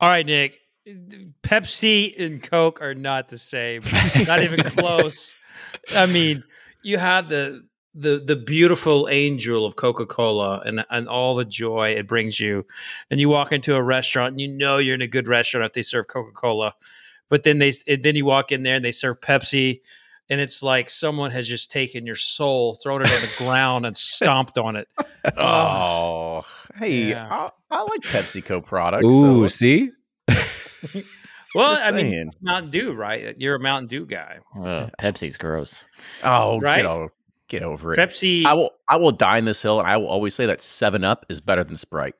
All 0.00 0.08
right, 0.08 0.26
Nick. 0.26 0.58
Pepsi 1.42 2.18
and 2.20 2.42
Coke 2.42 2.82
are 2.82 2.94
not 2.94 3.28
the 3.28 3.38
same. 3.38 3.82
not 4.26 4.42
even 4.42 4.62
close. 4.76 5.34
I 5.94 6.04
mean, 6.06 6.42
you 6.82 6.98
have 6.98 7.28
the 7.28 7.62
the 7.94 8.18
the 8.18 8.36
beautiful 8.36 9.08
angel 9.08 9.64
of 9.64 9.76
Coca-Cola 9.76 10.62
and 10.66 10.84
and 10.90 11.08
all 11.08 11.34
the 11.36 11.44
joy 11.44 11.90
it 11.90 12.06
brings 12.06 12.38
you. 12.40 12.66
And 13.10 13.20
you 13.20 13.28
walk 13.30 13.52
into 13.52 13.76
a 13.76 13.82
restaurant 13.82 14.32
and 14.32 14.40
you 14.40 14.48
know 14.48 14.78
you're 14.78 14.96
in 14.96 15.00
a 15.00 15.06
good 15.06 15.28
restaurant 15.28 15.64
if 15.64 15.72
they 15.72 15.82
serve 15.82 16.08
Coca-Cola. 16.08 16.74
But 17.30 17.44
then 17.44 17.60
they 17.60 17.72
then 17.86 18.16
you 18.16 18.26
walk 18.26 18.52
in 18.52 18.64
there 18.64 18.74
and 18.74 18.84
they 18.84 18.92
serve 18.92 19.20
Pepsi 19.20 19.80
and 20.30 20.40
it's 20.40 20.62
like 20.62 20.88
someone 20.88 21.30
has 21.32 21.46
just 21.46 21.70
taken 21.70 22.06
your 22.06 22.16
soul, 22.16 22.74
thrown 22.82 23.02
it 23.02 23.10
on 23.12 23.20
the 23.20 23.30
ground 23.36 23.86
and 23.86 23.96
stomped 23.96 24.58
on 24.58 24.76
it. 24.76 24.88
Oh, 25.38 26.42
hey, 26.76 27.08
Yeah. 27.10 27.26
I, 27.30 27.50
I 27.70 27.82
like 27.82 28.00
PepsiCo 28.02 28.64
products. 28.64 29.06
ooh 29.06 29.42
so 29.42 29.48
see 29.48 29.90
Well, 31.54 31.76
just 31.76 31.86
I 31.86 31.92
mean. 31.92 32.30
Mountain 32.42 32.70
Dew, 32.70 32.92
right? 32.92 33.34
You're 33.40 33.54
a 33.54 33.60
Mountain 33.60 33.86
Dew 33.86 34.06
guy. 34.06 34.38
Uh, 34.56 34.88
Pepsi's 35.00 35.36
gross. 35.38 35.86
oh, 36.24 36.58
Right? 36.60 36.78
get, 36.78 36.86
o- 36.86 37.08
get 37.48 37.62
over 37.62 37.92
it. 37.92 37.98
Pepsi. 37.98 38.44
I 38.44 38.54
will 38.54 38.70
I 38.88 38.96
will 38.96 39.12
die 39.12 39.38
in 39.38 39.44
this 39.44 39.62
hill, 39.62 39.78
and 39.78 39.88
I 39.88 39.96
will 39.96 40.08
always 40.08 40.34
say 40.34 40.46
that 40.46 40.60
Seven 40.62 41.04
Up 41.04 41.24
is 41.28 41.40
better 41.40 41.62
than 41.62 41.76
Sprite, 41.76 42.14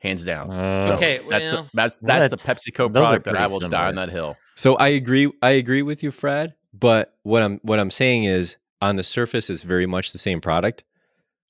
hands 0.00 0.24
down. 0.24 0.50
Uh, 0.50 0.82
So 0.82 0.92
Okay, 0.94 1.20
that's 1.28 1.46
the 1.46 1.66
that's 1.74 1.98
well, 2.02 2.20
that's, 2.28 2.44
the 2.44 2.52
PepsiCo 2.52 2.92
product 2.92 3.24
that 3.26 3.36
I 3.36 3.46
pretty 3.46 3.52
will 3.52 3.68
die 3.70 3.86
on 3.88 3.94
that 3.94 4.10
hill. 4.10 4.36
So 4.56 4.74
I 4.76 4.88
agree. 4.88 5.30
I 5.40 5.50
agree 5.50 5.82
with 5.82 6.02
you, 6.02 6.10
Fred. 6.10 6.54
But 6.76 7.14
what 7.22 7.42
I'm 7.42 7.60
what 7.62 7.78
I'm 7.78 7.90
saying 7.90 8.24
is, 8.24 8.56
on 8.80 8.96
the 8.96 9.04
surface, 9.04 9.48
it's 9.48 9.62
very 9.62 9.86
much 9.86 10.12
the 10.12 10.18
same 10.18 10.40
product. 10.40 10.84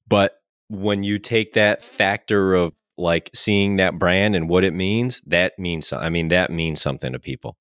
But 0.06 0.40
when 0.68 1.02
you 1.02 1.18
take 1.18 1.54
that 1.54 1.82
factor 1.82 2.54
of 2.54 2.74
like 2.96 3.30
seeing 3.34 3.76
that 3.76 3.98
brand 3.98 4.36
and 4.36 4.48
what 4.48 4.64
it 4.64 4.74
means, 4.74 5.22
that 5.26 5.58
means. 5.58 5.92
I 5.92 6.10
mean, 6.10 6.28
that 6.28 6.50
means 6.50 6.80
something 6.80 7.12
to 7.12 7.18
people. 7.18 7.56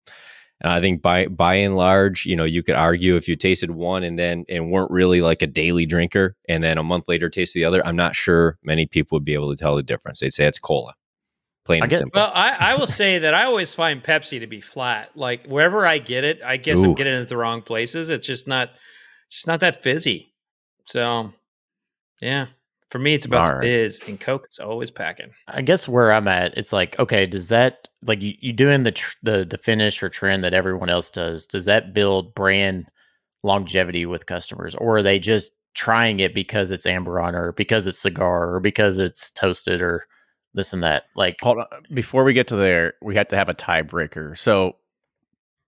And 0.62 0.72
I 0.72 0.82
think 0.82 1.02
by 1.02 1.28
by 1.28 1.56
and 1.56 1.76
large, 1.76 2.26
you 2.26 2.36
know, 2.36 2.44
you 2.44 2.64
could 2.64 2.76
argue 2.76 3.16
if 3.16 3.28
you 3.28 3.36
tasted 3.36 3.72
one 3.72 4.04
and 4.04 4.20
then 4.20 4.46
and 4.50 4.70
weren't 4.70 4.92
really 4.92 5.22
like 5.22 5.42
a 5.42 5.48
daily 5.48 5.86
drinker, 5.86 6.36
and 6.48 6.64
then 6.64 6.78
a 6.78 6.84
month 6.84 7.08
later 7.08 7.30
tasted 7.30 7.60
the 7.60 7.66
other, 7.66 7.86
I'm 7.86 7.96
not 7.96 8.16
sure 8.16 8.58
many 8.64 8.86
people 8.86 9.16
would 9.16 9.26
be 9.26 9.34
able 9.34 9.50
to 9.52 9.58
tell 9.58 9.76
the 9.76 9.84
difference. 9.84 10.20
They'd 10.20 10.34
say 10.34 10.46
it's 10.46 10.60
cola. 10.60 10.96
Plain 11.66 11.82
I 11.82 11.86
and 11.86 11.90
get- 11.90 12.00
simple. 12.00 12.22
Well, 12.22 12.32
I, 12.34 12.56
I 12.60 12.76
will 12.76 12.88
say 12.88 13.20
that 13.20 13.34
I 13.34 13.46
always 13.46 13.74
find 13.74 14.04
Pepsi 14.04 14.40
to 14.40 14.48
be 14.48 14.60
flat. 14.62 15.12
Like 15.16 15.46
wherever 15.46 15.86
I 15.86 15.98
get 15.98 16.24
it, 16.24 16.42
I 16.44 16.58
guess 16.58 16.80
Ooh. 16.80 16.86
I'm 16.86 16.94
getting 16.94 17.14
it 17.14 17.22
at 17.22 17.28
the 17.30 17.38
wrong 17.38 17.62
places. 17.62 18.10
It's 18.10 18.28
just 18.28 18.48
not, 18.48 18.70
it's 19.28 19.36
just 19.36 19.48
not 19.48 19.62
that 19.62 19.82
fizzy. 19.82 20.34
So, 20.86 21.32
yeah, 22.22 22.48
for 22.90 23.00
me, 23.00 23.14
it's 23.14 23.26
about 23.26 23.42
All 23.42 23.48
the 23.48 23.54
right. 23.56 23.64
fizz, 23.64 24.02
and 24.08 24.20
Coke 24.20 24.46
is 24.52 24.60
always 24.60 24.92
packing. 24.92 25.32
I 25.48 25.62
guess 25.62 25.88
where 25.88 26.12
I'm 26.12 26.28
at, 26.28 26.58
it's 26.58 26.74
like, 26.74 27.00
okay, 27.00 27.26
does 27.26 27.48
that 27.48 27.88
like 28.06 28.22
you, 28.22 28.34
you 28.42 28.52
doing 28.52 28.84
the 28.84 28.92
tr- 28.92 29.16
the 29.24 29.46
the 29.46 29.58
finish 29.58 30.04
or 30.04 30.10
trend 30.10 30.44
that 30.44 30.54
everyone 30.54 30.90
else 30.90 31.10
does? 31.10 31.46
Does 31.48 31.64
that 31.66 31.94
build 31.94 32.36
brand 32.36 32.88
longevity 33.44 34.06
with 34.06 34.26
customers, 34.26 34.76
or 34.76 34.98
are 34.98 35.04
they 35.04 35.20
just 35.20 35.54
trying 35.74 36.20
it 36.20 36.36
because 36.36 36.70
it's 36.70 36.86
Amburana 36.86 37.36
or 37.36 37.52
because 37.54 37.88
it's 37.88 37.98
cigar 38.00 38.54
or 38.54 38.60
because 38.60 39.00
it's 39.00 39.32
toasted 39.32 39.82
or 39.82 40.06
this 40.54 40.74
and 40.74 40.84
that? 40.84 41.04
Like, 41.16 41.38
Hold 41.42 41.60
on. 41.60 41.66
Before 41.94 42.24
we 42.24 42.34
get 42.34 42.48
to 42.50 42.56
there, 42.56 42.94
we 43.02 43.16
have 43.16 43.28
to 43.30 43.36
have 43.36 43.50
a 43.50 43.54
tiebreaker. 43.54 44.38
So, 44.38 44.76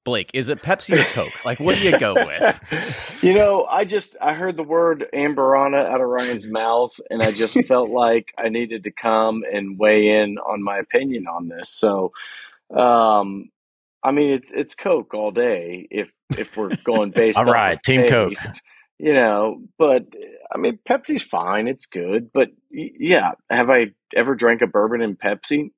Blake, 0.04 0.30
is 0.36 0.50
it 0.50 0.62
Pepsi 0.62 1.00
or 1.00 1.04
Coke? 1.14 1.46
Like, 1.46 1.60
what 1.60 1.76
do 1.76 1.82
you 1.82 1.98
go 1.98 2.14
with? 2.14 3.18
you 3.24 3.34
know, 3.34 3.66
I 3.66 3.86
just 3.86 4.16
I 4.22 4.36
heard 4.36 4.56
the 4.56 4.64
word 4.64 5.08
Amburana 5.14 5.84
out 5.84 6.00
of 6.00 6.08
Ryan's 6.08 6.48
mouth, 6.48 7.00
and 7.10 7.24
I 7.24 7.32
just 7.32 7.56
felt 7.68 7.90
like 7.90 8.32
I 8.38 8.50
needed 8.50 8.84
to 8.84 8.92
come 8.92 9.44
and 9.52 9.80
weigh 9.80 10.08
in 10.10 10.38
on 10.38 10.64
my 10.64 10.78
opinion 10.78 11.26
on 11.28 11.48
this. 11.48 11.70
So, 11.70 12.12
um, 12.72 13.50
I 14.04 14.12
mean, 14.12 14.32
it's 14.32 14.52
it's 14.52 14.76
Coke 14.76 15.16
all 15.16 15.32
day 15.32 15.88
if 15.90 16.12
if 16.38 16.56
we're 16.56 16.76
going 16.84 17.10
based. 17.16 17.38
all 17.40 17.46
right, 17.46 17.50
off 17.50 17.56
right, 17.56 17.76
of 17.78 17.82
Team 17.82 18.08
Coke. 18.08 18.34
Taste, 19.00 19.08
You 19.08 19.14
know, 19.14 19.62
but 19.78 20.06
I 20.54 20.58
mean, 20.58 20.80
Pepsi's 20.88 21.24
fine. 21.24 21.68
It's 21.68 21.86
good, 21.88 22.32
but 22.34 22.52
yeah, 22.72 23.34
have 23.50 23.70
I 23.70 23.92
ever 24.16 24.36
drank 24.36 24.62
a 24.62 24.68
bourbon 24.68 25.02
and 25.02 25.20
Pepsi? 25.20 25.72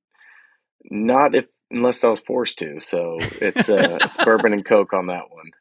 Not 0.89 1.35
if 1.35 1.47
unless 1.71 2.03
I 2.03 2.09
was 2.09 2.19
forced 2.21 2.59
to. 2.59 2.79
So 2.79 3.17
it's 3.41 3.69
uh, 3.69 3.99
it's 4.03 4.17
bourbon 4.17 4.53
and 4.53 4.65
Coke 4.65 4.93
on 4.93 5.07
that 5.07 5.31
one. 5.31 5.51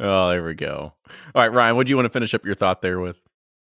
Oh, 0.00 0.30
there 0.30 0.44
we 0.44 0.54
go. 0.54 0.94
All 1.34 1.42
right, 1.42 1.52
Ryan, 1.52 1.76
what 1.76 1.86
do 1.86 1.90
you 1.92 1.96
want 1.96 2.06
to 2.06 2.12
finish 2.12 2.34
up 2.34 2.44
your 2.46 2.54
thought 2.54 2.82
there 2.82 3.00
with? 3.00 3.16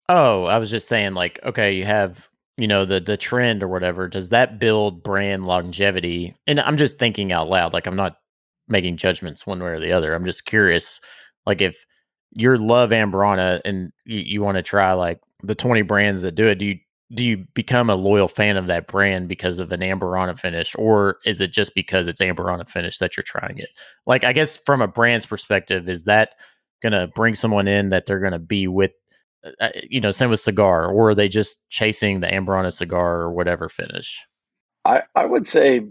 oh, 0.10 0.46
I 0.46 0.58
was 0.60 0.72
just 0.72 0.88
saying, 0.88 1.14
like, 1.14 1.40
okay, 1.44 1.74
you 1.74 1.86
have 1.86 2.30
you 2.58 2.68
know 2.68 2.86
the 2.86 3.00
the 3.00 3.18
trend 3.18 3.64
or 3.64 3.68
whatever. 3.68 4.08
Does 4.08 4.30
that 4.30 4.60
build 4.60 5.04
brand 5.04 5.46
longevity? 5.46 6.36
And 6.48 6.60
I'm 6.60 6.78
just 6.78 7.00
thinking 7.00 7.32
out 7.32 7.50
loud. 7.50 7.74
Like, 7.74 7.88
I'm 7.88 7.96
not 7.96 8.18
making 8.68 8.98
judgments 8.98 9.48
one 9.48 9.62
way 9.62 9.72
or 9.72 9.80
the 9.80 9.92
other. 9.94 10.14
I'm 10.14 10.26
just 10.26 10.46
curious, 10.46 11.02
like, 11.46 11.62
if 11.62 11.86
you 12.36 12.58
love 12.58 12.90
Amburana 12.92 13.62
and 13.66 13.92
you, 14.06 14.20
you 14.20 14.42
want 14.42 14.58
to 14.58 14.64
try 14.64 14.94
like 14.94 15.20
the 15.42 15.56
20 15.56 15.82
brands 15.84 16.22
that 16.24 16.36
do 16.36 16.48
it, 16.48 16.56
do 16.56 16.66
you 16.66 16.80
do 17.14 17.24
you 17.24 17.46
become 17.54 17.90
a 17.90 17.96
loyal 17.96 18.28
fan 18.28 18.58
of 18.58 18.68
that 18.68 18.88
brand 18.88 19.28
because 19.28 19.60
of 19.60 19.72
an 19.72 19.82
Amburana 19.82 20.38
finish, 20.38 20.74
or 20.80 21.18
is 21.26 21.42
it 21.42 21.52
just 21.52 21.76
because 21.76 22.08
it's 22.08 22.22
Amburana 22.22 22.68
finish 22.68 22.98
that 22.98 23.16
you're 23.16 23.24
trying 23.24 23.60
it? 23.60 23.70
Like, 24.08 24.24
I 24.24 24.34
guess 24.34 24.58
from 24.58 24.82
a 24.82 24.88
brand's 24.88 25.26
perspective, 25.26 25.88
is 25.88 26.06
that 26.06 26.34
gonna 26.82 27.08
bring 27.08 27.36
someone 27.36 27.68
in 27.68 27.90
that 27.90 28.06
they're 28.06 28.20
gonna 28.20 28.40
be 28.40 28.68
with? 28.68 28.92
Uh, 29.60 29.70
you 29.90 30.00
know, 30.00 30.12
same 30.12 30.30
with 30.30 30.40
cigar, 30.40 30.88
or 30.88 31.10
are 31.10 31.16
they 31.16 31.28
just 31.28 31.70
chasing 31.70 32.22
the 32.22 32.28
Amburana 32.28 32.72
cigar 32.72 33.20
or 33.22 33.34
whatever 33.34 33.70
finish? 33.70 34.26
I, 34.86 35.04
I 35.14 35.26
would 35.26 35.46
say 35.46 35.82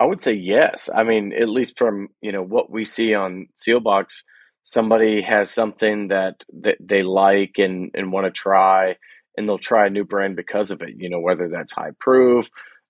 I 0.00 0.04
would 0.04 0.20
say 0.20 0.32
yes. 0.32 0.90
I 0.92 1.04
mean, 1.04 1.32
at 1.32 1.48
least 1.48 1.78
from 1.78 2.08
you 2.20 2.32
know 2.32 2.42
what 2.42 2.70
we 2.70 2.84
see 2.84 3.14
on 3.14 3.46
Seelbach's, 3.56 4.24
somebody 4.64 5.22
has 5.22 5.50
something 5.50 6.08
that, 6.08 6.36
that 6.62 6.76
they 6.80 7.02
like 7.02 7.58
and, 7.58 7.90
and 7.94 8.12
want 8.12 8.26
to 8.26 8.30
try, 8.30 8.96
and 9.36 9.48
they'll 9.48 9.58
try 9.58 9.86
a 9.86 9.90
new 9.90 10.04
brand 10.04 10.36
because 10.36 10.70
of 10.70 10.82
it. 10.82 10.94
You 10.96 11.10
know, 11.10 11.20
whether 11.20 11.48
that's 11.48 11.72
high 11.72 11.92
proof, 12.00 12.48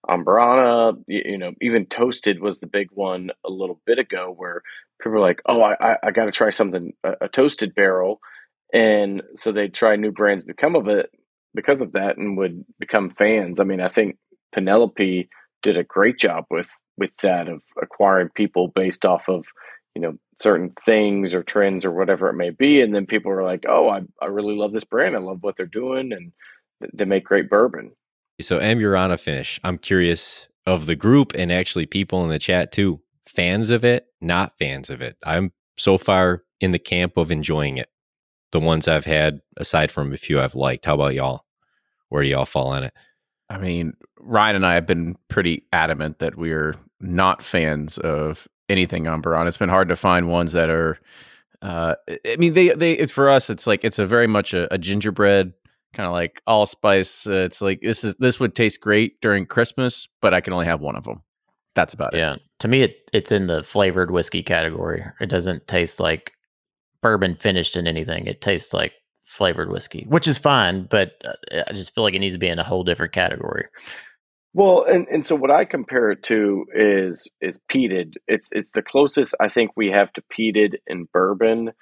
Amburana, 0.08 0.96
you, 1.06 1.22
you 1.24 1.38
know, 1.38 1.52
even 1.60 1.86
Toasted 1.86 2.40
was 2.40 2.60
the 2.60 2.66
big 2.66 2.88
one 2.92 3.30
a 3.46 3.50
little 3.50 3.80
bit 3.86 3.98
ago, 3.98 4.34
where 4.36 4.62
people 5.00 5.12
were 5.12 5.20
like, 5.20 5.42
"Oh, 5.46 5.60
I 5.62 5.76
I, 5.80 5.96
I 6.04 6.10
got 6.10 6.26
to 6.26 6.32
try 6.32 6.50
something 6.50 6.92
a, 7.04 7.14
a 7.22 7.28
toasted 7.28 7.74
barrel," 7.74 8.20
and 8.72 9.22
so 9.34 9.52
they 9.52 9.68
try 9.68 9.96
new 9.96 10.12
brands 10.12 10.44
become 10.44 10.76
of 10.76 10.88
it 10.88 11.10
because 11.54 11.80
of 11.80 11.92
that 11.92 12.16
and 12.18 12.36
would 12.38 12.64
become 12.78 13.10
fans. 13.10 13.60
I 13.60 13.64
mean, 13.64 13.80
I 13.80 13.88
think 13.88 14.16
Penelope 14.52 15.28
did 15.62 15.76
a 15.76 15.84
great 15.84 16.18
job 16.18 16.46
with 16.50 16.68
with 16.98 17.10
that 17.22 17.48
of 17.48 17.62
acquiring 17.80 18.30
people 18.34 18.68
based 18.74 19.06
off 19.06 19.28
of 19.28 19.44
you 19.94 20.02
know 20.02 20.16
certain 20.38 20.72
things 20.84 21.34
or 21.34 21.42
trends 21.42 21.84
or 21.84 21.92
whatever 21.92 22.28
it 22.28 22.34
may 22.34 22.50
be 22.50 22.80
and 22.80 22.94
then 22.94 23.06
people 23.06 23.32
are 23.32 23.44
like 23.44 23.64
oh 23.68 23.88
i, 23.90 24.02
I 24.22 24.26
really 24.26 24.56
love 24.56 24.72
this 24.72 24.84
brand 24.84 25.16
i 25.16 25.20
love 25.20 25.38
what 25.42 25.56
they're 25.56 25.66
doing 25.66 26.12
and 26.12 26.32
th- 26.80 26.92
they 26.94 27.04
make 27.06 27.24
great 27.24 27.50
bourbon 27.50 27.92
So 28.40 28.58
Amburana 28.60 29.18
finish. 29.20 29.60
I'm 29.64 29.78
curious 29.78 30.48
of 30.66 30.86
the 30.86 30.96
group 30.96 31.32
and 31.36 31.52
actually 31.52 31.86
people 31.86 32.24
in 32.24 32.30
the 32.30 32.38
chat 32.40 32.72
too. 32.72 33.00
Fans 33.26 33.70
of 33.70 33.84
it, 33.84 34.06
not 34.20 34.58
fans 34.58 34.90
of 34.90 35.02
it. 35.02 35.16
I'm 35.24 35.52
so 35.78 35.98
far 35.98 36.44
in 36.60 36.72
the 36.72 36.80
camp 36.80 37.16
of 37.18 37.32
enjoying 37.32 37.78
it. 37.78 37.88
The 38.52 38.60
ones 38.60 38.88
I've 38.88 39.06
had, 39.06 39.40
aside 39.58 39.92
from 39.92 40.12
a 40.12 40.18
few 40.18 40.40
I've 40.40 40.54
liked. 40.56 40.86
How 40.86 40.94
about 40.94 41.14
y'all? 41.14 41.44
Where 42.10 42.22
do 42.24 42.30
y'all 42.30 42.46
fall 42.46 42.68
on 42.68 42.84
it? 42.84 42.94
I 43.50 43.58
mean, 43.58 43.94
Ryan 44.20 44.56
and 44.56 44.66
I 44.66 44.74
have 44.74 44.86
been 44.86 45.16
pretty 45.28 45.66
adamant 45.72 46.20
that 46.20 46.36
we're 46.36 46.76
not 47.00 47.42
fans 47.42 47.98
of 47.98 48.48
anything 48.72 49.04
Amburana. 49.04 49.46
It's 49.46 49.56
been 49.56 49.68
hard 49.68 49.88
to 49.88 49.96
find 49.96 50.28
ones 50.28 50.52
that 50.52 50.70
are. 50.70 50.98
Uh, 51.60 51.94
I 52.26 52.36
mean, 52.36 52.54
they 52.54 52.70
they 52.70 52.92
it's 52.92 53.12
for 53.12 53.30
us. 53.30 53.48
It's 53.48 53.66
like 53.66 53.84
it's 53.84 53.98
a 53.98 54.06
very 54.06 54.26
much 54.26 54.52
a, 54.52 54.72
a 54.74 54.78
gingerbread 54.78 55.52
kind 55.92 56.06
of 56.06 56.12
like 56.12 56.42
allspice. 56.46 57.26
Uh, 57.26 57.44
it's 57.44 57.60
like 57.60 57.80
this 57.80 58.04
is 58.04 58.16
this 58.16 58.40
would 58.40 58.54
taste 58.54 58.80
great 58.80 59.20
during 59.20 59.46
Christmas, 59.46 60.08
but 60.20 60.34
I 60.34 60.40
can 60.40 60.52
only 60.52 60.66
have 60.66 60.80
one 60.80 60.96
of 60.96 61.04
them. 61.04 61.22
That's 61.74 61.94
about 61.94 62.14
it. 62.14 62.18
Yeah, 62.18 62.36
to 62.60 62.68
me, 62.68 62.82
it 62.82 62.96
it's 63.12 63.32
in 63.32 63.46
the 63.46 63.62
flavored 63.62 64.10
whiskey 64.10 64.42
category. 64.42 65.02
It 65.20 65.28
doesn't 65.28 65.66
taste 65.68 66.00
like 66.00 66.32
bourbon 67.00 67.36
finished 67.36 67.76
in 67.76 67.86
anything. 67.86 68.26
It 68.26 68.40
tastes 68.40 68.72
like 68.72 68.92
flavored 69.22 69.70
whiskey, 69.70 70.04
which 70.08 70.28
is 70.28 70.38
fine, 70.38 70.84
but 70.84 71.12
uh, 71.24 71.62
I 71.68 71.72
just 71.72 71.94
feel 71.94 72.04
like 72.04 72.14
it 72.14 72.18
needs 72.18 72.34
to 72.34 72.38
be 72.38 72.48
in 72.48 72.58
a 72.58 72.64
whole 72.64 72.84
different 72.84 73.12
category. 73.12 73.64
Well 74.54 74.84
and, 74.84 75.06
and 75.08 75.26
so 75.26 75.34
what 75.36 75.50
i 75.50 75.64
compare 75.64 76.10
it 76.10 76.22
to 76.22 76.66
is 76.74 77.28
is 77.40 77.58
peated 77.70 78.14
it's 78.28 78.48
it's 78.52 78.72
the 78.72 78.82
closest 78.82 79.34
i 79.40 79.48
think 79.48 79.70
we 79.76 79.88
have 79.88 80.12
to 80.12 80.22
peated 80.36 80.76
in 80.86 81.06
bourbon 81.12 81.72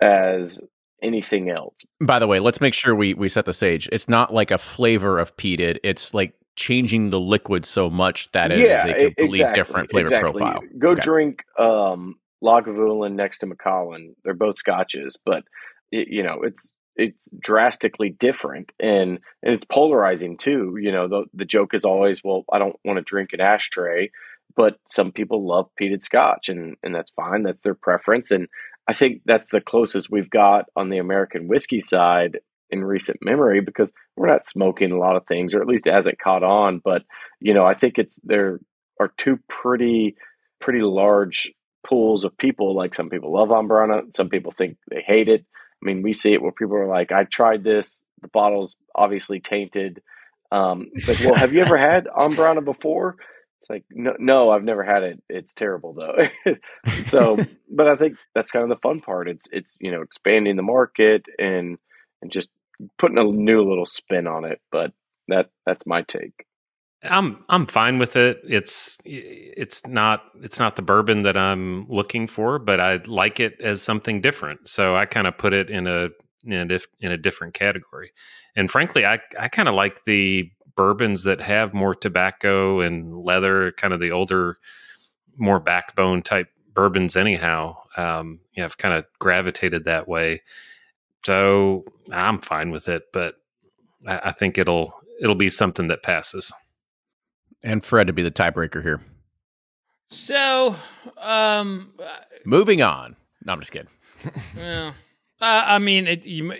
as 0.00 0.60
anything 1.02 1.50
else 1.50 1.74
By 2.00 2.18
the 2.18 2.26
way, 2.26 2.40
let's 2.40 2.60
make 2.60 2.74
sure 2.74 2.94
we 2.94 3.14
we 3.14 3.28
set 3.28 3.44
the 3.46 3.52
stage. 3.52 3.88
It's 3.92 4.08
not 4.08 4.32
like 4.34 4.50
a 4.50 4.58
flavor 4.58 5.18
of 5.18 5.36
peated. 5.36 5.78
It's 5.84 6.14
like 6.14 6.34
changing 6.56 7.10
the 7.10 7.20
liquid 7.20 7.64
so 7.66 7.90
much 7.90 8.30
that 8.32 8.52
it 8.52 8.60
is 8.70 8.84
a 8.84 8.94
completely 8.94 9.40
exactly, 9.40 9.60
different 9.60 9.90
flavor 9.90 10.08
exactly. 10.08 10.32
profile. 10.40 10.60
Go 10.78 10.94
Okay. 10.94 11.00
drink 11.02 11.44
um, 11.58 12.16
Lagavulin 12.42 13.14
next 13.14 13.38
to 13.40 13.46
Macallan. 13.46 14.14
They're 14.24 14.34
both 14.34 14.58
scotches, 14.58 15.16
but 15.24 15.44
it, 15.92 16.08
you 16.08 16.22
know 16.22 16.42
it's 16.42 16.70
it's 16.96 17.28
drastically 17.38 18.10
different, 18.10 18.72
and 18.80 19.18
and 19.42 19.54
it's 19.54 19.64
polarizing 19.64 20.36
too. 20.36 20.76
You 20.80 20.92
know 20.92 21.08
the 21.08 21.24
the 21.34 21.44
joke 21.44 21.74
is 21.74 21.84
always, 21.84 22.22
well, 22.24 22.44
I 22.52 22.58
don't 22.58 22.76
want 22.84 22.98
to 22.98 23.02
drink 23.02 23.30
an 23.32 23.40
ashtray, 23.40 24.10
but 24.56 24.78
some 24.90 25.12
people 25.12 25.46
love 25.46 25.68
peated 25.80 26.02
scotch, 26.02 26.48
and 26.48 26.76
and 26.82 26.94
that's 26.94 27.12
fine. 27.12 27.42
That's 27.42 27.60
their 27.62 27.74
preference, 27.74 28.30
and 28.30 28.48
I 28.88 28.92
think 28.92 29.22
that's 29.24 29.50
the 29.50 29.60
closest 29.60 30.10
we've 30.10 30.30
got 30.30 30.66
on 30.76 30.90
the 30.90 30.98
American 30.98 31.48
whiskey 31.48 31.80
side 31.80 32.38
in 32.70 32.84
recent 32.84 33.18
memory 33.22 33.60
because 33.60 33.92
we're 34.16 34.28
not 34.28 34.46
smoking 34.46 34.92
a 34.92 34.98
lot 34.98 35.16
of 35.16 35.26
things, 35.26 35.54
or 35.54 35.60
at 35.60 35.68
least 35.68 35.86
it 35.86 35.94
hasn't 35.94 36.18
caught 36.18 36.42
on. 36.42 36.80
But 36.82 37.02
you 37.40 37.54
know, 37.54 37.64
I 37.64 37.74
think 37.74 37.98
it's 37.98 38.18
there 38.24 38.60
are 39.00 39.12
two 39.18 39.38
pretty 39.48 40.16
pretty 40.60 40.82
large 40.82 41.52
pools 41.86 42.24
of 42.24 42.36
people. 42.36 42.74
Like 42.74 42.94
some 42.94 43.10
people 43.10 43.32
love 43.32 43.48
Amburana, 43.48 44.14
some 44.14 44.28
people 44.28 44.52
think 44.52 44.78
they 44.90 45.02
hate 45.06 45.28
it. 45.28 45.44
I 45.82 45.86
mean, 45.86 46.02
we 46.02 46.12
see 46.12 46.32
it 46.32 46.42
where 46.42 46.52
people 46.52 46.76
are 46.76 46.86
like, 46.86 47.12
"I've 47.12 47.30
tried 47.30 47.64
this. 47.64 48.02
The 48.22 48.28
bottle's 48.28 48.76
obviously 48.94 49.40
tainted." 49.40 50.02
Um, 50.52 50.90
it's 50.94 51.08
like, 51.08 51.20
well, 51.20 51.38
have 51.38 51.52
you 51.52 51.60
ever 51.60 51.76
had 51.76 52.06
Amburana 52.16 52.64
before? 52.64 53.16
It's 53.60 53.70
like, 53.70 53.84
no, 53.90 54.14
no, 54.18 54.50
I've 54.50 54.62
never 54.62 54.84
had 54.84 55.02
it. 55.02 55.22
It's 55.28 55.52
terrible 55.52 55.92
though. 55.92 56.28
so, 57.08 57.36
but 57.70 57.88
I 57.88 57.96
think 57.96 58.16
that's 58.34 58.50
kind 58.50 58.62
of 58.62 58.68
the 58.68 58.80
fun 58.80 59.00
part. 59.00 59.28
It's 59.28 59.48
it's 59.50 59.76
you 59.80 59.90
know 59.90 60.02
expanding 60.02 60.56
the 60.56 60.62
market 60.62 61.26
and 61.38 61.78
and 62.22 62.30
just 62.30 62.48
putting 62.98 63.18
a 63.18 63.24
new 63.24 63.68
little 63.68 63.86
spin 63.86 64.26
on 64.26 64.44
it. 64.44 64.60
But 64.70 64.92
that 65.28 65.50
that's 65.64 65.86
my 65.86 66.02
take. 66.02 66.46
I'm 67.08 67.44
I'm 67.48 67.66
fine 67.66 67.98
with 67.98 68.16
it. 68.16 68.40
It's 68.44 68.98
it's 69.04 69.86
not 69.86 70.24
it's 70.42 70.58
not 70.58 70.76
the 70.76 70.82
bourbon 70.82 71.22
that 71.22 71.36
I'm 71.36 71.86
looking 71.88 72.26
for, 72.26 72.58
but 72.58 72.80
I 72.80 72.96
like 73.06 73.40
it 73.40 73.60
as 73.60 73.82
something 73.82 74.20
different. 74.20 74.68
So 74.68 74.96
I 74.96 75.06
kind 75.06 75.26
of 75.26 75.36
put 75.36 75.52
it 75.52 75.70
in 75.70 75.86
a 75.86 76.08
in 76.44 76.70
a, 76.70 76.78
in 77.00 77.12
a 77.12 77.16
different 77.16 77.54
category. 77.54 78.12
And 78.54 78.70
frankly, 78.70 79.04
I 79.04 79.20
I 79.38 79.48
kind 79.48 79.68
of 79.68 79.74
like 79.74 80.04
the 80.04 80.50
bourbons 80.76 81.24
that 81.24 81.40
have 81.40 81.74
more 81.74 81.94
tobacco 81.94 82.80
and 82.80 83.16
leather, 83.16 83.72
kind 83.72 83.94
of 83.94 84.00
the 84.00 84.12
older 84.12 84.58
more 85.36 85.60
backbone 85.60 86.22
type 86.22 86.48
bourbons 86.74 87.16
anyhow. 87.16 87.76
Um, 87.96 88.40
know, 88.56 88.64
I've 88.64 88.78
kind 88.78 88.94
of 88.94 89.06
gravitated 89.18 89.84
that 89.84 90.06
way. 90.06 90.42
So 91.24 91.84
I'm 92.12 92.40
fine 92.40 92.70
with 92.70 92.88
it, 92.88 93.04
but 93.12 93.34
I, 94.06 94.20
I 94.26 94.32
think 94.32 94.58
it'll 94.58 94.94
it'll 95.20 95.34
be 95.34 95.48
something 95.48 95.88
that 95.88 96.02
passes. 96.02 96.52
And 97.66 97.84
Fred 97.84 98.06
to 98.06 98.12
be 98.12 98.22
the 98.22 98.30
tiebreaker 98.30 98.80
here. 98.80 99.00
So, 100.06 100.76
um, 101.20 101.92
Moving 102.44 102.80
on. 102.80 103.16
No, 103.44 103.52
I'm 103.52 103.58
just 103.58 103.72
kidding. 103.72 103.88
yeah, 104.56 104.92
uh, 105.40 105.62
I 105.66 105.80
mean, 105.80 106.06
it, 106.06 106.24
you, 106.26 106.52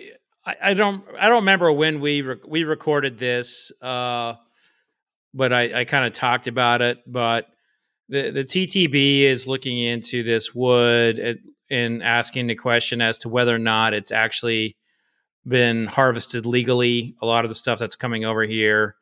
I, 0.45 0.55
I 0.61 0.73
don't, 0.73 1.05
I 1.17 1.29
don't 1.29 1.43
remember 1.43 1.71
when 1.71 2.01
we 2.01 2.23
rec- 2.23 2.45
we 2.45 2.65
recorded 2.65 3.17
this, 3.17 3.71
uh, 3.81 4.33
but 5.33 5.53
I, 5.53 5.79
I 5.79 5.85
kind 5.85 6.05
of 6.05 6.11
talked 6.11 6.49
about 6.49 6.81
it. 6.81 6.99
But 7.07 7.47
the 8.09 8.29
the 8.31 8.43
TTB 8.43 9.21
is 9.21 9.47
looking 9.47 9.77
into 9.77 10.23
this 10.23 10.53
wood 10.53 11.19
and, 11.19 11.39
and 11.71 12.03
asking 12.03 12.47
the 12.47 12.55
question 12.55 12.99
as 12.99 13.17
to 13.19 13.29
whether 13.29 13.55
or 13.55 13.59
not 13.59 13.93
it's 13.93 14.11
actually 14.11 14.75
been 15.47 15.87
harvested 15.87 16.45
legally. 16.45 17.15
A 17.21 17.25
lot 17.25 17.45
of 17.45 17.49
the 17.49 17.55
stuff 17.55 17.79
that's 17.79 17.95
coming 17.95 18.25
over 18.25 18.43
here. 18.43 18.95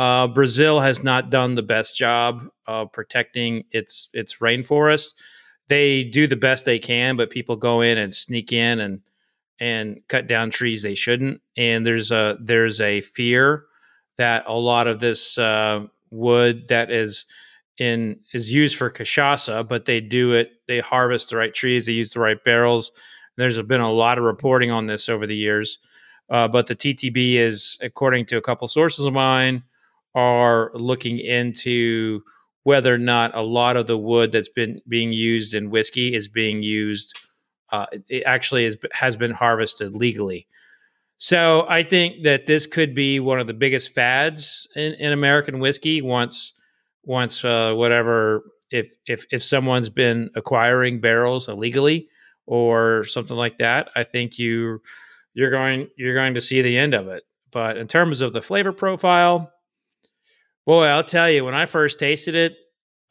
Uh, 0.00 0.26
Brazil 0.26 0.80
has 0.80 1.02
not 1.02 1.28
done 1.28 1.56
the 1.56 1.62
best 1.62 1.94
job 1.94 2.46
of 2.66 2.90
protecting 2.90 3.64
its 3.70 4.08
its 4.14 4.36
rainforest. 4.36 5.12
They 5.68 6.04
do 6.04 6.26
the 6.26 6.36
best 6.36 6.64
they 6.64 6.78
can, 6.78 7.18
but 7.18 7.28
people 7.28 7.54
go 7.54 7.82
in 7.82 7.98
and 7.98 8.14
sneak 8.14 8.50
in 8.50 8.80
and 8.80 9.02
and 9.58 10.00
cut 10.08 10.26
down 10.26 10.48
trees 10.48 10.80
they 10.82 10.94
shouldn't. 10.94 11.42
And 11.58 11.84
there's 11.84 12.10
a 12.10 12.38
there's 12.40 12.80
a 12.80 13.02
fear 13.02 13.66
that 14.16 14.44
a 14.46 14.56
lot 14.56 14.86
of 14.86 15.00
this 15.00 15.36
uh, 15.36 15.84
wood 16.10 16.68
that 16.68 16.90
is 16.90 17.26
in 17.76 18.20
is 18.32 18.50
used 18.50 18.76
for 18.76 18.88
cachaça, 18.88 19.68
but 19.68 19.84
they 19.84 20.00
do 20.00 20.32
it. 20.32 20.52
They 20.66 20.80
harvest 20.80 21.28
the 21.28 21.36
right 21.36 21.52
trees. 21.52 21.84
They 21.84 21.92
use 21.92 22.14
the 22.14 22.20
right 22.20 22.42
barrels. 22.42 22.90
There's 23.36 23.60
been 23.60 23.82
a 23.82 23.92
lot 23.92 24.16
of 24.16 24.24
reporting 24.24 24.70
on 24.70 24.86
this 24.86 25.10
over 25.10 25.26
the 25.26 25.36
years, 25.36 25.78
uh, 26.30 26.48
but 26.48 26.68
the 26.68 26.74
TTB 26.74 27.34
is, 27.34 27.76
according 27.82 28.24
to 28.26 28.38
a 28.38 28.42
couple 28.42 28.66
sources 28.66 29.04
of 29.04 29.12
mine, 29.12 29.62
are 30.14 30.70
looking 30.74 31.18
into 31.18 32.22
whether 32.62 32.94
or 32.94 32.98
not 32.98 33.34
a 33.34 33.42
lot 33.42 33.76
of 33.76 33.86
the 33.86 33.98
wood 33.98 34.32
that's 34.32 34.48
been 34.48 34.80
being 34.88 35.12
used 35.12 35.54
in 35.54 35.70
whiskey 35.70 36.14
is 36.14 36.28
being 36.28 36.62
used. 36.62 37.16
Uh, 37.70 37.86
it 38.08 38.22
actually 38.24 38.64
is, 38.64 38.76
has 38.92 39.16
been 39.16 39.30
harvested 39.30 39.94
legally. 39.94 40.46
So 41.16 41.66
I 41.68 41.82
think 41.82 42.24
that 42.24 42.46
this 42.46 42.66
could 42.66 42.94
be 42.94 43.20
one 43.20 43.40
of 43.40 43.46
the 43.46 43.54
biggest 43.54 43.94
fads 43.94 44.66
in, 44.74 44.94
in 44.94 45.12
American 45.12 45.60
whiskey 45.60 46.02
once 46.02 46.54
once 47.04 47.44
uh, 47.44 47.72
whatever 47.74 48.42
if 48.70 48.94
if 49.06 49.26
if 49.30 49.42
someone's 49.42 49.88
been 49.88 50.30
acquiring 50.34 51.00
barrels 51.00 51.48
illegally 51.48 52.08
or 52.46 53.04
something 53.04 53.36
like 53.36 53.58
that, 53.58 53.90
I 53.94 54.04
think 54.04 54.38
you 54.38 54.80
you're 55.34 55.50
going 55.50 55.88
you're 55.96 56.14
going 56.14 56.34
to 56.34 56.40
see 56.40 56.62
the 56.62 56.78
end 56.78 56.94
of 56.94 57.08
it. 57.08 57.24
But 57.52 57.76
in 57.76 57.86
terms 57.86 58.20
of 58.20 58.32
the 58.32 58.42
flavor 58.42 58.72
profile, 58.72 59.52
boy, 60.66 60.84
I'll 60.86 61.04
tell 61.04 61.30
you, 61.30 61.44
when 61.44 61.54
I 61.54 61.66
first 61.66 61.98
tasted 61.98 62.34
it, 62.34 62.56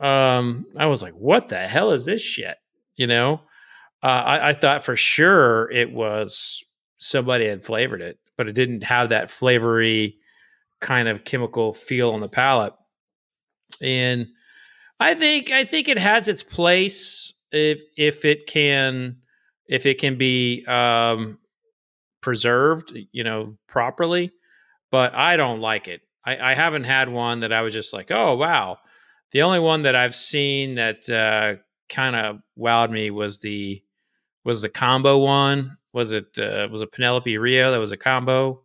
um, 0.05 0.65
I 0.77 0.85
was 0.85 1.01
like, 1.01 1.13
"What 1.13 1.49
the 1.49 1.57
hell 1.57 1.91
is 1.91 2.05
this 2.05 2.21
shit?" 2.21 2.57
You 2.95 3.07
know, 3.07 3.41
uh, 4.03 4.07
I, 4.07 4.49
I 4.49 4.53
thought 4.53 4.83
for 4.83 4.95
sure 4.95 5.69
it 5.71 5.91
was 5.91 6.63
somebody 6.99 7.47
had 7.47 7.63
flavored 7.63 8.01
it, 8.01 8.17
but 8.37 8.47
it 8.47 8.53
didn't 8.53 8.83
have 8.83 9.09
that 9.09 9.31
flavory 9.31 10.17
kind 10.81 11.07
of 11.07 11.25
chemical 11.25 11.73
feel 11.73 12.11
on 12.11 12.21
the 12.21 12.29
palate. 12.29 12.73
And 13.81 14.27
I 14.99 15.15
think 15.15 15.51
I 15.51 15.65
think 15.65 15.87
it 15.87 15.97
has 15.97 16.27
its 16.27 16.43
place 16.43 17.33
if 17.51 17.81
if 17.97 18.25
it 18.25 18.47
can 18.47 19.17
if 19.67 19.85
it 19.85 19.99
can 19.99 20.17
be 20.17 20.65
um, 20.65 21.37
preserved, 22.21 22.97
you 23.11 23.23
know, 23.23 23.57
properly. 23.67 24.31
But 24.91 25.13
I 25.15 25.37
don't 25.37 25.61
like 25.61 25.87
it. 25.87 26.01
I, 26.25 26.51
I 26.51 26.53
haven't 26.53 26.83
had 26.83 27.09
one 27.09 27.41
that 27.41 27.53
I 27.53 27.61
was 27.61 27.73
just 27.73 27.93
like, 27.93 28.11
oh 28.11 28.35
wow. 28.35 28.79
The 29.31 29.43
only 29.43 29.59
one 29.59 29.83
that 29.83 29.95
I've 29.95 30.15
seen 30.15 30.75
that 30.75 31.07
uh, 31.09 31.61
kind 31.87 32.15
of 32.15 32.39
wowed 32.57 32.89
me 32.89 33.11
was 33.11 33.39
the 33.39 33.81
was 34.43 34.61
the 34.61 34.69
combo 34.69 35.17
one. 35.19 35.77
Was 35.93 36.13
it 36.13 36.37
uh, 36.39 36.67
was 36.71 36.81
it 36.81 36.91
Penelope 36.91 37.37
Rio? 37.37 37.71
That 37.71 37.79
was 37.79 37.91
a 37.91 37.97
combo. 37.97 38.63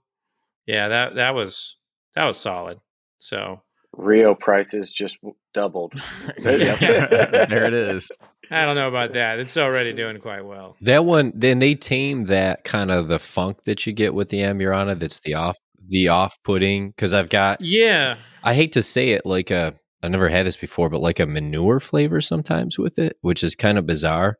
Yeah, 0.66 0.88
that 0.88 1.16
that 1.16 1.34
was 1.34 1.76
that 2.14 2.24
was 2.24 2.38
solid. 2.38 2.80
So 3.18 3.60
Rio 3.96 4.34
prices 4.34 4.90
just 4.90 5.18
doubled. 5.52 5.94
there 6.38 7.64
it 7.64 7.74
is. 7.74 8.10
I 8.50 8.64
don't 8.66 8.74
know 8.74 8.88
about 8.88 9.14
that. 9.14 9.38
It's 9.38 9.56
already 9.56 9.92
doing 9.92 10.18
quite 10.20 10.44
well. 10.44 10.76
That 10.82 11.04
one, 11.04 11.32
then 11.34 11.60
they 11.60 11.74
tame 11.74 12.24
that 12.24 12.64
kind 12.64 12.90
of 12.90 13.08
the 13.08 13.18
funk 13.18 13.64
that 13.64 13.86
you 13.86 13.92
get 13.92 14.14
with 14.14 14.28
the 14.28 14.40
Amburana. 14.40 14.98
That's 14.98 15.20
the 15.20 15.34
off, 15.34 15.58
the 15.88 16.08
off 16.08 16.36
putting. 16.44 16.90
Because 16.90 17.12
I've 17.12 17.28
got, 17.28 17.60
Yeah. 17.60 18.16
I 18.42 18.54
hate 18.54 18.72
to 18.72 18.82
say 18.82 19.10
it, 19.10 19.24
like 19.24 19.50
a, 19.50 19.74
I 20.02 20.08
never 20.08 20.28
had 20.28 20.44
this 20.46 20.56
before, 20.56 20.90
but 20.90 21.00
like 21.00 21.18
a 21.20 21.26
manure 21.26 21.80
flavor 21.80 22.20
sometimes 22.20 22.78
with 22.78 22.98
it, 22.98 23.16
which 23.22 23.42
is 23.42 23.54
kind 23.54 23.78
of 23.78 23.86
bizarre. 23.86 24.38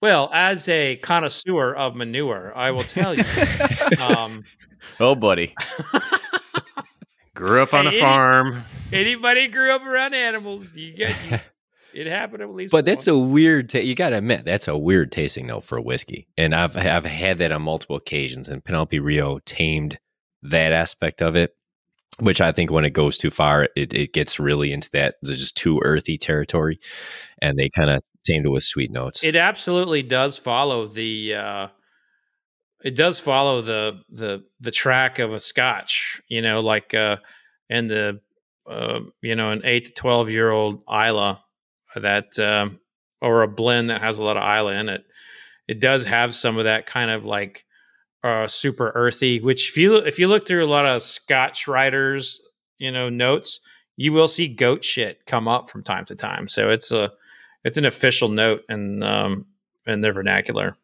Well, 0.00 0.30
as 0.32 0.68
a 0.68 0.96
connoisseur 0.96 1.74
of 1.74 1.94
manure, 1.94 2.52
I 2.56 2.70
will 2.72 2.82
tell 2.82 3.14
you. 3.14 3.24
um, 3.98 4.42
Oh, 5.00 5.14
buddy. 5.14 5.54
Grew 7.34 7.62
up 7.62 7.72
on 7.72 7.86
a 7.86 7.90
Hey, 7.90 8.00
farm. 8.00 8.62
anybody 8.92 9.48
grew 9.48 9.72
up 9.74 9.82
around 9.86 10.12
animals, 10.14 10.74
you 10.74 10.92
get 10.94 11.14
you, 11.30 11.38
it 11.94 12.06
happened 12.06 12.42
at 12.42 12.50
least. 12.54 12.72
But 12.72 12.84
that's 12.84 13.06
once. 13.06 13.08
a 13.08 13.18
weird. 13.18 13.70
Ta- 13.70 13.78
you 13.78 13.94
got 13.94 14.10
to 14.10 14.18
admit 14.18 14.44
that's 14.44 14.68
a 14.68 14.76
weird 14.76 15.10
tasting 15.12 15.46
note 15.46 15.64
for 15.64 15.80
whiskey, 15.80 16.28
and 16.36 16.54
I've 16.54 16.76
I've 16.76 17.06
had 17.06 17.38
that 17.38 17.50
on 17.50 17.62
multiple 17.62 17.96
occasions. 17.96 18.48
And 18.48 18.62
Penelope 18.62 18.98
Rio 18.98 19.38
tamed 19.46 19.98
that 20.42 20.72
aspect 20.72 21.22
of 21.22 21.36
it, 21.36 21.54
which 22.18 22.40
I 22.40 22.52
think 22.52 22.70
when 22.70 22.84
it 22.84 22.92
goes 22.92 23.16
too 23.16 23.30
far, 23.30 23.68
it 23.76 23.94
it 23.94 24.12
gets 24.12 24.38
really 24.38 24.72
into 24.72 24.90
that 24.92 25.16
just 25.24 25.56
too 25.56 25.80
earthy 25.84 26.18
territory, 26.18 26.78
and 27.40 27.58
they 27.58 27.68
kind 27.68 27.90
of 27.90 28.02
tamed 28.24 28.46
it 28.46 28.50
with 28.50 28.64
sweet 28.64 28.90
notes. 28.90 29.22
It 29.24 29.36
absolutely 29.36 30.02
does 30.02 30.38
follow 30.38 30.86
the. 30.86 31.34
Uh, 31.34 31.68
it 32.84 32.96
does 32.96 33.18
follow 33.18 33.62
the 33.62 34.00
the 34.10 34.44
the 34.60 34.70
track 34.70 35.18
of 35.18 35.32
a 35.32 35.40
Scotch, 35.40 36.20
you 36.28 36.42
know, 36.42 36.60
like 36.60 36.94
uh, 36.94 37.16
and 37.70 37.90
the 37.90 38.20
uh, 38.68 39.00
you 39.22 39.34
know 39.34 39.50
an 39.50 39.62
eight 39.64 39.86
to 39.86 39.92
twelve 39.92 40.30
year 40.30 40.50
old 40.50 40.82
Islay 40.88 41.36
that 41.96 42.38
um, 42.38 42.80
or 43.20 43.42
a 43.42 43.48
blend 43.48 43.90
that 43.90 44.00
has 44.00 44.18
a 44.18 44.22
lot 44.22 44.36
of 44.36 44.42
Islay 44.42 44.78
in 44.78 44.88
it. 44.88 45.04
It 45.68 45.80
does 45.80 46.04
have 46.04 46.34
some 46.34 46.58
of 46.58 46.64
that 46.64 46.86
kind 46.86 47.10
of 47.10 47.24
like 47.24 47.64
uh, 48.22 48.46
super 48.46 48.92
earthy. 48.94 49.40
Which 49.40 49.70
if 49.70 49.76
you 49.76 49.96
if 49.96 50.18
you 50.18 50.28
look 50.28 50.46
through 50.46 50.64
a 50.64 50.66
lot 50.66 50.86
of 50.86 51.02
Scotch 51.02 51.66
writers, 51.68 52.40
you 52.78 52.90
know, 52.90 53.08
notes, 53.08 53.60
you 53.96 54.12
will 54.12 54.28
see 54.28 54.48
goat 54.48 54.84
shit 54.84 55.26
come 55.26 55.48
up 55.48 55.68
from 55.68 55.82
time 55.82 56.04
to 56.06 56.14
time. 56.14 56.48
So 56.48 56.70
it's 56.70 56.90
a 56.90 57.12
it's 57.64 57.76
an 57.76 57.84
official 57.84 58.28
note 58.28 58.62
in 58.68 59.02
um, 59.02 59.46
in 59.86 60.00
their 60.00 60.12
vernacular. 60.12 60.76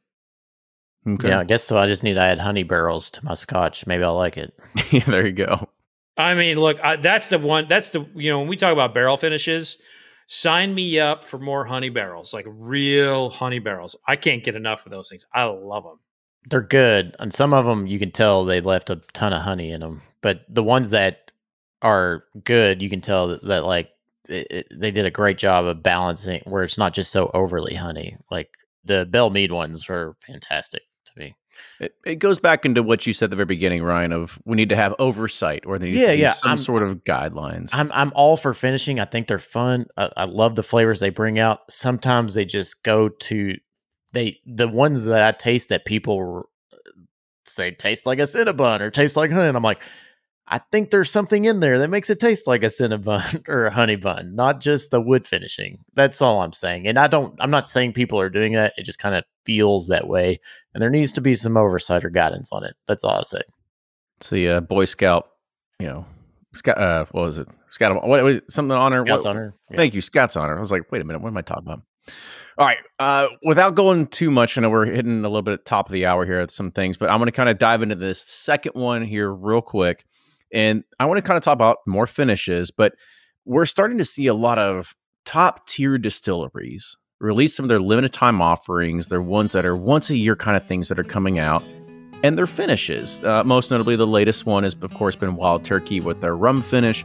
Okay. 1.06 1.28
Yeah, 1.28 1.40
I 1.40 1.44
guess 1.44 1.64
so. 1.64 1.78
I 1.78 1.86
just 1.86 2.02
need 2.02 2.14
to 2.14 2.20
add 2.20 2.38
honey 2.38 2.64
barrels 2.64 3.10
to 3.10 3.24
my 3.24 3.34
scotch. 3.34 3.86
Maybe 3.86 4.04
I'll 4.04 4.16
like 4.16 4.36
it. 4.36 4.52
yeah, 4.90 5.04
there 5.06 5.26
you 5.26 5.32
go. 5.32 5.68
I 6.16 6.34
mean, 6.34 6.58
look, 6.58 6.80
I, 6.82 6.96
that's 6.96 7.28
the 7.28 7.38
one. 7.38 7.66
That's 7.68 7.90
the 7.90 8.06
you 8.14 8.30
know 8.30 8.40
when 8.40 8.48
we 8.48 8.56
talk 8.56 8.72
about 8.72 8.94
barrel 8.94 9.16
finishes, 9.16 9.78
sign 10.26 10.74
me 10.74 10.98
up 10.98 11.24
for 11.24 11.38
more 11.38 11.64
honey 11.64 11.88
barrels, 11.88 12.34
like 12.34 12.46
real 12.48 13.30
honey 13.30 13.60
barrels. 13.60 13.96
I 14.06 14.16
can't 14.16 14.44
get 14.44 14.54
enough 14.54 14.84
of 14.84 14.92
those 14.92 15.08
things. 15.08 15.24
I 15.32 15.44
love 15.44 15.84
them. 15.84 16.00
They're 16.48 16.62
good, 16.62 17.14
and 17.18 17.32
some 17.32 17.52
of 17.52 17.66
them 17.66 17.86
you 17.86 17.98
can 17.98 18.10
tell 18.10 18.44
they 18.44 18.60
left 18.60 18.90
a 18.90 18.96
ton 19.12 19.32
of 19.32 19.42
honey 19.42 19.70
in 19.70 19.80
them. 19.80 20.02
But 20.22 20.42
the 20.48 20.62
ones 20.62 20.90
that 20.90 21.30
are 21.82 22.24
good, 22.44 22.80
you 22.82 22.88
can 22.90 23.00
tell 23.00 23.28
that, 23.28 23.44
that 23.44 23.64
like 23.64 23.90
it, 24.28 24.46
it, 24.50 24.66
they 24.74 24.90
did 24.90 25.04
a 25.06 25.10
great 25.10 25.38
job 25.38 25.66
of 25.66 25.82
balancing, 25.82 26.42
where 26.44 26.62
it's 26.64 26.78
not 26.78 26.94
just 26.94 27.12
so 27.12 27.30
overly 27.34 27.74
honey. 27.74 28.16
Like 28.30 28.50
the 28.84 29.04
Belle 29.06 29.30
Meade 29.30 29.52
ones 29.52 29.88
are 29.90 30.16
fantastic 30.26 30.82
to 31.06 31.12
me. 31.18 31.34
It, 31.80 31.94
it 32.06 32.14
goes 32.16 32.38
back 32.38 32.64
into 32.64 32.82
what 32.84 33.04
you 33.06 33.12
said 33.12 33.26
at 33.26 33.30
the 33.30 33.36
very 33.36 33.46
beginning, 33.46 33.82
Ryan, 33.82 34.12
of 34.12 34.38
we 34.44 34.54
need 34.56 34.68
to 34.68 34.76
have 34.76 34.94
oversight 35.00 35.64
or 35.66 35.78
needs 35.78 35.98
Yeah, 35.98 36.08
to 36.08 36.16
yeah, 36.16 36.32
some 36.32 36.50
I'm- 36.50 36.58
sort 36.58 36.82
of 36.82 37.04
guidelines. 37.04 37.70
I'm 37.72 37.90
I'm 37.92 38.12
all 38.14 38.36
for 38.36 38.54
finishing. 38.54 39.00
I 39.00 39.04
think 39.04 39.26
they're 39.26 39.38
fun. 39.40 39.86
I, 39.96 40.10
I 40.16 40.24
love 40.24 40.54
the 40.54 40.62
flavors 40.62 41.00
they 41.00 41.10
bring 41.10 41.38
out. 41.38 41.60
Sometimes 41.70 42.34
they 42.34 42.44
just 42.44 42.82
go 42.84 43.08
to 43.08 43.54
they 44.12 44.40
the 44.46 44.68
ones 44.68 45.04
that 45.04 45.22
I 45.22 45.36
taste 45.36 45.68
that 45.68 45.84
people 45.84 46.48
say 47.46 47.70
taste 47.70 48.06
like 48.06 48.18
a 48.18 48.22
cinnabon 48.22 48.80
or 48.80 48.90
taste 48.90 49.16
like 49.16 49.30
honey. 49.30 49.48
And 49.48 49.56
I'm 49.56 49.62
like, 49.62 49.82
I 50.46 50.60
think 50.72 50.90
there's 50.90 51.10
something 51.10 51.44
in 51.44 51.60
there 51.60 51.78
that 51.78 51.88
makes 51.88 52.08
it 52.08 52.20
taste 52.20 52.46
like 52.46 52.62
a 52.62 52.66
cinnabon 52.66 53.42
or 53.48 53.66
a 53.66 53.70
honey 53.70 53.96
bun, 53.96 54.34
not 54.34 54.60
just 54.60 54.90
the 54.90 55.00
wood 55.00 55.26
finishing. 55.26 55.78
That's 55.94 56.22
all 56.22 56.40
I'm 56.40 56.52
saying. 56.52 56.86
And 56.86 56.98
I 56.98 57.06
don't. 57.06 57.34
I'm 57.40 57.50
not 57.50 57.68
saying 57.68 57.92
people 57.92 58.18
are 58.18 58.30
doing 58.30 58.54
that. 58.54 58.72
It 58.76 58.84
just 58.84 58.98
kind 58.98 59.14
of 59.14 59.24
feels 59.44 59.88
that 59.88 60.08
way, 60.08 60.40
and 60.74 60.82
there 60.82 60.90
needs 60.90 61.12
to 61.12 61.20
be 61.20 61.34
some 61.34 61.56
oversight 61.56 62.04
or 62.04 62.10
guidance 62.10 62.50
on 62.52 62.64
it. 62.64 62.74
That's 62.86 63.04
all 63.04 63.18
I 63.18 63.22
say. 63.22 63.42
it's 64.18 64.30
the 64.30 64.48
uh, 64.48 64.60
Boy 64.60 64.84
Scout, 64.84 65.28
you 65.80 65.86
know, 65.86 66.06
Scott. 66.54 66.78
Uh, 66.78 67.04
what 67.10 67.22
was 67.22 67.38
it? 67.38 67.48
Scott. 67.70 68.06
What 68.06 68.24
was 68.24 68.36
it? 68.38 68.50
something 68.50 68.76
honor? 68.76 69.04
Scott's 69.04 69.24
what, 69.24 69.30
honor. 69.30 69.54
Yeah. 69.70 69.76
Thank 69.76 69.94
you, 69.94 70.00
Scott's 70.00 70.36
honor. 70.36 70.56
I 70.56 70.60
was 70.60 70.72
like, 70.72 70.90
wait 70.90 71.02
a 71.02 71.04
minute, 71.04 71.20
what 71.20 71.28
am 71.28 71.36
I 71.36 71.42
talking 71.42 71.66
about? 71.66 71.82
All 72.58 72.66
right. 72.66 72.78
Uh, 72.98 73.28
without 73.44 73.76
going 73.76 74.08
too 74.08 74.30
much, 74.30 74.58
I 74.58 74.62
know 74.62 74.70
we're 74.70 74.86
hitting 74.86 75.20
a 75.20 75.28
little 75.28 75.42
bit 75.42 75.54
at 75.54 75.64
top 75.64 75.86
of 75.86 75.92
the 75.92 76.06
hour 76.06 76.26
here 76.26 76.40
at 76.40 76.50
some 76.50 76.72
things, 76.72 76.96
but 76.96 77.08
I'm 77.08 77.18
going 77.18 77.26
to 77.26 77.32
kind 77.32 77.48
of 77.48 77.58
dive 77.58 77.82
into 77.82 77.94
this 77.94 78.20
second 78.20 78.72
one 78.74 79.02
here 79.02 79.32
real 79.32 79.60
quick, 79.60 80.04
and 80.52 80.82
I 80.98 81.06
want 81.06 81.18
to 81.18 81.22
kind 81.22 81.36
of 81.36 81.42
talk 81.42 81.52
about 81.52 81.78
more 81.86 82.06
finishes, 82.06 82.70
but 82.72 82.94
we're 83.44 83.66
starting 83.66 83.98
to 83.98 84.04
see 84.04 84.26
a 84.26 84.34
lot 84.34 84.58
of 84.58 84.94
top 85.24 85.68
tier 85.68 85.98
distilleries 85.98 86.96
release 87.20 87.54
some 87.54 87.64
of 87.64 87.68
their 87.68 87.80
limited 87.80 88.12
time 88.12 88.40
offerings. 88.40 89.08
They're 89.08 89.22
ones 89.22 89.52
that 89.52 89.66
are 89.66 89.76
once 89.76 90.10
a 90.10 90.16
year 90.16 90.36
kind 90.36 90.56
of 90.56 90.66
things 90.66 90.88
that 90.88 90.98
are 90.98 91.04
coming 91.04 91.38
out 91.38 91.62
and 92.22 92.36
their 92.36 92.46
finishes. 92.46 93.22
Uh, 93.22 93.44
most 93.44 93.70
notably, 93.70 93.96
the 93.96 94.06
latest 94.06 94.46
one 94.46 94.62
has, 94.62 94.74
of 94.80 94.92
course, 94.94 95.16
been 95.16 95.36
Wild 95.36 95.64
Turkey 95.64 96.00
with 96.00 96.20
their 96.20 96.36
rum 96.36 96.62
finish. 96.62 97.04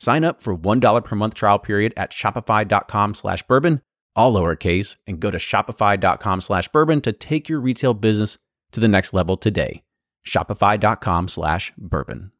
Sign 0.00 0.24
up 0.24 0.42
for 0.42 0.56
$1 0.56 1.04
per 1.04 1.16
month 1.16 1.34
trial 1.34 1.58
period 1.58 1.92
at 1.96 2.12
shopify.com 2.12 3.14
slash 3.14 3.42
bourbon, 3.44 3.80
all 4.14 4.34
lowercase, 4.34 4.96
and 5.06 5.20
go 5.20 5.30
to 5.30 5.38
shopify.com 5.38 6.40
slash 6.40 6.68
bourbon 6.68 7.00
to 7.02 7.12
take 7.12 7.48
your 7.48 7.60
retail 7.60 7.94
business 7.94 8.38
to 8.72 8.80
the 8.80 8.88
next 8.88 9.12
level 9.12 9.36
today. 9.36 9.82
Shopify.com 10.26 11.28
slash 11.28 11.72
bourbon. 11.78 12.32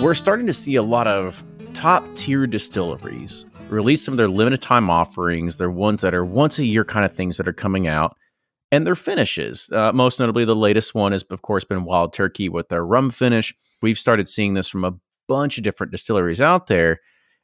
We're 0.00 0.14
starting 0.14 0.46
to 0.46 0.52
see 0.52 0.76
a 0.76 0.82
lot 0.82 1.08
of 1.08 1.42
top 1.74 2.04
tier 2.14 2.46
distilleries 2.46 3.44
release 3.70 4.04
some 4.04 4.12
of 4.12 4.18
their 4.18 4.28
limited 4.28 4.62
time 4.62 4.88
offerings. 4.88 5.56
They're 5.56 5.70
ones 5.70 6.00
that 6.02 6.14
are 6.14 6.24
once 6.24 6.58
a 6.58 6.64
year 6.64 6.84
kind 6.84 7.04
of 7.04 7.12
things 7.12 7.36
that 7.36 7.48
are 7.48 7.52
coming 7.52 7.88
out 7.88 8.16
and 8.76 8.86
their 8.86 8.94
finishes. 8.94 9.70
Uh, 9.72 9.90
most 9.90 10.20
notably, 10.20 10.44
the 10.44 10.54
latest 10.54 10.94
one 10.94 11.12
has, 11.12 11.22
of 11.30 11.40
course, 11.40 11.64
been 11.64 11.84
Wild 11.84 12.12
Turkey 12.12 12.50
with 12.50 12.68
their 12.68 12.84
rum 12.84 13.08
finish. 13.08 13.54
We've 13.80 13.98
started 13.98 14.28
seeing 14.28 14.52
this 14.52 14.68
from 14.68 14.84
a 14.84 14.92
bunch 15.28 15.56
of 15.56 15.64
different 15.64 15.92
distilleries 15.92 16.42
out 16.42 16.66
there. 16.66 17.00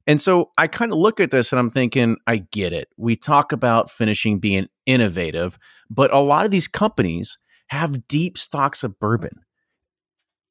And 0.06 0.20
so 0.20 0.50
I 0.58 0.66
kind 0.66 0.92
of 0.92 0.98
look 0.98 1.20
at 1.20 1.30
this 1.30 1.50
and 1.50 1.58
I'm 1.58 1.70
thinking, 1.70 2.18
I 2.26 2.36
get 2.36 2.74
it. 2.74 2.88
We 2.98 3.16
talk 3.16 3.50
about 3.50 3.90
finishing 3.90 4.40
being 4.40 4.68
innovative, 4.84 5.58
but 5.88 6.12
a 6.12 6.18
lot 6.18 6.44
of 6.44 6.50
these 6.50 6.68
companies 6.68 7.38
have 7.68 8.06
deep 8.08 8.36
stocks 8.36 8.84
of 8.84 8.98
bourbon. 8.98 9.40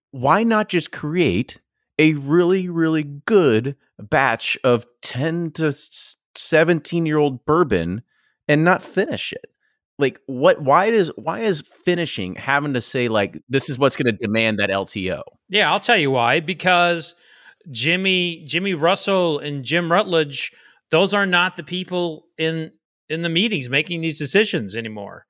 Why 0.09 0.41
not 0.41 0.67
just 0.67 0.91
create 0.91 1.61
a 1.99 2.13
really, 2.13 2.69
really 2.69 3.03
good 3.03 3.75
batch 3.99 4.57
of 4.63 4.87
10 5.03 5.51
to 5.51 5.73
17 6.33 7.05
year 7.05 7.19
old 7.19 7.45
bourbon 7.45 8.01
and 8.47 8.63
not 8.63 8.81
finish 8.81 9.31
it? 9.31 9.50
Like 10.01 10.19
what 10.25 10.61
why 10.61 10.87
is 10.87 11.11
why 11.15 11.39
is 11.39 11.61
finishing 11.85 12.35
having 12.35 12.73
to 12.73 12.81
say 12.81 13.07
like 13.07 13.41
this 13.47 13.69
is 13.69 13.77
what's 13.77 13.95
going 13.95 14.05
to 14.05 14.11
demand 14.11 14.59
that 14.59 14.69
LTO? 14.69 15.21
Yeah, 15.49 15.71
I'll 15.71 15.79
tell 15.79 15.97
you 15.97 16.11
why. 16.11 16.39
Because 16.39 17.15
Jimmy 17.69 18.43
Jimmy 18.45 18.73
Russell 18.73 19.39
and 19.39 19.63
Jim 19.63 19.91
Rutledge, 19.91 20.51
those 20.89 21.13
are 21.13 21.25
not 21.25 21.55
the 21.55 21.63
people 21.63 22.25
in 22.37 22.71
in 23.09 23.21
the 23.21 23.29
meetings 23.29 23.69
making 23.69 24.01
these 24.01 24.17
decisions 24.17 24.75
anymore. 24.75 25.25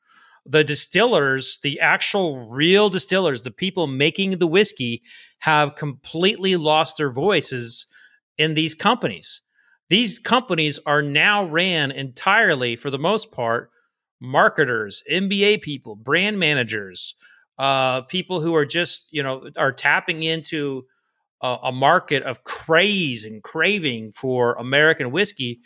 The 0.46 0.64
distillers, 0.64 1.60
the 1.62 1.80
actual 1.80 2.50
real 2.50 2.90
distillers, 2.90 3.44
the 3.44 3.52
people 3.52 3.86
making 3.86 4.40
the 4.40 4.48
whiskey 4.48 5.04
have 5.40 5.76
completely 5.76 6.56
lost 6.56 6.98
their 6.98 7.12
voices 7.12 7.86
in 8.38 8.56
these 8.56 8.74
companies. 8.74 9.42
These 9.90 10.20
companies 10.20 10.80
are 10.86 11.02
now 11.02 11.44
ran 11.44 11.92
entirely 11.92 12.76
for 12.76 12.90
the 12.90 12.98
most 12.98 13.32
part 13.32 13.70
marketers, 14.22 15.04
MBA 15.12 15.62
people, 15.62 15.96
brand 15.96 16.40
managers, 16.40 17.16
uh, 17.58 18.02
people 18.04 18.40
who 18.40 18.56
are 18.56 18.66
just, 18.66 19.08
you 19.12 19.22
know, 19.22 19.50
are 19.58 19.74
tapping 19.74 20.24
into 20.24 20.86
a, 21.42 21.58
a 21.66 21.72
market 21.72 22.24
of 22.24 22.44
craze 22.44 23.26
and 23.26 23.44
craving 23.44 24.12
for 24.14 24.54
American 24.54 25.12
whiskey. 25.12 25.60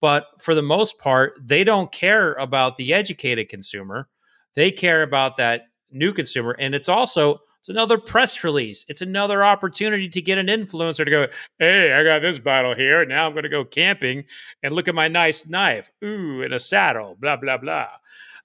But 0.00 0.26
for 0.40 0.54
the 0.54 0.62
most 0.62 0.98
part, 0.98 1.34
they 1.42 1.64
don't 1.64 1.92
care 1.92 2.34
about 2.34 2.76
the 2.76 2.92
educated 2.92 3.48
consumer. 3.48 4.08
They 4.54 4.70
care 4.70 5.02
about 5.02 5.36
that 5.36 5.62
new 5.90 6.12
consumer. 6.12 6.56
And 6.58 6.74
it's 6.74 6.88
also 6.88 7.40
it's 7.60 7.68
another 7.68 7.98
press 7.98 8.42
release. 8.42 8.86
It's 8.88 9.02
another 9.02 9.44
opportunity 9.44 10.08
to 10.08 10.22
get 10.22 10.38
an 10.38 10.46
influencer 10.46 11.04
to 11.04 11.10
go, 11.10 11.26
hey, 11.58 11.92
I 11.92 12.02
got 12.02 12.22
this 12.22 12.38
bottle 12.38 12.74
here. 12.74 13.04
Now 13.04 13.26
I'm 13.26 13.32
going 13.32 13.42
to 13.42 13.50
go 13.50 13.66
camping 13.66 14.24
and 14.62 14.72
look 14.72 14.88
at 14.88 14.94
my 14.94 15.08
nice 15.08 15.46
knife. 15.46 15.92
Ooh, 16.02 16.40
in 16.40 16.54
a 16.54 16.58
saddle, 16.58 17.18
blah, 17.20 17.36
blah, 17.36 17.58
blah. 17.58 17.88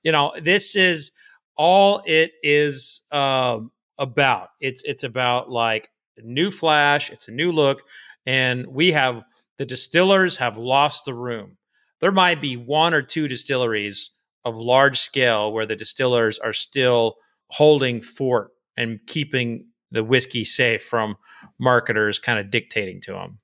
You 0.04 0.12
know, 0.12 0.34
this 0.42 0.76
is 0.76 1.12
all 1.56 2.04
it 2.06 2.34
is 2.44 3.04
um, 3.14 3.72
about. 3.98 4.50
It's 4.60 4.84
it's 4.84 5.06
about 5.06 5.50
like 5.50 5.90
a 6.18 6.22
new 6.22 6.52
flash, 6.52 7.10
it's 7.10 7.30
a 7.30 7.32
new 7.32 7.54
look. 7.54 7.84
And 8.26 8.68
we 8.68 8.92
have 8.92 9.24
the 9.58 9.66
distillers 9.66 10.36
have 10.36 10.58
lost 10.58 11.06
the 11.06 11.14
room. 11.14 11.56
There 12.02 12.12
might 12.12 12.42
be 12.42 12.58
one 12.58 12.94
or 12.94 13.02
two 13.02 13.30
distilleries 13.30 14.12
of 14.44 14.58
large 14.58 15.00
scale 15.00 15.54
where 15.54 15.66
the 15.66 15.78
distillers 15.78 16.38
are 16.38 16.52
still 16.52 17.16
holding 17.48 18.02
fort 18.02 18.52
and 18.78 19.00
keeping 19.08 19.68
the 19.92 20.04
whiskey 20.04 20.44
safe 20.44 20.84
from 20.84 21.16
marketers 21.60 22.20
kind 22.20 22.40
of 22.40 22.50
dictating 22.50 23.02
to 23.02 23.14
them. 23.14 23.40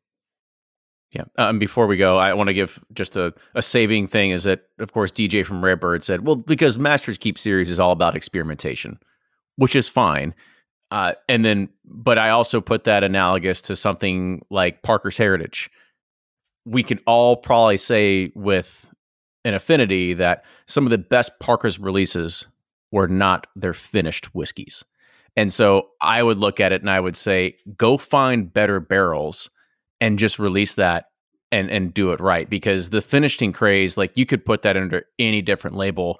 Yeah. 1.11 1.23
Um, 1.37 1.59
before 1.59 1.87
we 1.87 1.97
go, 1.97 2.17
I 2.17 2.33
want 2.33 2.47
to 2.47 2.53
give 2.53 2.79
just 2.93 3.17
a, 3.17 3.33
a 3.53 3.61
saving 3.61 4.07
thing 4.07 4.31
is 4.31 4.45
that, 4.45 4.63
of 4.79 4.93
course, 4.93 5.11
DJ 5.11 5.45
from 5.45 5.63
Redbird 5.63 6.05
said, 6.05 6.25
well, 6.25 6.37
because 6.37 6.79
Masters 6.79 7.17
Keep 7.17 7.37
series 7.37 7.69
is 7.69 7.79
all 7.79 7.91
about 7.91 8.15
experimentation, 8.15 8.97
which 9.57 9.75
is 9.75 9.89
fine. 9.89 10.33
Uh, 10.89 11.13
and 11.27 11.43
then, 11.43 11.69
but 11.83 12.17
I 12.17 12.29
also 12.29 12.61
put 12.61 12.85
that 12.85 13.03
analogous 13.03 13.61
to 13.63 13.75
something 13.75 14.45
like 14.49 14.83
Parker's 14.83 15.17
Heritage. 15.17 15.69
We 16.65 16.83
can 16.83 16.99
all 17.05 17.35
probably 17.35 17.77
say 17.77 18.31
with 18.35 18.87
an 19.43 19.53
affinity 19.53 20.13
that 20.13 20.45
some 20.65 20.85
of 20.85 20.91
the 20.91 20.97
best 20.97 21.39
Parker's 21.39 21.79
releases 21.79 22.45
were 22.91 23.07
not 23.07 23.47
their 23.55 23.73
finished 23.73 24.33
whiskeys. 24.35 24.83
And 25.37 25.53
so 25.53 25.89
I 26.01 26.21
would 26.23 26.37
look 26.37 26.59
at 26.59 26.71
it 26.71 26.81
and 26.81 26.89
I 26.89 26.99
would 26.99 27.15
say, 27.15 27.55
go 27.77 27.97
find 27.97 28.51
better 28.53 28.79
barrels 28.79 29.49
and 30.01 30.19
just 30.19 30.39
release 30.39 30.75
that 30.75 31.05
and 31.51 31.69
and 31.69 31.93
do 31.93 32.11
it 32.11 32.19
right 32.21 32.49
because 32.49 32.89
the 32.91 33.01
finishing 33.01 33.53
craze, 33.53 33.97
like 33.97 34.11
you 34.15 34.25
could 34.25 34.45
put 34.45 34.63
that 34.63 34.77
under 34.77 35.05
any 35.19 35.41
different 35.41 35.77
label. 35.77 36.19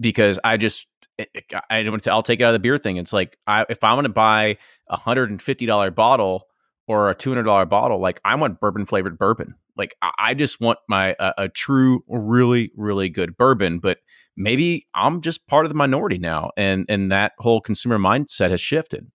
because 0.00 0.38
I 0.44 0.56
just 0.56 0.86
eh, 1.18 1.24
eh, 1.34 1.60
I 1.70 1.82
don't 1.82 1.92
want 1.92 2.04
to 2.04 2.12
I'll 2.12 2.22
take 2.22 2.40
it 2.40 2.44
out 2.44 2.50
of 2.50 2.54
the 2.54 2.58
beer 2.60 2.78
thing. 2.78 2.96
It's 2.96 3.12
like 3.12 3.36
I 3.46 3.64
if 3.68 3.84
I 3.84 3.94
want 3.94 4.04
to 4.06 4.10
buy 4.10 4.56
a 4.88 4.96
hundred 4.96 5.30
and 5.30 5.40
fifty 5.42 5.66
dollar 5.66 5.90
bottle 5.90 6.46
or 6.86 7.10
a 7.10 7.14
two 7.14 7.30
hundred 7.30 7.44
dollar 7.44 7.66
bottle, 7.66 8.00
like 8.00 8.20
I 8.24 8.34
want 8.36 8.60
bourbon 8.60 8.86
flavored 8.86 9.18
bourbon. 9.18 9.54
Like 9.76 9.94
I 10.18 10.34
just 10.34 10.60
want 10.60 10.78
my 10.88 11.14
a, 11.18 11.32
a 11.38 11.48
true, 11.48 12.04
really, 12.08 12.72
really 12.76 13.08
good 13.08 13.36
bourbon. 13.36 13.78
But 13.80 13.98
maybe 14.38 14.86
I'm 14.94 15.20
just 15.20 15.46
part 15.48 15.66
of 15.66 15.70
the 15.70 15.76
minority 15.76 16.16
now, 16.16 16.52
and 16.56 16.86
and 16.88 17.12
that 17.12 17.32
whole 17.38 17.60
consumer 17.60 17.98
mindset 17.98 18.50
has 18.50 18.60
shifted. 18.60 19.10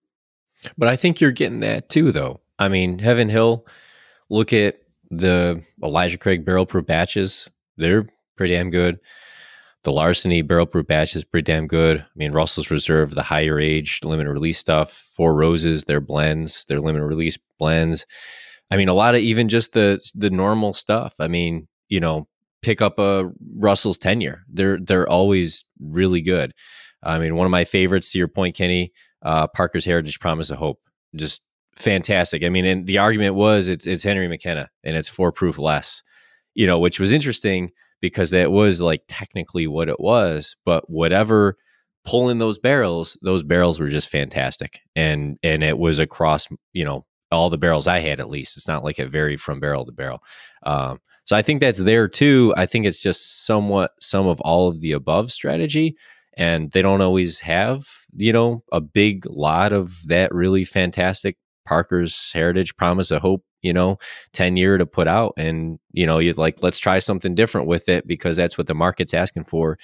But 0.78 0.88
I 0.88 0.96
think 0.96 1.20
you're 1.20 1.32
getting 1.32 1.60
that 1.60 1.88
too, 1.88 2.12
though. 2.12 2.40
I 2.58 2.68
mean, 2.68 3.00
Heaven 3.00 3.28
Hill, 3.28 3.66
look 4.30 4.52
at 4.52 4.78
the 5.10 5.62
Elijah 5.82 6.18
Craig 6.18 6.44
barrel 6.44 6.66
proof 6.66 6.86
batches. 6.86 7.48
They're 7.76 8.06
pretty 8.36 8.54
damn 8.54 8.70
good. 8.70 9.00
The 9.82 9.92
Larceny 9.92 10.40
barrel 10.42 10.66
proof 10.66 10.86
batch 10.86 11.14
is 11.14 11.24
pretty 11.24 11.44
damn 11.44 11.66
good. 11.66 11.98
I 11.98 12.16
mean, 12.16 12.32
Russell's 12.32 12.70
Reserve, 12.70 13.14
the 13.14 13.22
higher 13.22 13.58
age 13.58 14.00
limited 14.02 14.30
release 14.30 14.58
stuff, 14.58 14.92
Four 14.92 15.34
Roses, 15.34 15.84
their 15.84 16.00
blends, 16.00 16.64
their 16.66 16.80
limited 16.80 17.04
release 17.04 17.36
blends. 17.58 18.06
I 18.70 18.76
mean, 18.76 18.88
a 18.88 18.94
lot 18.94 19.14
of 19.14 19.20
even 19.20 19.48
just 19.48 19.72
the 19.72 20.00
the 20.14 20.30
normal 20.30 20.72
stuff. 20.72 21.16
I 21.20 21.28
mean, 21.28 21.68
you 21.88 22.00
know, 22.00 22.28
pick 22.64 22.80
up 22.80 22.98
a 22.98 23.30
Russell's 23.56 23.98
tenure. 23.98 24.42
They're 24.48 24.78
they're 24.78 25.08
always 25.08 25.64
really 25.78 26.22
good. 26.22 26.52
I 27.02 27.18
mean, 27.18 27.36
one 27.36 27.44
of 27.44 27.50
my 27.50 27.64
favorites, 27.64 28.10
to 28.12 28.18
your 28.18 28.28
point, 28.28 28.56
Kenny, 28.56 28.92
uh, 29.22 29.46
Parker's 29.48 29.84
Heritage 29.84 30.18
Promise 30.18 30.50
of 30.50 30.56
Hope, 30.56 30.80
just 31.14 31.42
fantastic. 31.76 32.42
I 32.42 32.48
mean, 32.48 32.64
and 32.64 32.86
the 32.86 32.98
argument 32.98 33.34
was 33.34 33.68
it's 33.68 33.86
it's 33.86 34.02
Henry 34.02 34.26
McKenna 34.26 34.70
and 34.82 34.96
it's 34.96 35.08
four 35.08 35.30
proof 35.30 35.58
less, 35.58 36.02
you 36.54 36.66
know, 36.66 36.78
which 36.78 36.98
was 36.98 37.12
interesting 37.12 37.70
because 38.00 38.30
that 38.30 38.50
was 38.50 38.80
like 38.80 39.02
technically 39.06 39.66
what 39.66 39.88
it 39.88 40.00
was, 40.00 40.56
but 40.64 40.88
whatever 40.88 41.56
pulling 42.04 42.38
those 42.38 42.58
barrels, 42.58 43.16
those 43.22 43.42
barrels 43.42 43.80
were 43.80 43.88
just 43.88 44.08
fantastic. 44.08 44.80
And 44.96 45.38
and 45.42 45.62
it 45.62 45.78
was 45.78 45.98
across, 45.98 46.46
you 46.72 46.84
know, 46.84 47.04
all 47.30 47.50
the 47.50 47.58
barrels 47.58 47.86
I 47.86 47.98
had 48.00 48.20
at 48.20 48.30
least. 48.30 48.56
It's 48.56 48.68
not 48.68 48.84
like 48.84 48.98
it 48.98 49.10
varied 49.10 49.40
from 49.40 49.60
barrel 49.60 49.84
to 49.84 49.92
barrel. 49.92 50.22
Um, 50.62 51.00
so 51.24 51.36
I 51.36 51.42
think 51.42 51.60
that's 51.60 51.80
there 51.80 52.08
too. 52.08 52.52
I 52.56 52.66
think 52.66 52.86
it's 52.86 53.00
just 53.00 53.46
somewhat 53.46 53.92
some 54.00 54.26
of 54.26 54.40
all 54.42 54.68
of 54.68 54.80
the 54.80 54.92
above 54.92 55.32
strategy. 55.32 55.96
And 56.36 56.70
they 56.72 56.82
don't 56.82 57.00
always 57.00 57.40
have, 57.40 57.86
you 58.16 58.32
know, 58.32 58.64
a 58.72 58.80
big 58.80 59.24
lot 59.26 59.72
of 59.72 59.96
that 60.08 60.34
really 60.34 60.64
fantastic 60.64 61.36
Parker's 61.64 62.30
Heritage 62.32 62.76
Promise 62.76 63.10
of 63.10 63.22
Hope, 63.22 63.44
you 63.62 63.72
know, 63.72 63.98
10 64.32 64.56
year 64.56 64.76
to 64.76 64.84
put 64.84 65.06
out. 65.06 65.32
And, 65.36 65.78
you 65.92 66.04
know, 66.04 66.18
you'd 66.18 66.36
like, 66.36 66.58
let's 66.60 66.78
try 66.78 66.98
something 66.98 67.34
different 67.34 67.68
with 67.68 67.88
it 67.88 68.06
because 68.06 68.36
that's 68.36 68.58
what 68.58 68.66
the 68.66 68.74
market's 68.74 69.14
asking 69.14 69.44
for 69.44 69.78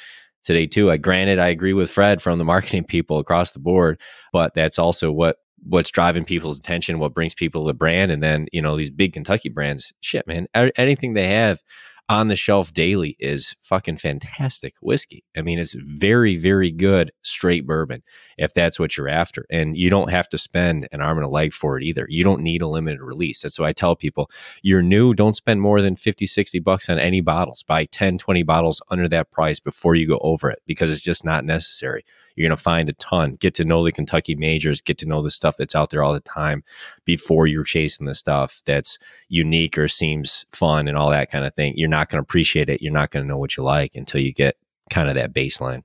today, 0.44 0.66
too. 0.66 0.90
I 0.90 0.96
granted, 0.96 1.38
I 1.38 1.48
agree 1.48 1.72
with 1.72 1.90
Fred 1.90 2.20
from 2.20 2.38
the 2.38 2.44
marketing 2.54 2.84
people 2.84 3.18
across 3.18 3.52
the 3.52 3.60
board, 3.60 4.00
but 4.32 4.52
that's 4.52 4.78
also 4.78 5.12
what 5.12 5.36
what's 5.62 5.90
driving 5.90 6.24
people's 6.24 6.58
attention, 6.58 6.98
what 6.98 7.14
brings 7.14 7.34
people 7.34 7.64
to 7.64 7.68
the 7.68 7.74
brand. 7.74 8.10
And 8.10 8.22
then, 8.22 8.46
you 8.52 8.62
know, 8.62 8.76
these 8.76 8.90
big 8.90 9.12
Kentucky 9.12 9.48
brands, 9.48 9.92
shit, 10.00 10.26
man, 10.26 10.46
anything 10.54 11.14
they 11.14 11.28
have 11.28 11.62
on 12.10 12.26
the 12.26 12.34
shelf 12.34 12.72
daily 12.72 13.16
is 13.20 13.54
fucking 13.62 13.96
fantastic 13.96 14.74
whiskey. 14.82 15.22
I 15.36 15.42
mean, 15.42 15.60
it's 15.60 15.74
very, 15.74 16.36
very 16.36 16.72
good 16.72 17.12
straight 17.22 17.64
bourbon 17.64 18.02
if 18.36 18.52
that's 18.52 18.80
what 18.80 18.96
you're 18.96 19.08
after. 19.08 19.46
And 19.48 19.76
you 19.76 19.90
don't 19.90 20.10
have 20.10 20.28
to 20.30 20.38
spend 20.38 20.88
an 20.90 21.00
arm 21.00 21.18
and 21.18 21.24
a 21.24 21.30
leg 21.30 21.52
for 21.52 21.78
it 21.78 21.84
either. 21.84 22.06
You 22.08 22.24
don't 22.24 22.42
need 22.42 22.62
a 22.62 22.66
limited 22.66 23.00
release. 23.00 23.40
That's 23.40 23.60
why 23.60 23.68
I 23.68 23.72
tell 23.72 23.94
people 23.94 24.28
you're 24.60 24.82
new, 24.82 25.14
don't 25.14 25.36
spend 25.36 25.60
more 25.60 25.80
than 25.80 25.94
50, 25.94 26.26
60 26.26 26.58
bucks 26.58 26.88
on 26.88 26.98
any 26.98 27.20
bottles. 27.20 27.62
Buy 27.62 27.84
10, 27.84 28.18
20 28.18 28.42
bottles 28.42 28.82
under 28.90 29.08
that 29.08 29.30
price 29.30 29.60
before 29.60 29.94
you 29.94 30.08
go 30.08 30.18
over 30.20 30.50
it 30.50 30.62
because 30.66 30.90
it's 30.90 31.02
just 31.02 31.24
not 31.24 31.44
necessary. 31.44 32.04
You're 32.34 32.48
going 32.48 32.56
to 32.56 32.62
find 32.62 32.88
a 32.88 32.94
ton. 32.94 33.36
Get 33.36 33.54
to 33.54 33.64
know 33.64 33.84
the 33.84 33.92
Kentucky 33.92 34.34
majors, 34.34 34.80
get 34.80 34.98
to 34.98 35.06
know 35.06 35.22
the 35.22 35.30
stuff 35.30 35.56
that's 35.56 35.74
out 35.74 35.90
there 35.90 36.02
all 36.02 36.12
the 36.12 36.20
time 36.20 36.62
before 37.04 37.46
you're 37.46 37.64
chasing 37.64 38.06
the 38.06 38.14
stuff 38.14 38.62
that's 38.66 38.98
unique 39.28 39.76
or 39.76 39.88
seems 39.88 40.46
fun 40.50 40.88
and 40.88 40.96
all 40.96 41.10
that 41.10 41.30
kind 41.30 41.44
of 41.44 41.54
thing. 41.54 41.74
You're 41.76 41.88
not 41.88 42.08
going 42.08 42.18
to 42.18 42.22
appreciate 42.22 42.68
it. 42.68 42.82
You're 42.82 42.92
not 42.92 43.10
going 43.10 43.24
to 43.24 43.28
know 43.28 43.38
what 43.38 43.56
you 43.56 43.62
like 43.62 43.94
until 43.94 44.20
you 44.20 44.32
get 44.32 44.56
kind 44.90 45.08
of 45.08 45.14
that 45.14 45.32
baseline. 45.32 45.82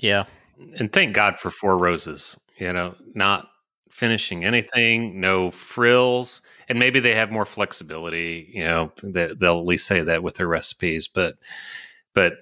Yeah. 0.00 0.24
And 0.78 0.92
thank 0.92 1.14
God 1.14 1.38
for 1.38 1.50
Four 1.50 1.78
Roses, 1.78 2.38
you 2.58 2.72
know, 2.72 2.94
not 3.14 3.48
finishing 3.90 4.44
anything, 4.44 5.20
no 5.20 5.50
frills. 5.50 6.42
And 6.68 6.78
maybe 6.78 6.98
they 6.98 7.14
have 7.14 7.30
more 7.30 7.46
flexibility, 7.46 8.50
you 8.52 8.64
know, 8.64 8.92
they, 9.02 9.32
they'll 9.34 9.60
at 9.60 9.66
least 9.66 9.86
say 9.86 10.02
that 10.02 10.22
with 10.22 10.34
their 10.34 10.48
recipes, 10.48 11.06
but 11.06 11.36
but 12.12 12.34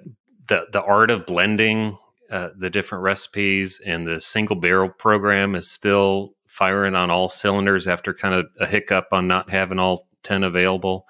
the 0.49 0.67
the 0.73 0.83
art 0.83 1.11
of 1.11 1.27
blending 1.27 1.99
uh, 2.33 2.49
the 2.57 2.71
different 2.71 3.05
recipes 3.05 3.81
and 3.85 4.09
the 4.09 4.21
single 4.21 4.57
barrel 4.57 4.89
program 4.89 5.55
is 5.55 5.71
still 5.71 6.35
firing 6.47 6.95
on 6.95 7.11
all 7.11 7.29
cylinders 7.29 7.87
after 7.87 8.15
kind 8.15 8.35
of 8.35 8.47
a 8.59 8.67
hiccup 8.67 9.09
on 9.13 9.29
not 9.29 9.51
having 9.51 9.79
all 9.79 10.09
10 10.23 10.43
available. 10.43 11.07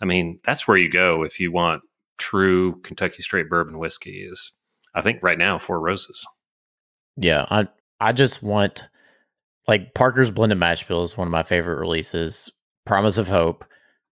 I 0.00 0.04
mean, 0.04 0.38
that's 0.44 0.68
where 0.68 0.76
you 0.76 0.88
go 0.88 1.24
if 1.24 1.40
you 1.40 1.50
want 1.50 1.82
true 2.18 2.80
Kentucky 2.82 3.20
straight 3.20 3.50
bourbon 3.50 3.78
whiskey 3.78 4.22
is 4.22 4.52
I 4.94 5.00
think 5.00 5.22
right 5.22 5.38
now 5.38 5.58
Four 5.58 5.80
Roses. 5.80 6.24
Yeah, 7.16 7.46
I 7.50 7.66
I 7.98 8.12
just 8.12 8.42
want 8.42 8.88
like 9.66 9.94
Parker's 9.94 10.30
blended 10.30 10.58
mash 10.58 10.86
bill 10.86 11.02
is 11.02 11.16
one 11.16 11.26
of 11.26 11.32
my 11.32 11.42
favorite 11.42 11.80
releases. 11.80 12.50
Promise 12.86 13.18
of 13.18 13.28
Hope, 13.28 13.64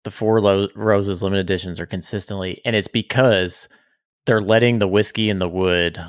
the 0.03 0.11
Four 0.11 0.39
Lo- 0.39 0.69
Roses 0.75 1.21
limited 1.21 1.41
editions 1.41 1.79
are 1.79 1.85
consistently 1.85 2.61
and 2.63 2.75
it's 2.75 2.87
because 2.87 3.67
they're 4.25 4.41
letting 4.41 4.79
the 4.79 4.87
whiskey 4.87 5.29
and 5.29 5.41
the 5.41 5.49
wood 5.49 5.99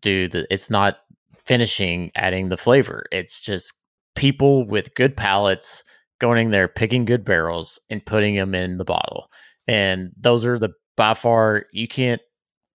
do 0.00 0.28
the 0.28 0.46
it's 0.52 0.70
not 0.70 0.98
finishing 1.44 2.10
adding 2.14 2.48
the 2.48 2.56
flavor. 2.56 3.04
It's 3.12 3.40
just 3.40 3.72
people 4.14 4.66
with 4.66 4.94
good 4.94 5.16
palates 5.16 5.84
going 6.18 6.46
in 6.46 6.50
there 6.50 6.68
picking 6.68 7.04
good 7.04 7.24
barrels 7.24 7.78
and 7.90 8.04
putting 8.04 8.34
them 8.34 8.54
in 8.54 8.78
the 8.78 8.84
bottle. 8.84 9.30
And 9.68 10.12
those 10.18 10.44
are 10.44 10.58
the 10.58 10.70
by 10.96 11.14
far 11.14 11.66
you 11.72 11.86
can't 11.86 12.22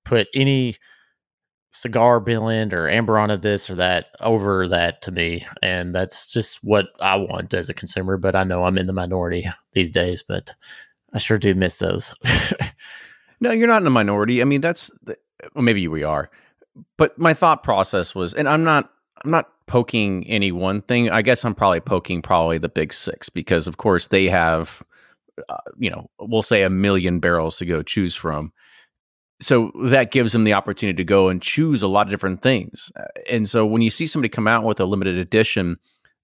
put 0.06 0.28
any 0.34 0.76
cigar 1.72 2.20
blend 2.20 2.74
or 2.74 2.90
amber 2.90 3.14
Amburana 3.14 3.42
this 3.42 3.70
or 3.70 3.76
that 3.76 4.08
over 4.20 4.68
that 4.68 5.02
to 5.04 5.12
me. 5.12 5.46
And 5.64 5.96
that's 5.96 6.32
just 6.32 6.60
what 6.64 6.88
I 7.00 7.16
want 7.16 7.54
as 7.54 7.70
a 7.70 7.74
consumer. 7.74 8.18
But 8.18 8.36
I 8.36 8.44
know 8.44 8.66
I'm 8.66 8.78
in 8.78 8.88
the 8.88 8.94
minority 8.94 9.46
these 9.74 9.92
days, 9.92 10.24
but 10.28 10.54
I 11.14 11.18
sure 11.18 11.38
do 11.38 11.56
miss 11.56 11.80
those. 11.80 12.16
no, 13.40 13.52
you're 13.52 13.68
not 13.68 13.78
in 13.78 13.86
the 13.86 13.90
minority. 13.90 14.42
I 14.42 14.46
mean, 14.46 14.62
that's 14.62 14.92
well, 15.56 15.64
maybe 15.64 15.88
we 15.88 16.04
are 16.04 16.30
but 16.98 17.18
my 17.18 17.34
thought 17.34 17.64
process 17.64 18.16
was, 18.16 18.34
and 18.34 18.48
I'm 18.48 18.64
not, 18.64 18.92
I'm 19.24 19.32
not 19.32 19.50
poking 19.68 20.28
any 20.28 20.52
one 20.52 20.82
thing. 20.82 21.10
I 21.10 21.22
guess 21.22 21.46
I'm 21.46 21.56
probably 21.56 21.80
poking 21.80 22.22
probably 22.22 22.58
the 22.58 22.70
big 22.70 22.94
six 22.94 23.30
because, 23.30 23.68
of 23.68 23.78
course, 23.78 24.08
they 24.08 24.28
have, 24.28 24.84
uh, 25.48 25.58
you 25.78 25.90
know, 25.90 26.10
we'll 26.20 26.42
say 26.42 26.64
a 26.64 26.70
million 26.70 27.20
barrels 27.20 27.58
to 27.58 27.66
go 27.66 27.82
choose 27.82 28.16
from. 28.16 28.52
So 29.40 29.72
that 29.86 30.12
gives 30.12 30.34
them 30.34 30.44
the 30.44 30.54
opportunity 30.54 30.98
to 30.98 31.04
go 31.04 31.30
and 31.30 31.42
choose 31.42 31.82
a 31.82 31.88
lot 31.88 32.06
of 32.06 32.12
different 32.12 32.42
things. 32.42 32.92
Uh, 32.96 33.06
and 33.30 33.50
so 33.50 33.66
when 33.66 33.82
you 33.82 33.90
see 33.90 34.06
somebody 34.06 34.30
come 34.30 34.48
out 34.48 34.64
with 34.64 34.80
a 34.80 34.86
limited 34.86 35.18
edition 35.18 35.78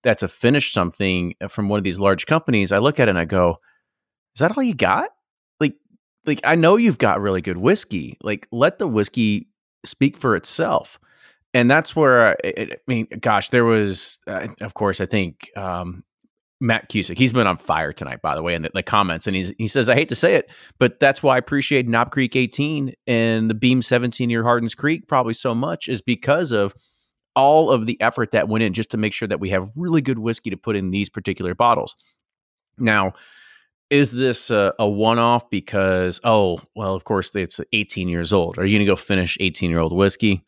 that's 0.04 0.22
a 0.24 0.28
finished 0.28 0.74
something 0.74 1.34
from 1.50 1.70
one 1.70 1.80
of 1.80 1.84
these 1.84 2.00
large 2.00 2.28
companies, 2.28 2.72
I 2.72 2.78
look 2.78 3.00
at 3.00 3.08
it 3.08 3.12
and 3.12 3.20
I 3.20 3.26
go, 3.26 3.60
"Is 4.36 4.40
that 4.40 4.56
all 4.56 4.64
you 4.64 4.76
got?" 4.76 5.10
Like, 5.60 5.74
like 6.26 6.42
I 6.44 6.56
know 6.56 6.76
you've 6.76 7.00
got 7.00 7.20
really 7.20 7.42
good 7.42 7.58
whiskey. 7.58 8.18
Like, 8.22 8.48
let 8.52 8.78
the 8.78 8.88
whiskey 8.88 9.48
speak 9.88 10.18
for 10.18 10.36
itself. 10.36 11.00
And 11.54 11.72
that's 11.72 11.96
where, 11.96 12.30
I, 12.30 12.38
I 12.46 12.78
mean, 12.88 13.08
gosh, 13.20 13.50
there 13.50 13.66
was, 13.66 14.20
uh, 14.28 14.48
of 14.62 14.74
course, 14.74 15.02
I 15.02 15.06
think 15.06 15.50
um, 15.56 16.04
Matt 16.60 16.90
Cusick. 16.90 17.18
He's 17.18 17.34
been 17.34 17.48
on 17.48 17.58
fire 17.58 17.94
tonight, 17.94 18.22
by 18.22 18.36
the 18.36 18.42
way, 18.42 18.56
in 18.56 18.64
the, 18.64 18.72
the, 18.74 18.84
comments, 18.84 19.28
and 19.28 19.36
he's 19.36 19.54
he 19.58 19.68
says, 19.68 19.90
"I 19.90 19.96
hate 19.96 20.10
to 20.10 20.16
say 20.16 20.36
it, 20.36 20.50
but 20.80 21.00
that's 21.00 21.22
why 21.22 21.36
I 21.36 21.38
appreciate 21.38 21.88
Knob 21.88 22.12
Creek 22.12 22.36
18 22.36 22.94
and 23.06 23.50
the 23.50 23.54
Beam 23.54 23.82
17 23.82 24.30
year 24.30 24.44
Hardin's 24.44 24.74
Creek 24.74 25.08
probably 25.08 25.34
so 25.34 25.54
much 25.54 25.88
is 25.88 26.02
because 26.02 26.52
of 26.52 26.74
all 27.36 27.70
of 27.70 27.86
the 27.86 28.00
effort 28.02 28.32
that 28.32 28.48
went 28.48 28.64
in 28.64 28.74
just 28.74 28.90
to 28.92 28.98
make 28.98 29.14
sure 29.14 29.28
that 29.28 29.40
we 29.40 29.50
have 29.50 29.70
really 29.76 30.02
good 30.02 30.18
whiskey 30.18 30.50
to 30.50 30.58
put 30.58 30.76
in 30.76 30.92
these 30.92 31.10
particular 31.10 31.54
bottles." 31.54 31.96
Now, 32.80 33.14
is 33.90 34.12
this 34.12 34.50
a, 34.50 34.74
a 34.80 34.88
one 34.88 35.20
off 35.20 35.50
because, 35.50 36.20
oh, 36.24 36.60
well, 36.76 36.94
of 36.94 37.04
course, 37.04 37.34
it's 37.36 37.60
18 37.74 38.10
years 38.10 38.34
old? 38.34 38.58
Are 38.58 38.66
you 38.66 38.78
going 38.78 38.86
to 38.86 38.92
go 38.92 38.96
finish 38.96 39.38
18 39.40 39.70
year 39.70 39.80
old 39.80 39.96
whiskey? 39.96 40.46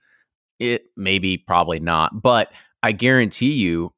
It 0.59 0.85
maybe, 0.97 1.37
probably 1.37 1.79
not. 1.79 2.21
But 2.21 2.51
I 2.83 2.91
guarantee 2.91 3.53
you, 3.53 3.93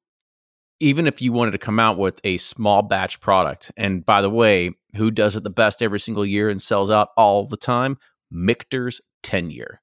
even 0.79 1.07
if 1.07 1.21
you 1.21 1.31
wanted 1.31 1.51
to 1.51 1.57
come 1.57 1.79
out 1.79 1.97
with 1.97 2.19
a 2.23 2.37
small 2.37 2.81
batch 2.81 3.19
product, 3.19 3.71
and 3.77 4.05
by 4.05 4.21
the 4.21 4.29
way, 4.29 4.71
who 4.95 5.11
does 5.11 5.35
it 5.35 5.43
the 5.43 5.49
best 5.49 5.81
every 5.81 5.99
single 5.99 6.25
year 6.25 6.49
and 6.49 6.61
sells 6.61 6.91
out 6.91 7.09
all 7.17 7.47
the 7.47 7.57
time? 7.57 7.97
Michter's 8.29 9.01
10 9.23 9.51
year. 9.51 9.81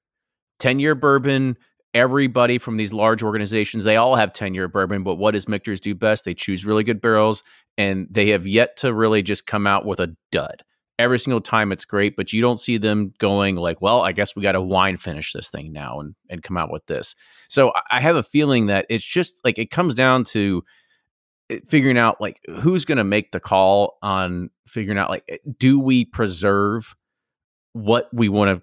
10 0.60 0.80
year 0.80 0.94
bourbon, 0.94 1.56
everybody 1.94 2.58
from 2.58 2.76
these 2.76 2.92
large 2.92 3.22
organizations, 3.22 3.84
they 3.84 3.96
all 3.96 4.14
have 4.16 4.32
10 4.32 4.54
year 4.54 4.68
bourbon, 4.68 5.02
but 5.02 5.16
what 5.16 5.32
does 5.32 5.48
Michter's 5.48 5.80
do 5.80 5.94
best? 5.94 6.24
They 6.24 6.34
choose 6.34 6.64
really 6.64 6.84
good 6.84 7.00
barrels 7.00 7.42
and 7.76 8.06
they 8.10 8.28
have 8.30 8.46
yet 8.46 8.76
to 8.78 8.92
really 8.92 9.22
just 9.22 9.46
come 9.46 9.66
out 9.66 9.86
with 9.86 10.00
a 10.00 10.14
dud. 10.30 10.62
every 10.98 11.18
single 11.18 11.40
time 11.40 11.70
it's 11.72 11.84
great, 11.84 12.16
but 12.16 12.32
you 12.32 12.40
don't 12.40 12.58
see 12.58 12.76
them 12.76 13.12
going 13.18 13.56
like, 13.56 13.80
well, 13.80 14.02
I 14.02 14.12
guess 14.12 14.34
we 14.34 14.42
got 14.42 14.52
to 14.52 14.60
wine 14.60 14.96
finish 14.96 15.32
this 15.32 15.48
thing 15.48 15.72
now 15.72 16.00
and 16.00 16.14
and 16.28 16.42
come 16.42 16.56
out 16.56 16.70
with 16.72 16.84
this. 16.86 17.14
So 17.48 17.72
I 17.90 18.00
have 18.00 18.16
a 18.16 18.22
feeling 18.22 18.66
that 18.66 18.86
it's 18.90 19.04
just 19.04 19.40
like 19.44 19.58
it 19.58 19.70
comes 19.70 19.94
down 19.94 20.24
to 20.24 20.64
eh, 21.50 21.60
figuring 21.66 21.98
out 21.98 22.20
like 22.20 22.40
who's 22.60 22.84
going 22.84 22.98
to 22.98 23.04
make 23.04 23.32
the 23.32 23.40
call 23.40 23.98
on 24.02 24.50
figuring 24.66 24.98
out 24.98 25.10
like 25.10 25.24
eh, 25.28 25.38
do 25.58 25.78
we 25.78 26.04
preserve 26.04 26.94
what 27.72 28.08
we 28.12 28.28
want 28.28 28.58
to 28.58 28.62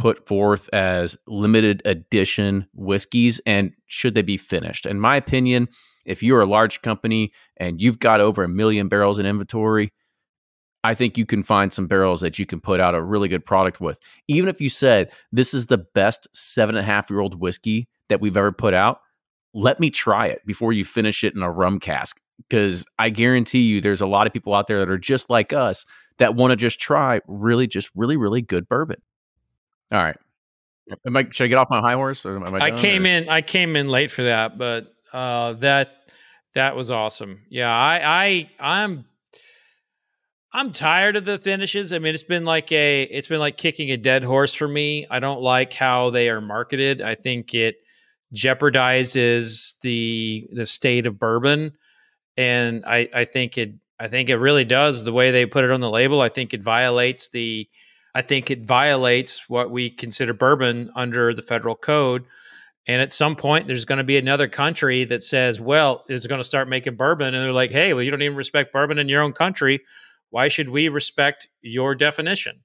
put 0.00 0.26
forth 0.26 0.70
as 0.72 1.14
limited 1.26 1.82
edition 1.84 2.66
whiskeys 2.72 3.38
and 3.44 3.70
should 3.86 4.14
they 4.14 4.22
be 4.22 4.38
finished? 4.38 4.86
In 4.86 4.98
my 4.98 5.14
opinion, 5.14 5.68
if 6.06 6.22
you're 6.22 6.40
a 6.40 6.46
large 6.46 6.80
company 6.80 7.32
and 7.58 7.82
you've 7.82 7.98
got 7.98 8.18
over 8.18 8.42
a 8.42 8.48
million 8.48 8.88
barrels 8.88 9.18
in 9.18 9.26
inventory, 9.26 9.92
I 10.82 10.94
think 10.94 11.18
you 11.18 11.26
can 11.26 11.42
find 11.42 11.70
some 11.70 11.86
barrels 11.86 12.22
that 12.22 12.38
you 12.38 12.46
can 12.46 12.62
put 12.62 12.80
out 12.80 12.94
a 12.94 13.02
really 13.02 13.28
good 13.28 13.44
product 13.44 13.78
with. 13.78 13.98
Even 14.26 14.48
if 14.48 14.58
you 14.58 14.70
said 14.70 15.12
this 15.32 15.52
is 15.52 15.66
the 15.66 15.76
best 15.76 16.28
seven 16.34 16.76
and 16.76 16.82
a 16.82 16.86
half 16.86 17.10
year 17.10 17.20
old 17.20 17.38
whiskey 17.38 17.86
that 18.08 18.22
we've 18.22 18.38
ever 18.38 18.52
put 18.52 18.72
out, 18.72 19.00
let 19.52 19.78
me 19.80 19.90
try 19.90 20.28
it 20.28 20.40
before 20.46 20.72
you 20.72 20.82
finish 20.82 21.22
it 21.24 21.34
in 21.34 21.42
a 21.42 21.50
rum 21.50 21.78
cask. 21.78 22.18
Because 22.38 22.86
I 22.98 23.10
guarantee 23.10 23.60
you, 23.60 23.82
there's 23.82 24.00
a 24.00 24.06
lot 24.06 24.26
of 24.26 24.32
people 24.32 24.54
out 24.54 24.66
there 24.66 24.78
that 24.78 24.88
are 24.88 24.96
just 24.96 25.28
like 25.28 25.52
us 25.52 25.84
that 26.16 26.36
want 26.36 26.52
to 26.52 26.56
just 26.56 26.80
try 26.80 27.20
really, 27.26 27.66
just 27.66 27.90
really, 27.94 28.16
really 28.16 28.40
good 28.40 28.66
bourbon. 28.66 29.02
All 29.92 30.02
right. 30.02 30.16
Am 31.06 31.16
I, 31.16 31.28
should 31.30 31.44
I 31.44 31.46
get 31.48 31.58
off 31.58 31.68
my 31.70 31.80
high 31.80 31.94
horse? 31.94 32.26
I, 32.26 32.36
I 32.36 32.70
came 32.72 33.04
or? 33.04 33.08
in. 33.08 33.28
I 33.28 33.42
came 33.42 33.76
in 33.76 33.88
late 33.88 34.10
for 34.10 34.24
that, 34.24 34.58
but 34.58 34.92
uh, 35.12 35.52
that 35.54 35.90
that 36.54 36.74
was 36.74 36.90
awesome. 36.90 37.42
Yeah, 37.48 37.70
I 37.70 38.24
I 38.24 38.50
I'm 38.58 39.04
I'm 40.52 40.72
tired 40.72 41.14
of 41.14 41.24
the 41.24 41.38
finishes. 41.38 41.92
I 41.92 42.00
mean, 42.00 42.12
it's 42.12 42.24
been 42.24 42.44
like 42.44 42.72
a 42.72 43.02
it's 43.04 43.28
been 43.28 43.38
like 43.38 43.56
kicking 43.56 43.92
a 43.92 43.96
dead 43.96 44.24
horse 44.24 44.52
for 44.52 44.66
me. 44.66 45.06
I 45.10 45.20
don't 45.20 45.40
like 45.40 45.72
how 45.72 46.10
they 46.10 46.28
are 46.28 46.40
marketed. 46.40 47.02
I 47.02 47.14
think 47.14 47.54
it 47.54 47.76
jeopardizes 48.34 49.78
the 49.80 50.48
the 50.52 50.66
state 50.66 51.06
of 51.06 51.18
bourbon 51.18 51.72
and 52.36 52.84
I 52.86 53.08
I 53.14 53.24
think 53.24 53.58
it 53.58 53.74
I 53.98 54.08
think 54.08 54.30
it 54.30 54.36
really 54.36 54.64
does 54.64 55.04
the 55.04 55.12
way 55.12 55.30
they 55.30 55.46
put 55.46 55.64
it 55.64 55.70
on 55.70 55.80
the 55.80 55.90
label. 55.90 56.20
I 56.20 56.30
think 56.30 56.54
it 56.54 56.62
violates 56.62 57.28
the 57.28 57.68
I 58.14 58.22
think 58.22 58.50
it 58.50 58.66
violates 58.66 59.48
what 59.48 59.70
we 59.70 59.90
consider 59.90 60.32
bourbon 60.32 60.90
under 60.94 61.32
the 61.32 61.42
federal 61.42 61.76
code. 61.76 62.24
And 62.86 63.00
at 63.00 63.12
some 63.12 63.36
point, 63.36 63.66
there's 63.66 63.84
going 63.84 63.98
to 63.98 64.04
be 64.04 64.16
another 64.16 64.48
country 64.48 65.04
that 65.04 65.22
says, 65.22 65.60
well, 65.60 66.04
it's 66.08 66.26
going 66.26 66.40
to 66.40 66.44
start 66.44 66.68
making 66.68 66.96
bourbon. 66.96 67.34
And 67.34 67.42
they're 67.42 67.52
like, 67.52 67.70
hey, 67.70 67.92
well, 67.92 68.02
you 68.02 68.10
don't 68.10 68.22
even 68.22 68.36
respect 68.36 68.72
bourbon 68.72 68.98
in 68.98 69.08
your 69.08 69.22
own 69.22 69.32
country. 69.32 69.80
Why 70.30 70.48
should 70.48 70.68
we 70.68 70.88
respect 70.88 71.48
your 71.60 71.94
definition? 71.94 72.60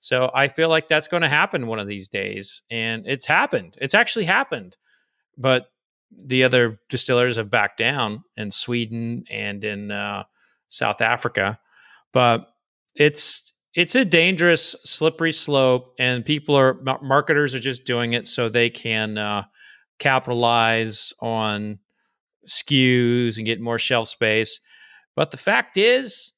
So 0.00 0.30
I 0.34 0.48
feel 0.48 0.68
like 0.68 0.88
that's 0.88 1.08
going 1.08 1.22
to 1.22 1.28
happen 1.28 1.66
one 1.66 1.80
of 1.80 1.88
these 1.88 2.08
days. 2.08 2.62
And 2.70 3.06
it's 3.06 3.26
happened. 3.26 3.76
It's 3.80 3.94
actually 3.94 4.26
happened. 4.26 4.76
But 5.36 5.66
the 6.10 6.44
other 6.44 6.80
distillers 6.88 7.36
have 7.36 7.50
backed 7.50 7.78
down 7.78 8.22
in 8.36 8.50
Sweden 8.50 9.24
and 9.30 9.64
in 9.64 9.90
uh, 9.90 10.24
South 10.68 11.00
Africa. 11.00 11.58
But 12.12 12.48
it's 12.94 13.52
it's 13.76 13.94
a 13.94 14.04
dangerous, 14.04 14.74
slippery 14.84 15.32
slope, 15.32 15.94
and 15.98 16.24
people 16.24 16.56
are 16.56 16.80
marketers 17.02 17.54
are 17.54 17.60
just 17.60 17.84
doing 17.84 18.14
it 18.14 18.26
so 18.26 18.48
they 18.48 18.70
can 18.70 19.18
uh, 19.18 19.44
capitalize 19.98 21.12
on 21.20 21.78
SKUs 22.46 23.36
and 23.36 23.46
get 23.46 23.60
more 23.60 23.78
shelf 23.78 24.08
space. 24.08 24.60
But 25.14 25.30
the 25.30 25.36
fact 25.36 25.76
is, 25.76 26.32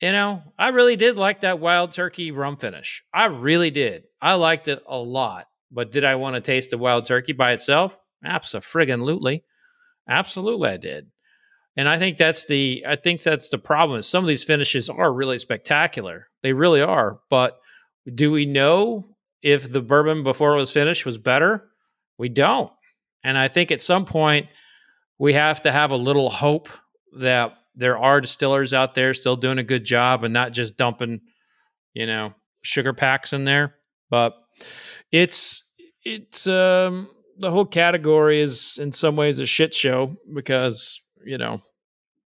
you 0.00 0.12
know, 0.12 0.42
I 0.58 0.68
really 0.68 0.96
did 0.96 1.16
like 1.16 1.42
that 1.42 1.60
wild 1.60 1.92
turkey 1.92 2.32
rum 2.32 2.56
finish. 2.56 3.04
I 3.14 3.26
really 3.26 3.70
did. 3.70 4.04
I 4.20 4.34
liked 4.34 4.68
it 4.68 4.82
a 4.86 4.98
lot. 4.98 5.46
But 5.70 5.92
did 5.92 6.04
I 6.04 6.16
want 6.16 6.34
to 6.36 6.40
taste 6.40 6.70
the 6.70 6.78
wild 6.78 7.06
turkey 7.06 7.32
by 7.32 7.52
itself? 7.52 7.98
Absolutely. 8.24 9.44
Absolutely, 10.08 10.70
I 10.70 10.78
did. 10.78 11.11
And 11.76 11.88
I 11.88 11.98
think 11.98 12.18
that's 12.18 12.46
the 12.46 12.84
I 12.86 12.96
think 12.96 13.22
that's 13.22 13.48
the 13.48 13.58
problem. 13.58 13.98
Is 13.98 14.06
some 14.06 14.24
of 14.24 14.28
these 14.28 14.44
finishes 14.44 14.90
are 14.90 15.12
really 15.12 15.38
spectacular. 15.38 16.28
They 16.42 16.52
really 16.52 16.82
are. 16.82 17.20
But 17.30 17.58
do 18.14 18.30
we 18.30 18.44
know 18.46 19.08
if 19.42 19.70
the 19.70 19.80
bourbon 19.80 20.22
before 20.22 20.54
it 20.54 20.60
was 20.60 20.70
finished 20.70 21.06
was 21.06 21.18
better? 21.18 21.68
We 22.18 22.28
don't. 22.28 22.70
And 23.24 23.38
I 23.38 23.48
think 23.48 23.70
at 23.70 23.80
some 23.80 24.04
point 24.04 24.48
we 25.18 25.32
have 25.32 25.62
to 25.62 25.72
have 25.72 25.92
a 25.92 25.96
little 25.96 26.28
hope 26.28 26.68
that 27.18 27.54
there 27.74 27.96
are 27.96 28.20
distillers 28.20 28.72
out 28.72 28.94
there 28.94 29.14
still 29.14 29.36
doing 29.36 29.58
a 29.58 29.62
good 29.62 29.84
job 29.84 30.24
and 30.24 30.34
not 30.34 30.52
just 30.52 30.76
dumping, 30.76 31.20
you 31.94 32.06
know, 32.06 32.34
sugar 32.62 32.92
packs 32.92 33.32
in 33.32 33.44
there. 33.44 33.76
But 34.10 34.34
it's 35.10 35.62
it's 36.04 36.46
um 36.46 37.08
the 37.38 37.50
whole 37.50 37.64
category 37.64 38.40
is 38.40 38.78
in 38.78 38.92
some 38.92 39.16
ways 39.16 39.38
a 39.38 39.46
shit 39.46 39.74
show 39.74 40.14
because 40.34 41.02
you 41.24 41.38
know, 41.38 41.62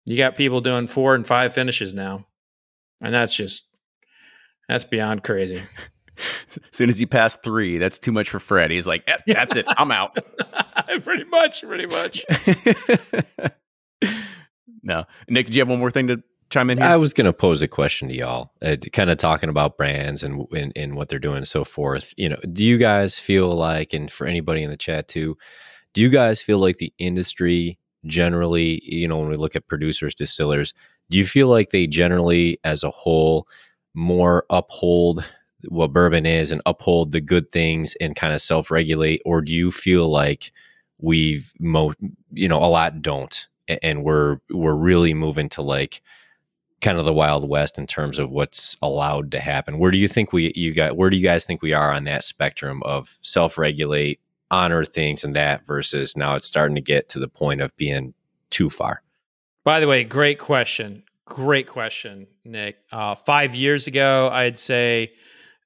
you 0.06 0.18
got 0.18 0.36
people 0.36 0.62
doing 0.62 0.88
four 0.88 1.16
and 1.16 1.26
five 1.26 1.54
finishes 1.54 1.94
now. 1.94 2.26
And 3.02 3.14
that's 3.14 3.36
just 3.36 3.68
that's 4.68 4.84
beyond 4.84 5.24
crazy. 5.24 5.62
As 6.18 6.60
soon 6.72 6.90
as 6.90 6.98
he 6.98 7.06
passed 7.06 7.44
three, 7.44 7.78
that's 7.78 8.00
too 8.00 8.14
much 8.14 8.30
for 8.30 8.40
Fred. 8.40 8.72
He's 8.72 8.88
like, 8.88 9.04
eh, 9.06 9.18
"That's 9.28 9.58
it, 9.58 9.66
I'm 9.68 9.92
out." 9.92 10.18
pretty 11.04 11.26
much, 11.26 11.62
pretty 11.62 11.88
much. 11.88 12.24
no, 14.82 15.04
Nick, 15.28 15.48
did 15.48 15.56
you 15.56 15.62
have 15.62 15.68
one 15.68 15.80
more 15.80 15.92
thing 15.92 16.08
to 16.08 16.24
chime 16.50 16.70
in 16.70 16.78
here? 16.78 16.88
I 16.88 16.96
was 16.96 17.12
going 17.12 17.26
to 17.26 17.34
pose 17.34 17.62
a 17.62 17.68
question 17.68 18.08
to 18.08 18.16
y'all, 18.16 18.54
uh, 18.62 18.78
kind 18.94 19.10
of 19.10 19.18
talking 19.18 19.50
about 19.50 19.76
brands 19.76 20.24
and, 20.24 20.46
and 20.52 20.72
and 20.78 20.96
what 20.96 21.10
they're 21.10 21.20
doing 21.20 21.38
and 21.38 21.48
so 21.48 21.66
forth. 21.66 22.14
You 22.16 22.30
know, 22.30 22.40
do 22.50 22.64
you 22.64 22.78
guys 22.78 23.20
feel 23.20 23.54
like, 23.54 23.94
and 23.94 24.10
for 24.10 24.26
anybody 24.26 24.64
in 24.64 24.70
the 24.70 24.78
chat 24.78 25.10
too, 25.10 25.38
do 25.94 26.02
you 26.02 26.08
guys 26.10 26.42
feel 26.42 26.60
like 26.60 26.78
the 26.78 26.94
industry 26.98 27.78
generally, 28.06 28.82
you 28.84 29.08
know, 29.08 29.18
when 29.20 29.30
we 29.30 29.36
look 29.36 29.56
at 29.56 29.68
producers, 29.68 30.14
distillers, 30.14 30.74
do 31.10 31.18
you 31.18 31.26
feel 31.26 31.48
like 31.48 31.70
they 31.70 31.88
generally, 31.88 32.60
as 32.64 32.84
a 32.84 32.92
whole, 32.92 33.48
more 33.94 34.46
uphold 34.50 35.24
what 35.70 35.94
bourbon 35.94 36.26
is 36.26 36.52
and 36.52 36.62
uphold 36.66 37.12
the 37.12 37.22
good 37.22 37.52
things 37.52 37.96
and 38.02 38.16
kind 38.16 38.34
of 38.34 38.42
self 38.42 38.72
regulate? 38.72 39.22
Or 39.26 39.42
do 39.42 39.54
you 39.54 39.72
feel 39.72 40.10
like 40.10 40.52
we've, 41.00 41.52
mo- 41.60 41.94
you 42.32 42.48
know, 42.48 42.60
a 42.60 42.66
lot 42.68 43.02
don't? 43.02 43.48
And 43.82 44.04
we're, 44.04 44.38
we're 44.50 44.76
really 44.76 45.14
moving 45.14 45.50
to 45.50 45.62
like, 45.62 46.02
kind 46.82 47.00
of 47.00 47.06
the 47.06 47.14
wild 47.14 47.50
west 47.50 47.78
in 47.78 47.88
terms 47.88 48.20
of 48.20 48.30
what's 48.30 48.78
allowed 48.82 49.32
to 49.32 49.40
happen 49.40 49.80
where 49.80 49.92
do 49.92 49.98
you 49.98 50.08
think 50.08 50.32
we 50.34 50.52
you 50.56 50.74
got 50.74 50.98
where 50.98 51.10
do 51.10 51.18
you 51.18 51.24
guys 51.24 51.46
think 51.46 51.62
we 51.62 51.74
are 51.74 51.92
on 51.92 52.04
that 52.04 52.24
spectrum 52.24 52.84
of 52.84 53.18
self-regulate 53.22 54.20
honor 54.52 54.86
things 54.86 55.24
and 55.24 55.36
that 55.36 55.66
versus 55.66 56.16
now 56.16 56.36
it's 56.36 56.48
starting 56.48 56.76
to 56.76 56.82
get 56.82 57.10
to 57.10 57.20
the 57.20 57.28
point 57.28 57.62
of 57.62 57.76
being 57.78 58.14
too 58.50 58.70
far? 58.70 59.02
By 59.64 59.80
the 59.80 59.88
way, 59.88 60.04
great 60.04 60.40
question. 60.40 61.04
Great 61.26 61.68
question, 61.68 62.28
Nick. 62.44 62.78
Uh, 62.92 63.16
five 63.16 63.56
years 63.56 63.88
ago, 63.88 64.30
I'd 64.32 64.60
say 64.60 65.14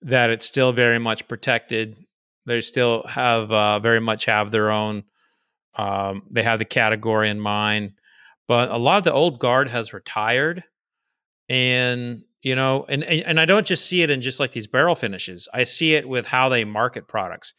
that 0.04 0.30
it's 0.30 0.46
still 0.46 0.72
very 0.72 1.00
much 1.00 1.28
protected. 1.28 1.98
They 2.46 2.62
still 2.62 3.04
have 3.04 3.52
uh, 3.52 3.80
very 3.80 4.00
much 4.00 4.26
have 4.26 4.52
their 4.52 4.72
own. 4.72 5.04
Um, 5.76 6.24
they 6.32 6.44
have 6.44 6.60
the 6.60 6.66
category 6.66 7.30
in 7.30 7.40
mind, 7.40 7.94
but 8.48 8.72
a 8.72 8.78
lot 8.78 8.98
of 8.98 9.04
the 9.04 9.14
old 9.14 9.40
guard 9.40 9.70
has 9.70 9.94
retired, 9.94 10.64
and 11.50 12.24
you 12.42 12.56
know, 12.56 12.86
and 12.88 13.04
and 13.04 13.40
I 13.40 13.46
don't 13.46 13.68
just 13.68 13.86
see 13.86 14.02
it 14.02 14.10
in 14.10 14.22
just 14.22 14.40
like 14.40 14.52
these 14.52 14.68
barrel 14.68 14.96
finishes. 14.96 15.50
I 15.54 15.66
see 15.66 15.94
it 15.94 16.08
with 16.08 16.26
how 16.26 16.48
they 16.48 16.64
market 16.64 17.08
products 17.08 17.54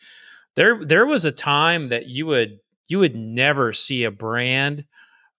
there 0.57 0.84
there 0.84 1.07
was 1.07 1.24
a 1.24 1.32
time 1.32 1.88
that 1.88 2.07
you 2.07 2.26
would 2.26 2.59
you 2.88 2.98
would 2.98 3.16
never 3.16 3.72
see 3.72 4.05
a 4.05 4.11
brand 4.11 4.84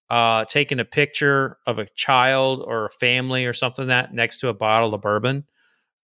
uh, 0.09 0.45
taking 0.45 0.79
a 0.79 0.85
picture 0.85 1.57
of 1.65 1.79
a 1.79 1.87
child 1.95 2.63
or 2.65 2.85
a 2.85 2.89
family 2.89 3.45
or 3.45 3.53
something 3.53 3.87
like 3.87 4.09
that 4.09 4.13
next 4.13 4.39
to 4.39 4.49
a 4.49 4.53
bottle 4.53 4.93
of 4.93 5.01
bourbon 5.01 5.45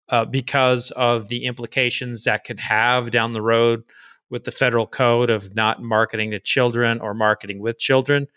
uh, 0.10 0.26
because 0.26 0.92
of 0.92 1.28
the 1.28 1.46
implications 1.46 2.24
that 2.24 2.46
could 2.46 2.60
have 2.60 3.12
down 3.12 3.34
the 3.34 3.42
road 3.42 3.84
with 4.30 4.44
the 4.44 4.52
federal 4.52 4.88
code 4.88 5.30
of 5.30 5.56
not 5.56 5.82
marketing 5.82 6.32
to 6.32 6.40
children 6.40 7.00
or 7.00 7.14
marketing 7.14 7.60
with 7.60 7.78
children. 7.78 8.28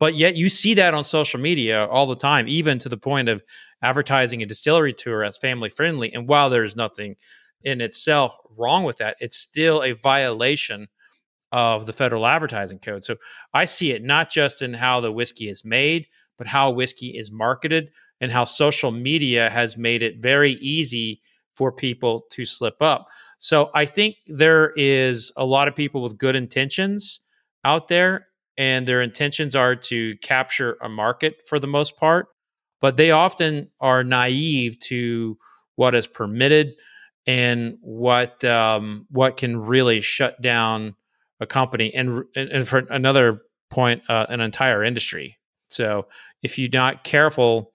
But 0.00 0.14
yet 0.14 0.36
you 0.36 0.48
see 0.48 0.74
that 0.74 0.94
on 0.94 1.04
social 1.04 1.40
media 1.40 1.86
all 1.86 2.06
the 2.06 2.16
time, 2.16 2.48
even 2.48 2.78
to 2.80 2.88
the 2.88 2.96
point 2.96 3.28
of 3.28 3.42
advertising 3.82 4.42
a 4.42 4.46
distillery 4.46 4.92
tour 4.92 5.24
as 5.24 5.38
family 5.38 5.68
friendly. 5.68 6.12
And 6.12 6.28
while 6.28 6.50
there's 6.50 6.76
nothing 6.76 7.16
in 7.64 7.80
itself 7.80 8.36
wrong 8.56 8.84
with 8.84 8.98
that. 8.98 9.16
It's 9.20 9.36
still 9.36 9.82
a 9.82 9.92
violation 9.92 10.88
of 11.52 11.86
the 11.86 11.92
federal 11.92 12.26
advertising 12.26 12.78
code. 12.78 13.04
So 13.04 13.16
I 13.54 13.64
see 13.64 13.92
it 13.92 14.02
not 14.02 14.30
just 14.30 14.62
in 14.62 14.74
how 14.74 15.00
the 15.00 15.12
whiskey 15.12 15.48
is 15.48 15.64
made, 15.64 16.06
but 16.38 16.46
how 16.48 16.70
whiskey 16.70 17.16
is 17.16 17.30
marketed 17.32 17.90
and 18.20 18.32
how 18.32 18.44
social 18.44 18.90
media 18.90 19.50
has 19.50 19.76
made 19.76 20.02
it 20.02 20.18
very 20.20 20.52
easy 20.54 21.20
for 21.54 21.70
people 21.70 22.24
to 22.30 22.44
slip 22.44 22.82
up. 22.82 23.06
So 23.38 23.70
I 23.74 23.86
think 23.86 24.16
there 24.26 24.72
is 24.76 25.32
a 25.36 25.44
lot 25.44 25.68
of 25.68 25.76
people 25.76 26.02
with 26.02 26.18
good 26.18 26.34
intentions 26.34 27.20
out 27.64 27.88
there, 27.88 28.26
and 28.58 28.86
their 28.86 29.02
intentions 29.02 29.54
are 29.54 29.76
to 29.76 30.16
capture 30.18 30.76
a 30.82 30.88
market 30.88 31.36
for 31.48 31.58
the 31.58 31.66
most 31.68 31.96
part. 31.96 32.26
but 32.84 32.98
they 32.98 33.10
often 33.10 33.70
are 33.80 34.04
naive 34.04 34.78
to 34.78 35.38
what 35.76 35.94
is 35.94 36.06
permitted 36.06 36.74
and 37.26 37.78
what 37.80 38.44
um, 38.44 39.06
what 39.10 39.36
can 39.36 39.56
really 39.56 40.00
shut 40.00 40.40
down 40.40 40.94
a 41.40 41.46
company 41.46 41.92
and 41.94 42.24
and, 42.36 42.66
for 42.68 42.78
another 42.90 43.42
point 43.70 44.02
uh, 44.08 44.26
an 44.28 44.40
entire 44.40 44.84
industry. 44.84 45.38
So 45.68 46.06
if 46.42 46.58
you're 46.58 46.70
not 46.72 47.04
careful 47.04 47.72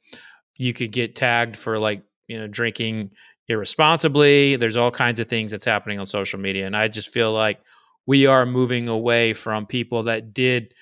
you 0.60 0.74
could 0.74 0.92
get 0.92 1.16
tagged 1.16 1.58
for 1.58 1.80
like 1.80 2.04
you 2.28 2.38
know 2.38 2.46
drinking 2.46 3.10
irresponsibly. 3.48 4.56
There's 4.58 4.76
all 4.76 4.92
kinds 4.92 5.20
of 5.20 5.28
things 5.28 5.50
that's 5.50 5.66
happening 5.66 5.98
on 5.98 6.06
social 6.06 6.40
media 6.40 6.68
and 6.68 6.78
i 6.78 6.88
just 6.88 7.12
feel 7.12 7.32
like 7.32 7.60
we 8.06 8.28
are 8.28 8.46
moving 8.46 8.88
away 8.88 9.34
from 9.34 9.66
people 9.66 10.04
that 10.04 10.34
did 10.34 10.74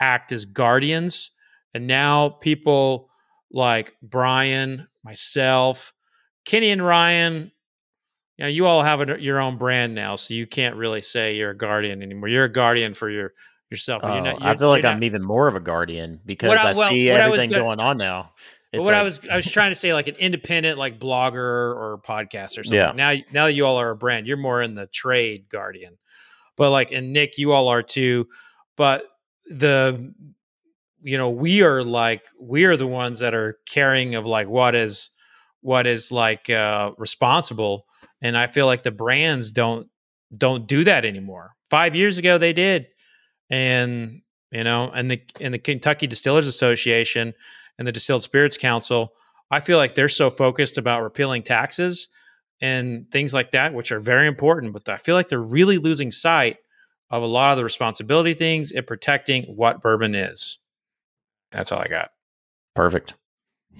act 0.00 0.30
as 0.30 0.44
guardians 0.44 1.30
and 1.72 1.86
now 1.86 2.28
people 2.28 3.08
like 3.50 3.94
brian 4.02 4.86
myself 5.04 5.92
kenny 6.44 6.70
and 6.70 6.84
ryan 6.84 7.50
you 8.36 8.44
know, 8.44 8.48
you 8.48 8.66
all 8.66 8.82
have 8.82 9.00
a, 9.00 9.20
your 9.20 9.38
own 9.38 9.58
brand 9.58 9.94
now, 9.94 10.16
so 10.16 10.34
you 10.34 10.46
can't 10.46 10.76
really 10.76 11.02
say 11.02 11.36
you're 11.36 11.50
a 11.50 11.56
guardian 11.56 12.02
anymore. 12.02 12.28
You're 12.28 12.44
a 12.44 12.52
guardian 12.52 12.94
for 12.94 13.08
your 13.08 13.32
yourself. 13.70 14.02
Oh, 14.04 14.12
you're 14.12 14.22
not, 14.22 14.40
you're, 14.40 14.48
I 14.48 14.54
feel 14.54 14.68
like 14.68 14.84
I'm 14.84 15.02
even 15.04 15.22
more 15.22 15.46
of 15.46 15.54
a 15.54 15.60
guardian 15.60 16.20
because 16.24 16.50
I, 16.50 16.70
I, 16.70 16.90
see 16.90 17.10
everything 17.10 17.50
gonna, 17.50 17.62
going 17.62 17.80
on 17.80 17.96
now. 17.98 18.32
But 18.72 18.82
what 18.82 18.92
like, 18.92 18.96
I 18.96 19.02
was 19.02 19.20
I 19.30 19.36
was 19.36 19.50
trying 19.50 19.70
to 19.70 19.76
say, 19.76 19.92
like 19.92 20.08
an 20.08 20.16
independent, 20.16 20.78
like 20.78 20.98
blogger 20.98 21.36
or 21.36 22.00
podcast 22.04 22.58
or 22.58 22.64
something. 22.64 22.74
Yeah. 22.74 22.92
Now, 22.94 23.14
now 23.32 23.46
you 23.46 23.66
all 23.66 23.76
are 23.76 23.90
a 23.90 23.96
brand. 23.96 24.26
You're 24.26 24.36
more 24.36 24.62
in 24.62 24.74
the 24.74 24.86
trade 24.86 25.48
guardian, 25.48 25.96
but 26.56 26.70
like, 26.70 26.90
and 26.90 27.12
Nick, 27.12 27.38
you 27.38 27.52
all 27.52 27.68
are 27.68 27.82
too. 27.82 28.26
But 28.76 29.04
the, 29.46 30.12
you 31.02 31.18
know, 31.18 31.30
we 31.30 31.62
are 31.62 31.84
like 31.84 32.22
we 32.40 32.64
are 32.64 32.76
the 32.76 32.86
ones 32.86 33.20
that 33.20 33.32
are 33.32 33.58
caring 33.68 34.16
of 34.16 34.26
like 34.26 34.48
what 34.48 34.74
is 34.74 35.10
what 35.60 35.86
is 35.86 36.10
like 36.10 36.50
uh 36.50 36.90
responsible 36.98 37.86
and 38.24 38.38
I 38.38 38.46
feel 38.48 38.66
like 38.66 38.82
the 38.82 38.90
brands 38.90 39.52
don't 39.52 39.86
don't 40.36 40.66
do 40.66 40.82
that 40.82 41.04
anymore. 41.04 41.54
Five 41.70 41.94
years 41.94 42.18
ago 42.18 42.38
they 42.38 42.52
did, 42.52 42.86
and 43.50 44.22
you 44.50 44.64
know, 44.64 44.90
and 44.92 45.10
the 45.10 45.22
and 45.40 45.54
the 45.54 45.58
Kentucky 45.58 46.08
Distillers 46.08 46.48
Association 46.48 47.34
and 47.78 47.86
the 47.86 47.92
Distilled 47.92 48.22
Spirits 48.22 48.56
Council, 48.56 49.12
I 49.50 49.60
feel 49.60 49.78
like 49.78 49.94
they're 49.94 50.08
so 50.08 50.30
focused 50.30 50.78
about 50.78 51.02
repealing 51.02 51.42
taxes 51.42 52.08
and 52.60 53.08
things 53.10 53.34
like 53.34 53.50
that, 53.50 53.74
which 53.74 53.92
are 53.92 54.00
very 54.00 54.26
important. 54.26 54.72
But 54.72 54.88
I 54.88 54.96
feel 54.96 55.14
like 55.14 55.28
they're 55.28 55.38
really 55.40 55.78
losing 55.78 56.10
sight 56.10 56.56
of 57.10 57.22
a 57.22 57.26
lot 57.26 57.50
of 57.50 57.58
the 57.58 57.64
responsibility 57.64 58.32
things 58.32 58.72
and 58.72 58.86
protecting 58.86 59.44
what 59.44 59.82
bourbon 59.82 60.14
is. 60.14 60.58
That's 61.52 61.70
all 61.70 61.80
I 61.80 61.88
got. 61.88 62.10
Perfect. 62.74 63.14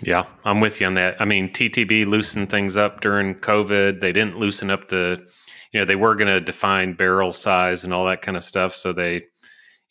Yeah, 0.02 0.26
I'm 0.44 0.60
with 0.60 0.80
you 0.80 0.86
on 0.86 0.94
that. 0.94 1.20
I 1.20 1.24
mean, 1.24 1.50
TTB 1.50 2.06
loosened 2.06 2.50
things 2.50 2.76
up 2.76 3.00
during 3.00 3.36
COVID. 3.36 4.00
They 4.00 4.12
didn't 4.12 4.38
loosen 4.38 4.70
up 4.70 4.88
the, 4.88 5.26
you 5.72 5.80
know, 5.80 5.86
they 5.86 5.96
were 5.96 6.14
going 6.14 6.28
to 6.28 6.40
define 6.40 6.94
barrel 6.94 7.32
size 7.32 7.84
and 7.84 7.94
all 7.94 8.06
that 8.06 8.22
kind 8.22 8.36
of 8.36 8.44
stuff. 8.44 8.74
So 8.74 8.92
they, 8.92 9.14
you 9.14 9.20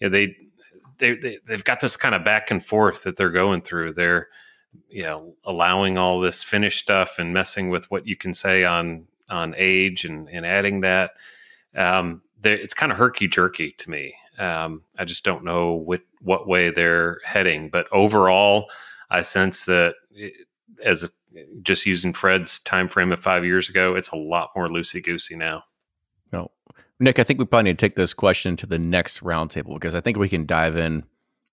know, 0.02 0.10
they, 0.10 0.36
they, 1.00 1.16
they, 1.16 1.40
they've 1.48 1.64
got 1.64 1.80
this 1.80 1.98
kind 1.98 2.16
of 2.16 2.24
back 2.24 2.52
and 2.52 2.64
forth 2.64 3.04
that 3.04 3.18
they're 3.18 3.32
going 3.32 3.62
through. 3.62 3.94
They're, 3.94 4.28
you 4.90 5.04
know, 5.04 5.36
allowing 5.44 5.98
all 5.98 6.20
this 6.20 6.44
finished 6.44 6.84
stuff 6.84 7.18
and 7.18 7.34
messing 7.34 7.70
with 7.70 7.90
what 7.90 8.08
you 8.08 8.16
can 8.16 8.34
say 8.34 8.64
on 8.64 9.08
on 9.30 9.56
age 9.58 10.06
and 10.06 10.30
and 10.30 10.46
adding 10.46 10.82
that. 10.82 11.12
Um, 11.76 12.22
it's 12.44 12.74
kind 12.74 12.92
of 12.92 12.98
herky 12.98 13.28
jerky 13.28 13.72
to 13.72 13.90
me. 13.90 14.16
Um, 14.38 14.84
I 14.98 15.06
just 15.06 15.24
don't 15.24 15.44
know 15.44 15.74
what 15.74 16.02
what 16.22 16.48
way 16.48 16.70
they're 16.70 17.20
heading. 17.24 17.70
But 17.70 17.88
overall, 17.92 18.70
I 19.14 19.22
sense 19.22 19.66
that 19.66 19.96
it, 20.12 20.34
as 20.84 21.04
a, 21.04 21.10
just 21.62 21.86
using 21.86 22.14
Fred's 22.14 22.60
time 22.60 22.90
frame 22.90 23.12
of 23.12 23.20
five 23.20 23.46
years 23.46 23.70
ago, 23.70 23.96
it's 23.96 24.10
a 24.10 24.16
lot 24.16 24.50
more 24.56 24.68
loosey 24.68 25.04
goosey 25.04 25.36
now. 25.36 25.64
No, 26.32 26.52
Nick, 27.00 27.20
I 27.20 27.24
think 27.24 27.40
we 27.40 27.46
probably 27.46 27.70
need 27.70 27.80
to 27.80 27.86
take 27.86 27.96
this 27.96 28.14
question 28.14 28.58
to 28.58 28.66
the 28.66 28.80
next 28.80 29.24
roundtable 29.24 29.76
because 29.76 29.96
I 29.96 30.02
think 30.02 30.18
we 30.18 30.30
can 30.30 30.46
dive 30.46 30.76
in 30.76 31.04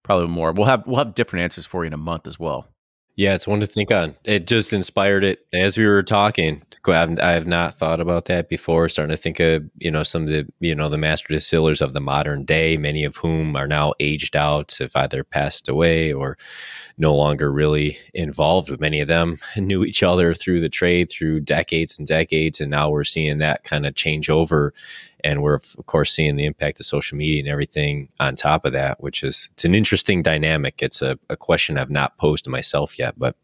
probably 0.03 0.29
more. 0.29 0.53
We'll 0.53 0.67
have 0.67 0.87
we'll 0.87 0.97
have 0.97 1.15
different 1.15 1.45
answers 1.45 1.67
for 1.67 1.85
you 1.85 1.89
in 1.89 1.93
a 1.93 1.99
month 1.99 2.27
as 2.27 2.41
well. 2.41 2.67
Yeah, 3.21 3.35
it's 3.35 3.47
one 3.47 3.61
to 3.61 3.67
think 3.67 3.93
on. 3.93 4.17
It 4.25 4.47
just 4.47 4.73
inspired 4.73 5.25
it 5.25 5.41
as 5.53 5.77
we 5.77 5.85
were 5.85 6.03
talking. 6.03 6.63
I 6.89 7.33
have 7.33 7.47
not 7.47 7.77
thought 7.77 8.01
about 8.01 8.25
that 8.25 8.49
before. 8.49 8.89
Starting 8.89 9.15
to 9.15 9.23
think 9.23 9.39
of 9.41 9.63
you 9.77 9.91
know 9.91 10.05
some 10.05 10.23
of 10.23 10.29
the 10.29 10.47
you 10.61 10.75
know 10.75 10.89
the 10.89 10.97
master 10.97 11.29
distillers 11.29 11.83
of 11.83 11.93
the 11.93 12.01
modern 12.01 12.47
day, 12.47 12.79
many 12.79 13.05
of 13.05 13.17
whom 13.17 13.57
are 13.57 13.69
now 13.69 13.93
aged 14.01 14.37
out, 14.37 14.75
have 14.81 14.93
either 14.95 15.23
passed 15.23 15.69
away 15.69 16.15
or 16.15 16.39
no 16.97 17.15
longer 17.15 17.53
really 17.53 17.99
involved. 18.15 18.71
With 18.71 18.81
many 18.81 19.03
of 19.03 19.09
them 19.09 19.39
knew 19.59 19.85
each 19.85 20.03
other 20.03 20.33
through 20.33 20.61
the 20.61 20.71
trade 20.71 21.11
through 21.11 21.41
decades 21.41 21.99
and 21.99 22.09
decades, 22.09 22.59
and 22.59 22.71
now 22.71 22.89
we're 22.89 23.05
seeing 23.05 23.37
that 23.37 23.65
kind 23.65 23.85
of 23.85 23.97
change 23.97 24.31
over 24.31 24.73
and 25.25 25.43
we're 25.43 25.55
of 25.55 25.77
course 25.87 26.13
seeing 26.13 26.37
the 26.37 26.45
impact 26.45 26.81
of 26.81 26.87
social 26.87 27.17
media 27.17 27.41
and 27.41 27.49
everything 27.49 28.09
on 28.21 28.35
top 28.35 28.65
of 28.65 28.73
that 28.73 29.01
which 29.03 29.23
is 29.23 29.49
it's 29.53 29.65
an 29.65 29.75
interesting 29.75 30.23
dynamic. 30.23 30.83
It's 30.83 31.03
a, 31.03 31.19
a 31.29 31.37
question 31.37 31.79
i've 31.79 31.91
not 31.91 32.17
posed 32.19 32.45
to 32.45 32.51
myself 32.51 32.99
yet 32.99 33.19
but 33.19 33.37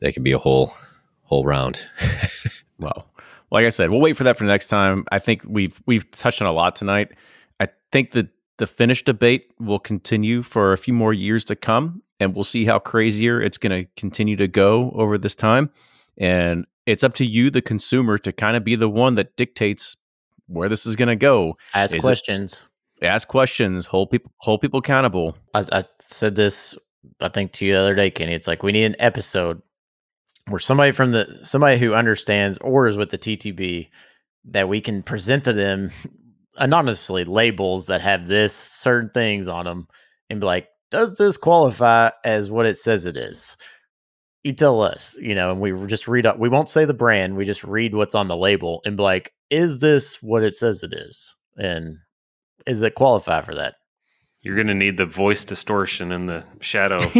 that 0.00 0.12
could 0.12 0.24
be 0.24 0.32
a 0.32 0.38
whole 0.38 0.74
whole 1.22 1.44
round. 1.44 1.80
Well 2.78 3.08
like 3.50 3.64
i 3.64 3.70
said 3.70 3.88
we'll 3.88 4.00
wait 4.00 4.18
for 4.18 4.24
that 4.24 4.36
for 4.36 4.44
next 4.44 4.68
time. 4.68 5.04
I 5.10 5.18
think 5.18 5.42
we've 5.48 5.80
we've 5.86 6.10
touched 6.10 6.42
on 6.42 6.48
a 6.48 6.52
lot 6.52 6.76
tonight. 6.76 7.12
I 7.58 7.68
think 7.90 8.10
that 8.10 8.28
the 8.58 8.66
finish 8.66 9.02
debate 9.02 9.50
will 9.58 9.78
continue 9.78 10.42
for 10.42 10.72
a 10.72 10.78
few 10.78 10.92
more 10.92 11.12
years 11.12 11.44
to 11.46 11.56
come 11.56 12.02
and 12.20 12.34
we'll 12.34 12.44
see 12.44 12.64
how 12.64 12.78
crazier 12.78 13.40
it's 13.40 13.58
going 13.58 13.84
to 13.84 13.90
continue 13.96 14.36
to 14.36 14.48
go 14.48 14.90
over 14.94 15.18
this 15.18 15.34
time. 15.34 15.70
And 16.16 16.66
it's 16.86 17.04
up 17.04 17.14
to 17.14 17.26
you 17.26 17.50
the 17.50 17.62
consumer 17.62 18.18
to 18.18 18.32
kind 18.32 18.56
of 18.56 18.64
be 18.64 18.76
the 18.76 18.88
one 18.88 19.16
that 19.16 19.36
dictates 19.36 19.96
where 20.46 20.68
this 20.68 20.86
is 20.86 20.96
going 20.96 21.08
to 21.08 21.16
go. 21.16 21.56
Ask 21.74 21.94
is 21.94 22.02
questions. 22.02 22.68
It, 23.00 23.06
ask 23.06 23.28
questions. 23.28 23.86
Hold 23.86 24.10
people 24.10 24.32
hold 24.38 24.60
people 24.60 24.80
accountable. 24.80 25.36
I, 25.54 25.64
I 25.72 25.84
said 26.00 26.34
this, 26.34 26.76
I 27.20 27.28
think, 27.28 27.52
to 27.52 27.66
you 27.66 27.72
the 27.72 27.80
other 27.80 27.94
day, 27.94 28.10
Kenny. 28.10 28.34
It's 28.34 28.46
like 28.46 28.62
we 28.62 28.72
need 28.72 28.84
an 28.84 28.96
episode 28.98 29.62
where 30.48 30.58
somebody 30.58 30.92
from 30.92 31.12
the 31.12 31.40
somebody 31.42 31.78
who 31.78 31.94
understands 31.94 32.58
orders 32.58 32.96
with 32.96 33.10
the 33.10 33.18
TTB 33.18 33.90
that 34.46 34.68
we 34.68 34.80
can 34.80 35.02
present 35.02 35.44
to 35.44 35.52
them 35.52 35.90
anonymously 36.56 37.24
labels 37.24 37.86
that 37.86 38.00
have 38.00 38.28
this 38.28 38.54
certain 38.54 39.10
things 39.10 39.48
on 39.48 39.64
them 39.64 39.88
and 40.30 40.40
be 40.40 40.46
like, 40.46 40.68
does 40.90 41.16
this 41.16 41.36
qualify 41.36 42.10
as 42.24 42.50
what 42.50 42.66
it 42.66 42.78
says 42.78 43.04
it 43.04 43.16
is? 43.16 43.56
You 44.46 44.52
tell 44.52 44.80
us, 44.80 45.18
you 45.20 45.34
know, 45.34 45.50
and 45.50 45.60
we 45.60 45.72
just 45.86 46.06
read 46.06 46.24
up. 46.24 46.38
We 46.38 46.48
won't 46.48 46.68
say 46.68 46.84
the 46.84 46.94
brand. 46.94 47.36
We 47.36 47.44
just 47.44 47.64
read 47.64 47.96
what's 47.96 48.14
on 48.14 48.28
the 48.28 48.36
label 48.36 48.80
and 48.86 48.96
be 48.96 49.02
like, 49.02 49.32
is 49.50 49.80
this 49.80 50.22
what 50.22 50.44
it 50.44 50.54
says 50.54 50.84
it 50.84 50.92
is? 50.92 51.34
And 51.56 51.98
is 52.64 52.80
it 52.82 52.94
qualify 52.94 53.40
for 53.40 53.56
that? 53.56 53.74
You're 54.42 54.54
going 54.54 54.68
to 54.68 54.74
need 54.74 54.98
the 54.98 55.04
voice 55.04 55.44
distortion 55.44 56.12
and 56.12 56.28
the 56.28 56.44
shadow 56.60 56.98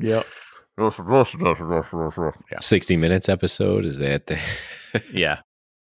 yep. 0.00 0.24
yeah. 2.52 2.58
60 2.60 2.96
minutes 2.96 3.28
episode 3.28 3.84
is 3.84 3.98
that 3.98 4.28
the 4.28 4.38
yeah 5.12 5.40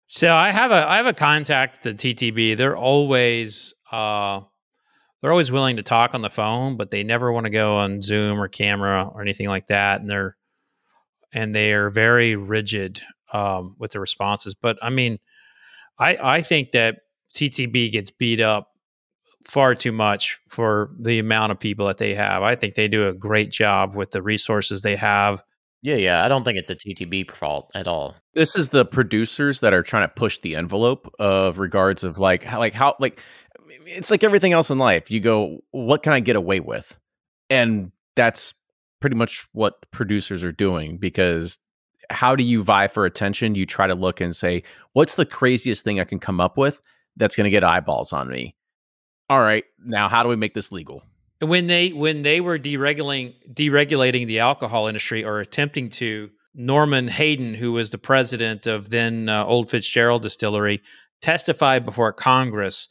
so 0.07 0.33
i 0.35 0.51
have 0.51 0.71
a 0.71 0.87
i 0.89 0.97
have 0.97 1.07
a 1.07 1.15
contact 1.15 1.87
at 1.87 1.97
the 1.97 2.15
ttb 2.15 2.57
they're 2.57 2.77
always 2.77 3.73
uh 3.93 4.41
they're 5.23 5.31
always 5.31 5.53
willing 5.53 5.77
to 5.77 5.83
talk 5.83 6.15
on 6.15 6.23
the 6.23 6.31
phone 6.31 6.77
but 6.77 6.91
they 6.91 7.03
never 7.03 7.33
want 7.33 7.45
to 7.45 7.51
go 7.51 7.77
on 7.77 8.03
zoom 8.03 8.41
or 8.41 8.49
camera 8.49 9.09
or 9.15 9.23
anything 9.23 9.49
like 9.49 9.69
that 9.69 10.01
and 10.01 10.11
they're 10.11 10.37
and 11.33 11.55
they 11.55 11.73
are 11.73 11.91
very 11.91 12.37
rigid 12.37 13.01
um, 13.33 13.75
with 13.79 13.93
the 13.93 14.01
responses. 14.01 14.55
But 14.55 14.79
I 14.83 14.91
mean, 14.91 15.19
I 15.99 16.17
I 16.21 16.41
think 16.43 16.73
that 16.73 16.99
TTB 17.35 17.93
gets 17.93 18.11
beat 18.11 18.41
up 18.41 18.69
far 19.45 19.75
too 19.75 19.93
much 19.93 20.39
for 20.49 20.91
the 21.01 21.19
amount 21.19 21.53
of 21.53 21.59
people 21.59 21.87
that 21.87 21.99
they 21.99 22.15
have. 22.15 22.43
I 22.43 22.55
think 22.55 22.75
they 22.75 22.89
do 22.89 23.09
a 23.09 23.13
great 23.13 23.51
job 23.51 23.97
with 23.97 24.13
the 24.13 24.23
resources 24.23 24.83
they 24.83 24.97
have. 24.97 25.43
Yeah, 25.85 25.97
yeah. 25.97 26.25
I 26.25 26.29
don't 26.29 26.45
think 26.45 26.59
it's 26.59 26.71
a 26.71 26.77
TTB 26.77 27.29
fault 27.33 27.73
at 27.75 27.89
all. 27.89 28.15
This 28.35 28.55
is 28.55 28.69
the 28.69 28.85
producers 28.85 29.59
that 29.61 29.73
are 29.73 29.83
trying 29.83 30.07
to 30.07 30.15
push 30.15 30.39
the 30.39 30.55
envelope 30.55 31.13
of 31.19 31.59
regards 31.59 32.05
of 32.05 32.19
like 32.19 32.45
how 32.45 32.61
like 32.61 32.73
how 32.73 32.95
like 33.01 33.21
it's 33.87 34.11
like 34.11 34.25
everything 34.25 34.53
else 34.53 34.71
in 34.71 34.79
life. 34.79 35.11
You 35.11 35.21
go, 35.21 35.59
what 35.71 36.03
can 36.03 36.13
I 36.13 36.21
get 36.21 36.37
away 36.37 36.61
with? 36.61 36.97
And 37.51 37.93
that's 38.17 38.55
pretty 39.01 39.17
much 39.17 39.47
what 39.53 39.91
producers 39.91 40.43
are 40.45 40.53
doing 40.53 40.97
because 40.97 41.59
how 42.11 42.37
do 42.37 42.45
you 42.45 42.63
vie 42.63 42.89
for 42.89 43.05
attention? 43.05 43.55
You 43.55 43.67
try 43.67 43.87
to 43.87 43.95
look 43.95 44.21
and 44.21 44.35
say, 44.35 44.63
what's 44.93 45.15
the 45.15 45.27
craziest 45.27 45.85
thing 45.85 46.01
I 46.01 46.05
can 46.05 46.19
come 46.19 46.41
up 46.41 46.57
with 46.57 46.81
that's 47.17 47.37
going 47.37 47.45
to 47.45 47.51
get 47.51 47.65
eyeballs 47.65 48.13
on 48.13 48.29
me? 48.29 48.55
All 49.29 49.41
right, 49.41 49.65
now 49.85 50.09
how 50.09 50.23
do 50.23 50.29
we 50.29 50.37
make 50.37 50.55
this 50.55 50.73
legal? 50.73 51.03
When 51.41 51.67
they 51.67 51.89
when 51.89 52.23
they 52.23 52.41
were 52.41 52.59
deregulating 52.59 53.35
deregulating 53.53 54.27
the 54.27 54.41
alcohol 54.41 54.87
industry 54.87 55.25
or 55.25 55.41
attempting 55.41 55.89
to, 55.91 56.31
Norman 56.55 57.09
Hayden, 57.09 57.55
who 57.55 57.73
was 57.73 57.91
the 57.91 57.99
president 57.99 58.67
of 58.67 58.91
then 58.91 59.29
uh, 59.29 59.45
Old 59.45 59.71
Fitzgerald 59.71 60.23
Distillery, 60.23 60.83
testified 61.21 61.85
before 61.85 62.13
Congress 62.13 62.89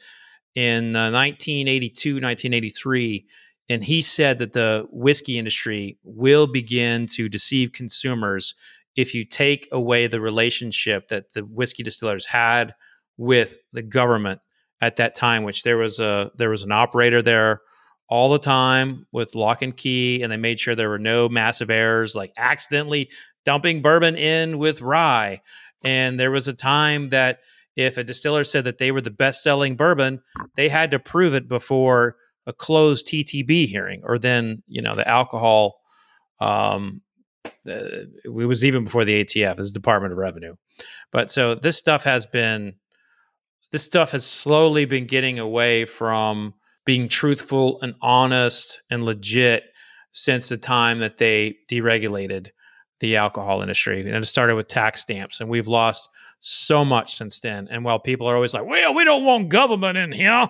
in 0.55 0.95
uh, 0.95 1.11
1982, 1.11 2.15
1983 2.15 3.25
and 3.69 3.83
he 3.83 4.01
said 4.01 4.39
that 4.39 4.51
the 4.51 4.85
whiskey 4.91 5.37
industry 5.37 5.97
will 6.03 6.45
begin 6.45 7.07
to 7.07 7.29
deceive 7.29 7.71
consumers 7.71 8.53
if 8.97 9.15
you 9.15 9.23
take 9.23 9.69
away 9.71 10.07
the 10.07 10.19
relationship 10.19 11.07
that 11.07 11.31
the 11.33 11.41
whiskey 11.41 11.83
distillers 11.83 12.25
had 12.25 12.75
with 13.17 13.55
the 13.71 13.81
government 13.81 14.41
at 14.81 14.97
that 14.97 15.15
time 15.15 15.43
which 15.43 15.63
there 15.63 15.77
was 15.77 15.99
a 15.99 16.31
there 16.35 16.49
was 16.49 16.63
an 16.63 16.71
operator 16.71 17.21
there 17.21 17.61
all 18.09 18.29
the 18.29 18.39
time 18.39 19.05
with 19.13 19.35
lock 19.35 19.61
and 19.61 19.77
key 19.77 20.21
and 20.21 20.29
they 20.29 20.37
made 20.37 20.59
sure 20.59 20.75
there 20.75 20.89
were 20.89 20.99
no 20.99 21.29
massive 21.29 21.69
errors 21.69 22.13
like 22.13 22.33
accidentally 22.35 23.09
dumping 23.45 23.81
bourbon 23.81 24.15
in 24.15 24.57
with 24.57 24.81
rye. 24.81 25.41
And 25.83 26.19
there 26.19 26.31
was 26.31 26.47
a 26.47 26.53
time 26.53 27.09
that 27.09 27.39
if 27.75 27.97
a 27.97 28.03
distiller 28.03 28.43
said 28.43 28.63
that 28.63 28.77
they 28.77 28.91
were 28.91 29.01
the 29.01 29.09
best 29.09 29.43
selling 29.43 29.75
bourbon 29.75 30.21
they 30.55 30.69
had 30.69 30.91
to 30.91 30.99
prove 30.99 31.33
it 31.33 31.47
before 31.47 32.15
a 32.47 32.53
closed 32.53 33.07
TTB 33.07 33.67
hearing, 33.67 34.01
or 34.03 34.17
then 34.17 34.63
you 34.67 34.81
know 34.81 34.95
the 34.95 35.07
alcohol. 35.07 35.79
Um, 36.39 37.01
uh, 37.67 38.05
it 38.23 38.29
was 38.29 38.65
even 38.65 38.85
before 38.85 39.05
the 39.05 39.23
ATF, 39.23 39.59
as 39.59 39.71
Department 39.71 40.11
of 40.11 40.17
Revenue. 40.17 40.55
But 41.11 41.29
so 41.29 41.55
this 41.55 41.77
stuff 41.77 42.03
has 42.03 42.25
been, 42.25 42.73
this 43.71 43.83
stuff 43.83 44.11
has 44.11 44.25
slowly 44.25 44.85
been 44.85 45.05
getting 45.05 45.39
away 45.39 45.85
from 45.85 46.53
being 46.85 47.07
truthful 47.07 47.79
and 47.81 47.93
honest 48.01 48.81
and 48.89 49.03
legit 49.03 49.63
since 50.11 50.49
the 50.49 50.57
time 50.57 50.99
that 50.99 51.17
they 51.17 51.57
deregulated 51.69 52.49
the 52.99 53.17
alcohol 53.17 53.61
industry. 53.61 54.01
And 54.01 54.23
it 54.23 54.25
started 54.25 54.55
with 54.55 54.67
tax 54.67 55.01
stamps, 55.01 55.39
and 55.39 55.49
we've 55.49 55.67
lost 55.67 56.09
so 56.41 56.83
much 56.83 57.15
since 57.15 57.39
then. 57.39 57.67
And 57.71 57.85
while 57.85 57.99
people 57.99 58.27
are 58.27 58.35
always 58.35 58.53
like, 58.53 58.65
"Well, 58.65 58.93
we 58.93 59.05
don't 59.05 59.23
want 59.23 59.49
government 59.49 59.97
in 59.97 60.11
here," 60.11 60.49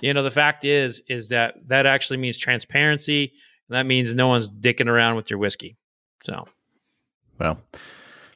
you 0.00 0.12
know, 0.12 0.22
the 0.22 0.30
fact 0.30 0.64
is 0.64 1.00
is 1.08 1.28
that 1.28 1.54
that 1.68 1.86
actually 1.86 2.16
means 2.16 2.36
transparency. 2.36 3.32
And 3.68 3.76
that 3.76 3.86
means 3.86 4.14
no 4.14 4.28
one's 4.28 4.48
dicking 4.48 4.88
around 4.88 5.16
with 5.16 5.30
your 5.30 5.38
whiskey. 5.38 5.76
So, 6.22 6.46
well, 7.38 7.60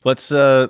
let's. 0.04 0.30
uh 0.30 0.68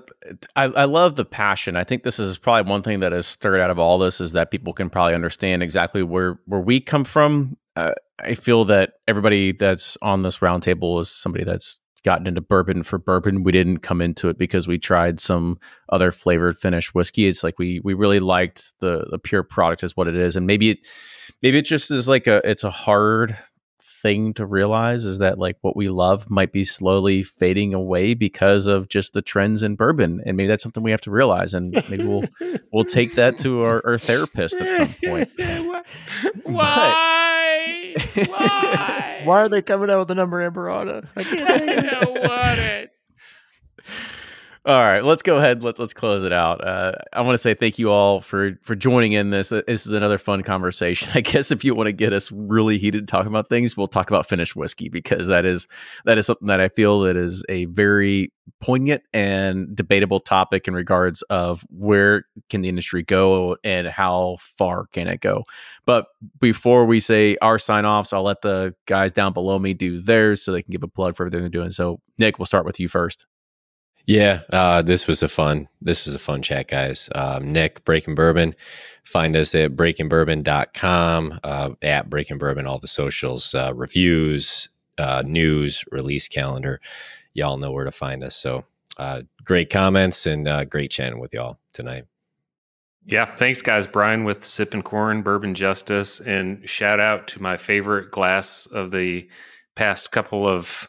I, 0.55 0.65
I 0.65 0.85
love 0.85 1.17
the 1.17 1.25
passion. 1.25 1.77
I 1.77 1.85
think 1.85 2.03
this 2.03 2.19
is 2.19 2.39
probably 2.39 2.71
one 2.71 2.83
thing 2.83 3.01
that 3.01 3.13
has 3.13 3.27
stirred 3.27 3.61
out 3.61 3.71
of 3.71 3.79
all 3.79 3.99
this 3.99 4.21
is 4.21 4.33
that 4.33 4.51
people 4.51 4.73
can 4.73 4.89
probably 4.89 5.15
understand 5.15 5.63
exactly 5.63 6.03
where 6.03 6.39
where 6.47 6.61
we 6.61 6.81
come 6.81 7.05
from. 7.05 7.57
Uh, 7.77 7.93
I 8.21 8.35
feel 8.35 8.65
that 8.67 8.95
everybody 9.09 9.53
that's 9.53 9.97
on 10.03 10.23
this 10.23 10.39
roundtable 10.39 11.01
is 11.01 11.11
somebody 11.11 11.45
that's 11.45 11.79
gotten 12.05 12.27
into 12.27 12.41
bourbon 12.41 12.83
for 12.83 12.99
bourbon. 12.99 13.43
We 13.43 13.53
didn't 13.53 13.79
come 13.79 14.01
into 14.01 14.29
it 14.29 14.39
because 14.39 14.67
we 14.67 14.79
tried 14.79 15.21
some 15.21 15.59
other 15.89 16.13
flavored 16.13 16.59
finished 16.59 16.95
whiskey. 16.95 17.27
It's 17.27 17.45
like 17.45 17.59
we 17.59 17.81
we 17.81 17.95
really 17.95 18.21
liked 18.21 18.73
the 18.81 19.07
the 19.11 19.19
pure 19.19 19.43
product 19.43 19.83
is 19.83 19.97
what 19.97 20.09
it 20.09 20.17
is, 20.17 20.37
and 20.37 20.47
maybe 20.47 20.71
it 20.71 20.87
maybe 21.43 21.59
it 21.59 21.67
just 21.67 21.91
is 21.91 22.09
like 22.09 22.27
a 22.27 22.41
it's 22.49 22.65
a 22.65 22.71
hard 22.71 23.37
thing 24.03 24.33
to 24.35 24.47
realize 24.47 25.05
is 25.05 25.19
that 25.19 25.39
like 25.39 25.57
what 25.61 25.77
we 25.77 25.89
love 25.89 26.31
might 26.31 26.53
be 26.53 26.65
slowly 26.65 27.23
fading 27.23 27.75
away 27.75 28.15
because 28.15 28.67
of 28.67 28.89
just 28.89 29.13
the 29.13 29.21
trends 29.21 29.63
in 29.63 29.77
bourbon 29.77 30.23
and 30.25 30.37
maybe 30.37 30.47
that's 30.47 30.63
something 30.63 30.83
we 30.83 30.91
have 30.91 31.03
to 31.03 31.11
realize 31.11 31.53
and 31.53 31.73
maybe 31.91 32.05
we'll 32.05 32.25
we'll 32.73 32.85
take 32.85 33.15
that 33.15 33.37
to 33.37 33.63
our, 33.63 33.83
our 33.85 33.99
therapist 33.99 34.55
at 34.55 34.71
some 34.71 34.95
point 35.05 35.29
why 36.45 37.17
why 38.27 39.21
why 39.25 39.41
are 39.41 39.49
they 39.49 39.63
coming 39.63 39.91
out 39.91 39.99
with 40.01 40.09
the 40.09 40.15
number 40.15 40.49
Amburana? 40.49 41.07
I 41.17 41.23
can't 41.23 41.51
I 41.71 41.91
don't 42.01 42.23
want 42.23 42.59
it. 42.59 42.91
All 44.67 44.85
right, 44.85 45.03
let's 45.03 45.23
go 45.23 45.39
ahead. 45.39 45.63
Let's 45.63 45.79
let's 45.79 45.95
close 45.95 46.23
it 46.23 46.35
out. 46.35 46.63
Uh, 46.63 46.93
I 47.15 47.23
want 47.23 47.33
to 47.33 47.39
say 47.39 47.55
thank 47.55 47.79
you 47.79 47.91
all 47.91 48.21
for 48.21 48.59
for 48.63 48.77
joining 48.77 49.13
in 49.13 49.31
this. 49.31 49.49
This 49.49 49.87
is 49.87 49.95
another 49.95 50.19
fun 50.19 50.43
conversation. 50.43 51.09
I 51.15 51.23
guess 51.23 51.51
if 51.51 51.65
you 51.65 51.75
want 51.75 51.87
to 51.87 51.95
get 51.95 52.13
us 52.13 52.31
really 52.31 52.77
heated 52.77 53.09
talking 53.09 53.29
about 53.29 53.49
things, 53.49 53.75
we'll 53.75 53.89
talk 53.89 54.11
about 54.11 54.29
finished 54.29 54.55
whiskey 54.55 54.91
because 54.91 55.29
that 55.29 55.47
is 55.47 55.67
that 56.05 56.19
is 56.19 56.27
something 56.27 56.49
that 56.49 56.61
I 56.61 56.69
feel 56.69 57.01
that 57.01 57.17
is 57.17 57.43
a 57.49 57.65
very 57.67 58.35
poignant 58.61 59.03
and 59.15 59.75
debatable 59.75 60.21
topic 60.21 60.69
in 60.69 60.75
regards 60.75 61.23
of 61.31 61.65
where 61.71 62.25
can 62.51 62.61
the 62.61 62.69
industry 62.69 63.03
go 63.03 63.57
and 63.65 63.87
how 63.87 64.37
far 64.59 64.89
can 64.93 65.09
it 65.09 65.23
go. 65.23 65.45
But 65.87 66.05
before 66.39 66.85
we 66.85 67.01
say 67.01 67.39
our 67.41 67.59
sign 67.59 67.87
offs, 67.87 68.13
I'll 68.13 68.25
let 68.25 68.43
the 68.43 68.75
guys 68.85 69.13
down 69.13 69.33
below 69.33 69.59
me 69.59 69.73
do 69.73 70.03
theirs 70.03 70.43
so 70.43 70.53
they 70.53 70.63
can 70.63 70.73
give 70.73 70.83
a 70.83 70.89
plug 70.89 71.17
for 71.17 71.25
everything 71.25 71.41
they're 71.41 71.49
doing. 71.49 71.71
So 71.71 72.03
Nick, 72.19 72.39
we'll 72.39 72.45
start 72.45 72.67
with 72.67 72.79
you 72.79 72.89
first. 72.89 73.25
Yeah, 74.07 74.41
uh, 74.51 74.83
this 74.83 75.07
was 75.07 75.23
a 75.23 75.29
fun. 75.29 75.69
This 75.81 76.07
was 76.07 76.15
a 76.15 76.19
fun 76.19 76.43
chat, 76.43 76.69
guys. 76.69 77.09
Um, 77.15 77.53
Nick 77.53 77.85
Breaking 77.85 78.15
Bourbon. 78.15 78.55
Find 79.05 79.37
us 79.37 79.55
at 79.55 79.77
breakingbourbon.com, 79.77 81.41
uh, 81.43 81.71
at 81.83 82.11
Breaking 82.11 82.39
Bourbon, 82.39 82.67
all 82.67 82.79
the 82.79 82.89
socials, 82.89 83.55
uh, 83.55 83.73
reviews, 83.75 84.69
uh, 84.99 85.23
news, 85.27 85.85
release 85.91 86.29
calendar. 86.29 86.81
Y'all 87.33 87.57
know 87.57 87.73
where 87.73 87.85
to 87.85 87.93
find 87.93 88.23
us. 88.23 88.37
So 88.37 88.65
uh, 88.99 89.23
great 89.45 89.71
comments 89.71 90.27
and 90.27 90.47
uh, 90.47 90.65
great 90.65 90.91
chatting 90.91 91.19
with 91.19 91.33
y'all 91.33 91.59
tonight. 91.73 92.05
Yeah, 93.07 93.25
thanks, 93.25 93.63
guys. 93.63 93.87
Brian 93.87 94.25
with 94.25 94.43
Sipp'n 94.43 94.85
Corn, 94.85 95.23
Bourbon 95.23 95.55
Justice, 95.55 96.21
and 96.21 96.69
shout 96.69 97.01
out 97.01 97.27
to 97.29 97.43
my 97.43 97.57
favorite 97.57 98.11
glass 98.11 98.67
of 98.67 98.91
the 98.91 99.29
past 99.75 100.13
couple 100.13 100.47
of 100.47 100.89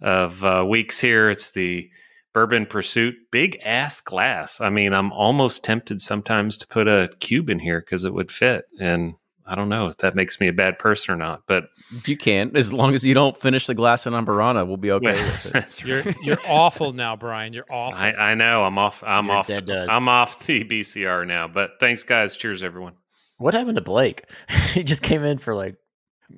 of 0.00 0.42
uh, 0.44 0.64
weeks 0.66 0.98
here. 0.98 1.28
It's 1.28 1.50
the 1.50 1.90
Bourbon 2.32 2.66
Pursuit, 2.66 3.14
big 3.30 3.58
ass 3.64 4.00
glass. 4.00 4.60
I 4.60 4.70
mean, 4.70 4.92
I'm 4.92 5.12
almost 5.12 5.64
tempted 5.64 6.00
sometimes 6.00 6.56
to 6.58 6.66
put 6.66 6.86
a 6.86 7.10
cube 7.18 7.50
in 7.50 7.58
here 7.58 7.80
because 7.80 8.04
it 8.04 8.14
would 8.14 8.30
fit. 8.30 8.66
And 8.78 9.14
I 9.50 9.56
don't 9.56 9.68
know 9.68 9.88
if 9.88 9.96
that 9.98 10.14
makes 10.14 10.38
me 10.40 10.46
a 10.46 10.52
bad 10.52 10.78
person 10.78 11.12
or 11.12 11.16
not, 11.16 11.42
but 11.48 11.64
you 12.06 12.16
can, 12.16 12.56
as 12.56 12.72
long 12.72 12.94
as 12.94 13.04
you 13.04 13.14
don't 13.14 13.36
finish 13.36 13.66
the 13.66 13.74
glass 13.74 14.06
in 14.06 14.12
Amburana, 14.12 14.64
we'll 14.64 14.76
be 14.76 14.92
okay 14.92 15.12
with 15.12 15.54
it. 15.56 15.84
you're 15.84 16.04
you're 16.22 16.38
awful 16.46 16.92
now, 16.92 17.16
Brian. 17.16 17.52
You're 17.52 17.66
awful. 17.68 17.98
I, 17.98 18.12
I 18.12 18.34
know. 18.34 18.62
I'm 18.62 18.78
off. 18.78 19.02
I'm 19.04 19.26
you're 19.26 19.36
off. 19.36 19.48
The, 19.48 19.86
I'm 19.90 20.08
off 20.08 20.46
the 20.46 20.64
BCR 20.64 21.26
now. 21.26 21.48
But 21.48 21.72
thanks, 21.80 22.04
guys. 22.04 22.36
Cheers, 22.36 22.62
everyone. 22.62 22.94
What 23.38 23.54
happened 23.54 23.76
to 23.76 23.82
Blake? 23.82 24.30
he 24.72 24.84
just 24.84 25.02
came 25.02 25.24
in 25.24 25.38
for 25.38 25.54
like. 25.54 25.74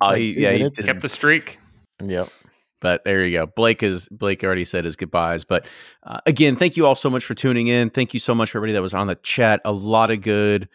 Oh, 0.01 0.07
like 0.07 0.17
he, 0.17 0.41
yeah, 0.41 0.53
he 0.53 0.71
kept 0.71 1.01
the 1.01 1.09
streak. 1.09 1.59
Yep. 2.01 2.29
But 2.83 3.05
there 3.05 3.25
you 3.25 3.39
go. 3.39 3.45
Blake 3.47 3.81
is 3.81 4.09
Blake 4.09 4.43
already 4.43 4.65
said 4.65 4.83
his 4.83 4.97
goodbyes. 4.97 5.45
But 5.45 5.65
uh, 6.03 6.19
again, 6.25 6.57
thank 6.57 6.75
you 6.75 6.85
all 6.85 6.95
so 6.95 7.09
much 7.09 7.23
for 7.23 7.33
tuning 7.33 7.67
in. 7.67 7.89
Thank 7.89 8.13
you 8.13 8.19
so 8.19 8.35
much 8.35 8.51
for 8.51 8.57
everybody 8.59 8.73
that 8.73 8.81
was 8.81 8.93
on 8.93 9.07
the 9.07 9.15
chat. 9.15 9.61
A 9.63 9.71
lot 9.71 10.11
of 10.11 10.21
good 10.21 10.67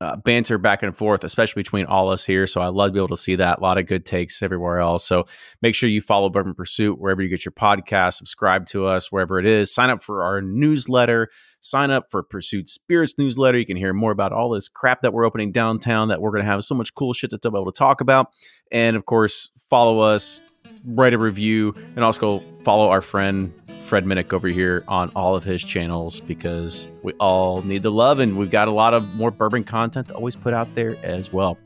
uh, 0.00 0.14
banter 0.14 0.58
back 0.58 0.84
and 0.84 0.96
forth, 0.96 1.24
especially 1.24 1.60
between 1.60 1.86
all 1.86 2.10
us 2.10 2.24
here. 2.24 2.46
So 2.46 2.60
I 2.60 2.68
love 2.68 2.90
to 2.90 2.92
be 2.92 2.98
able 3.00 3.08
to 3.08 3.16
see 3.16 3.34
that. 3.36 3.58
A 3.58 3.62
lot 3.62 3.78
of 3.78 3.86
good 3.86 4.06
takes 4.06 4.42
everywhere 4.42 4.78
else. 4.78 5.04
So 5.04 5.24
make 5.60 5.74
sure 5.74 5.88
you 5.88 6.00
follow 6.00 6.28
Bourbon 6.28 6.54
Pursuit 6.54 7.00
wherever 7.00 7.20
you 7.20 7.28
get 7.28 7.44
your 7.44 7.52
podcast. 7.52 8.14
Subscribe 8.14 8.66
to 8.66 8.86
us 8.86 9.10
wherever 9.10 9.40
it 9.40 9.46
is. 9.46 9.74
Sign 9.74 9.90
up 9.90 10.02
for 10.02 10.22
our 10.22 10.40
newsletter. 10.40 11.30
Sign 11.60 11.90
up 11.90 12.10
for 12.10 12.22
Pursuit 12.22 12.68
Spirits 12.68 13.14
newsletter. 13.18 13.58
You 13.58 13.66
can 13.66 13.76
hear 13.76 13.92
more 13.92 14.12
about 14.12 14.32
all 14.32 14.50
this 14.50 14.68
crap 14.68 15.02
that 15.02 15.12
we're 15.12 15.24
opening 15.24 15.50
downtown. 15.50 16.08
That 16.08 16.20
we're 16.20 16.30
going 16.30 16.44
to 16.44 16.50
have 16.50 16.62
so 16.62 16.76
much 16.76 16.94
cool 16.94 17.12
shit 17.12 17.30
to 17.30 17.38
be 17.38 17.48
able 17.48 17.72
to 17.72 17.76
talk 17.76 18.00
about. 18.00 18.28
And 18.70 18.96
of 18.96 19.06
course, 19.06 19.50
follow 19.68 19.98
us 20.00 20.40
write 20.86 21.14
a 21.14 21.18
review, 21.18 21.74
and 21.94 22.04
also 22.04 22.20
go 22.20 22.42
follow 22.62 22.88
our 22.88 23.02
friend 23.02 23.52
Fred 23.84 24.04
Minnick 24.04 24.32
over 24.32 24.48
here 24.48 24.82
on 24.88 25.10
all 25.14 25.36
of 25.36 25.44
his 25.44 25.62
channels 25.62 26.20
because 26.20 26.88
we 27.02 27.12
all 27.14 27.62
need 27.62 27.82
the 27.82 27.90
love, 27.90 28.18
and 28.18 28.36
we've 28.36 28.50
got 28.50 28.68
a 28.68 28.72
lot 28.72 28.94
of 28.94 29.14
more 29.14 29.30
bourbon 29.30 29.64
content 29.64 30.08
to 30.08 30.14
always 30.14 30.36
put 30.36 30.52
out 30.52 30.74
there 30.74 30.96
as 31.02 31.32
well. 31.32 31.56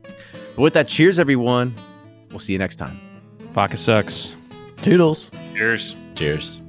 But 0.55 0.63
with 0.63 0.75
that, 0.75 0.87
cheers, 0.89 1.19
everyone. 1.19 1.75
We'll 2.31 2.39
see 2.39 2.53
you 2.53 2.59
next 2.59 2.77
time. 2.77 3.01
Vodka 3.53 3.77
sucks. 3.77 4.35
Toodles. 4.83 5.31
Cheers. 5.55 5.97
Cheers. 6.15 6.61